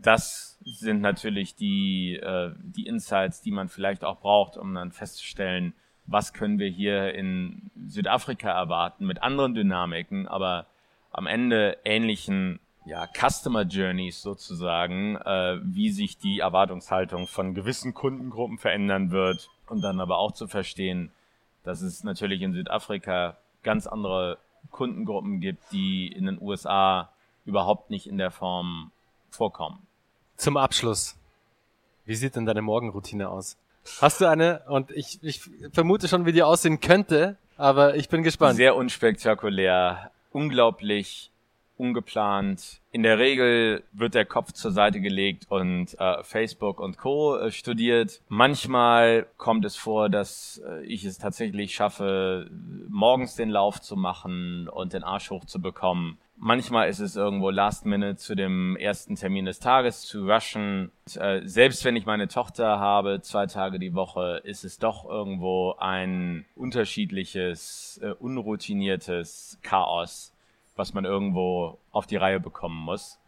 Das 0.01 0.59
sind 0.63 1.01
natürlich 1.01 1.55
die, 1.55 2.15
äh, 2.15 2.51
die 2.61 2.87
Insights, 2.87 3.41
die 3.41 3.51
man 3.51 3.69
vielleicht 3.69 4.03
auch 4.03 4.19
braucht, 4.19 4.57
um 4.57 4.73
dann 4.73 4.91
festzustellen, 4.91 5.73
was 6.07 6.33
können 6.33 6.59
wir 6.59 6.69
hier 6.69 7.13
in 7.13 7.71
Südafrika 7.87 8.49
erwarten 8.51 9.05
mit 9.05 9.23
anderen 9.23 9.55
Dynamiken, 9.55 10.27
aber 10.27 10.67
am 11.11 11.27
Ende 11.27 11.77
ähnlichen 11.83 12.59
ja, 12.85 13.07
Customer 13.07 13.63
Journeys 13.63 14.21
sozusagen, 14.21 15.15
äh, 15.17 15.59
wie 15.63 15.89
sich 15.89 16.17
die 16.17 16.39
Erwartungshaltung 16.39 17.27
von 17.27 17.55
gewissen 17.55 17.93
Kundengruppen 17.93 18.59
verändern 18.59 19.11
wird 19.11 19.49
und 19.67 19.81
dann 19.81 19.99
aber 19.99 20.19
auch 20.19 20.31
zu 20.31 20.47
verstehen, 20.47 21.11
dass 21.63 21.81
es 21.81 22.03
natürlich 22.03 22.41
in 22.41 22.53
Südafrika 22.53 23.37
ganz 23.65 23.87
andere 23.87 24.37
Kundengruppen 24.71 25.41
gibt, 25.41 25.71
die 25.73 26.07
in 26.07 26.25
den 26.25 26.41
USA 26.41 27.09
überhaupt 27.43 27.89
nicht 27.89 28.07
in 28.07 28.17
der 28.17 28.31
Form 28.31 28.91
vorkommen. 29.29 29.85
Zum 30.37 30.55
Abschluss. 30.55 31.17
Wie 32.05 32.15
sieht 32.15 32.37
denn 32.37 32.45
deine 32.45 32.61
Morgenroutine 32.61 33.29
aus? 33.29 33.57
Hast 33.99 34.21
du 34.21 34.25
eine? 34.25 34.61
Und 34.67 34.91
ich, 34.91 35.19
ich 35.21 35.41
vermute 35.73 36.07
schon, 36.07 36.25
wie 36.25 36.31
die 36.31 36.43
aussehen 36.43 36.79
könnte, 36.79 37.37
aber 37.57 37.95
ich 37.95 38.09
bin 38.09 38.23
gespannt. 38.23 38.55
Sehr 38.55 38.75
unspektakulär, 38.75 40.11
unglaublich 40.31 41.31
ungeplant. 41.77 42.81
In 42.91 43.03
der 43.03 43.19
Regel 43.19 43.83
wird 43.91 44.13
der 44.13 44.25
Kopf 44.25 44.53
zur 44.53 44.71
Seite 44.71 45.01
gelegt 45.01 45.45
und 45.49 45.99
äh, 45.99 46.23
Facebook 46.23 46.79
und 46.79 46.97
Co. 46.97 47.37
Äh, 47.37 47.51
studiert. 47.51 48.21
Manchmal 48.29 49.27
kommt 49.37 49.65
es 49.65 49.75
vor, 49.75 50.09
dass 50.09 50.61
äh, 50.65 50.83
ich 50.85 51.03
es 51.05 51.17
tatsächlich 51.17 51.75
schaffe, 51.75 52.49
morgens 52.89 53.35
den 53.35 53.49
Lauf 53.49 53.81
zu 53.81 53.95
machen 53.95 54.69
und 54.69 54.93
den 54.93 55.03
Arsch 55.03 55.29
hochzubekommen. 55.29 56.17
Manchmal 56.37 56.89
ist 56.89 56.99
es 56.99 57.15
irgendwo 57.15 57.49
Last 57.49 57.85
Minute 57.85 58.17
zu 58.17 58.35
dem 58.35 58.75
ersten 58.75 59.15
Termin 59.15 59.45
des 59.45 59.59
Tages 59.59 60.01
zu 60.01 60.29
rushen. 60.29 60.91
Und, 61.05 61.21
äh, 61.21 61.41
selbst 61.45 61.85
wenn 61.85 61.95
ich 61.95 62.05
meine 62.05 62.27
Tochter 62.27 62.79
habe, 62.79 63.21
zwei 63.21 63.45
Tage 63.45 63.79
die 63.79 63.93
Woche, 63.93 64.41
ist 64.43 64.65
es 64.65 64.77
doch 64.77 65.09
irgendwo 65.09 65.75
ein 65.79 66.45
unterschiedliches, 66.55 68.01
äh, 68.03 68.11
unroutiniertes 68.11 69.59
Chaos 69.61 70.34
was 70.75 70.93
man 70.93 71.05
irgendwo 71.05 71.77
auf 71.91 72.07
die 72.07 72.17
Reihe 72.17 72.39
bekommen 72.39 72.77
muss. 72.77 73.19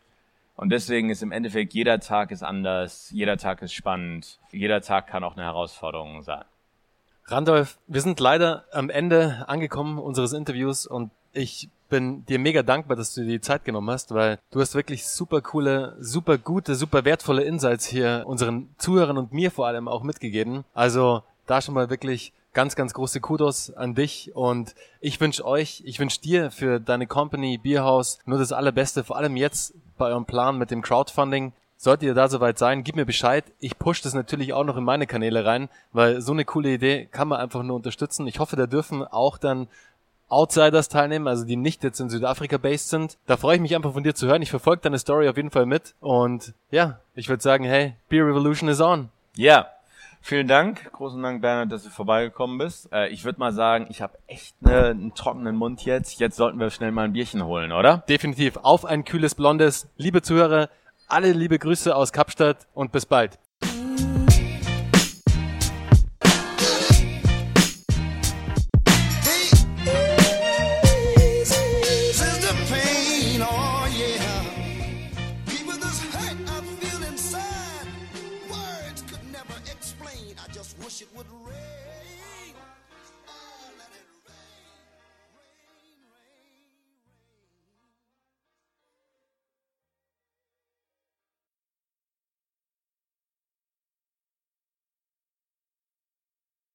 Und 0.56 0.70
deswegen 0.70 1.10
ist 1.10 1.22
im 1.22 1.32
Endeffekt 1.32 1.74
jeder 1.74 2.00
Tag 2.00 2.32
ist 2.32 2.44
anders, 2.44 3.12
jeder 3.12 3.38
Tag 3.38 3.62
ist 3.62 3.74
spannend, 3.74 4.40
jeder 4.52 4.82
Tag 4.82 5.08
kann 5.08 5.24
auch 5.24 5.36
eine 5.36 5.46
Herausforderung 5.46 6.24
sein. 6.24 6.44
Randolph, 7.26 7.78
wir 7.88 8.02
sind 8.02 8.20
leider 8.20 8.66
am 8.72 8.90
Ende 8.90 9.46
angekommen 9.48 10.00
unseres 10.00 10.34
Interviews 10.34 10.88
und 10.88 11.12
ich 11.34 11.70
bin 11.90 12.26
dir 12.26 12.40
mega 12.40 12.64
dankbar, 12.64 12.98
dass 12.98 13.14
du 13.14 13.22
dir 13.22 13.34
die 13.34 13.42
Zeit 13.42 13.66
genommen 13.66 13.90
hast, 13.90 14.14
weil 14.14 14.40
du 14.52 14.60
hast 14.60 14.76
wirklich 14.76 15.08
super 15.08 15.42
coole, 15.42 15.96
super 16.00 16.38
gute, 16.38 16.76
super 16.76 17.06
wertvolle 17.06 17.44
Insights 17.44 17.86
hier 17.86 18.24
unseren 18.26 18.70
Zuhörern 18.78 19.18
und 19.18 19.34
mir 19.34 19.52
vor 19.52 19.68
allem 19.68 19.88
auch 19.88 20.04
mitgegeben. 20.04 20.64
Also 20.74 21.24
da 21.46 21.62
schon 21.62 21.76
mal 21.76 21.90
wirklich 21.90 22.34
ganz, 22.54 22.76
ganz 22.76 22.94
große 22.94 23.22
Kudos 23.22 23.74
an 23.74 23.96
dich 23.96 24.36
und 24.36 24.76
ich 25.00 25.20
wünsche 25.22 25.46
euch, 25.46 25.84
ich 25.86 26.00
wünsche 26.00 26.22
dir 26.22 26.52
für 26.52 26.80
deine 26.80 27.08
Company 27.08 27.58
Bierhaus 27.58 28.20
nur 28.26 28.40
das 28.40 28.52
Allerbeste, 28.52 29.04
vor 29.04 29.18
allem 29.18 29.36
jetzt 29.36 29.74
bei 29.98 30.08
eurem 30.08 30.26
Plan 30.26 30.58
mit 30.58 30.72
dem 30.72 30.82
Crowdfunding. 30.82 31.54
Solltet 31.80 32.08
ihr 32.08 32.16
da 32.16 32.28
soweit 32.28 32.58
sein, 32.58 32.84
gib 32.84 32.96
mir 32.96 33.06
Bescheid. 33.06 33.46
Ich 33.60 33.78
push 33.78 34.02
das 34.02 34.16
natürlich 34.16 34.54
auch 34.54 34.64
noch 34.64 34.78
in 34.78 34.84
meine 34.84 35.06
Kanäle 35.06 35.46
rein, 35.46 35.70
weil 35.94 36.22
so 36.22 36.32
eine 36.32 36.44
coole 36.44 36.74
Idee 36.74 37.08
kann 37.12 37.28
man 37.28 37.40
einfach 37.40 37.62
nur 37.62 37.76
unterstützen. 37.76 38.26
Ich 38.26 38.40
hoffe, 38.40 38.56
da 38.56 38.66
dürfen 38.66 39.04
auch 39.04 39.38
dann 39.38 39.68
Outsiders 40.30 40.90
teilnehmen, 40.90 41.28
also 41.28 41.46
die 41.46 41.56
nicht 41.56 41.84
jetzt 41.84 42.00
in 42.00 42.10
Südafrika 42.10 42.58
based 42.58 42.90
sind. 42.90 43.18
Da 43.28 43.38
freue 43.38 43.56
ich 43.56 43.62
mich 43.62 43.76
einfach 43.76 43.94
von 43.94 44.04
dir 44.04 44.16
zu 44.16 44.28
hören. 44.28 44.42
Ich 44.42 44.50
verfolge 44.50 44.82
deine 44.82 45.00
Story 45.00 45.30
auf 45.30 45.38
jeden 45.38 45.52
Fall 45.52 45.66
mit. 45.66 45.94
Und 46.00 46.54
ja, 46.72 47.00
ich 47.16 47.30
würde 47.30 47.44
sagen, 47.44 47.64
hey, 47.64 47.94
Beer 48.10 48.26
Revolution 48.26 48.68
is 48.68 48.82
on. 48.82 49.10
Ja, 49.36 49.68
Vielen 50.28 50.50
Dank, 50.50 50.92
großen 50.92 51.24
Dank, 51.24 51.42
Bernhard, 51.42 51.72
dass 51.72 51.84
du 51.84 51.90
vorbeigekommen 51.90 52.58
bist. 52.58 52.92
Äh, 52.92 53.08
ich 53.08 53.24
würde 53.24 53.40
mal 53.40 53.54
sagen, 53.54 53.88
ich 53.90 54.02
habe 54.02 54.18
echt 54.28 54.62
ne, 54.62 54.88
einen 54.88 55.14
trockenen 55.14 55.56
Mund 55.56 55.86
jetzt. 55.86 56.20
Jetzt 56.20 56.36
sollten 56.36 56.60
wir 56.60 56.70
schnell 56.70 56.92
mal 56.92 57.06
ein 57.06 57.14
Bierchen 57.14 57.46
holen, 57.46 57.72
oder? 57.72 58.04
Definitiv. 58.10 58.58
Auf 58.58 58.84
ein 58.84 59.06
kühles 59.06 59.36
Blondes. 59.36 59.88
Liebe 59.96 60.22
Zuhörer, 60.22 60.68
alle 61.08 61.32
liebe 61.32 61.58
Grüße 61.58 61.96
aus 61.96 62.12
Kapstadt 62.12 62.68
und 62.74 62.92
bis 62.92 63.06
bald. 63.06 63.40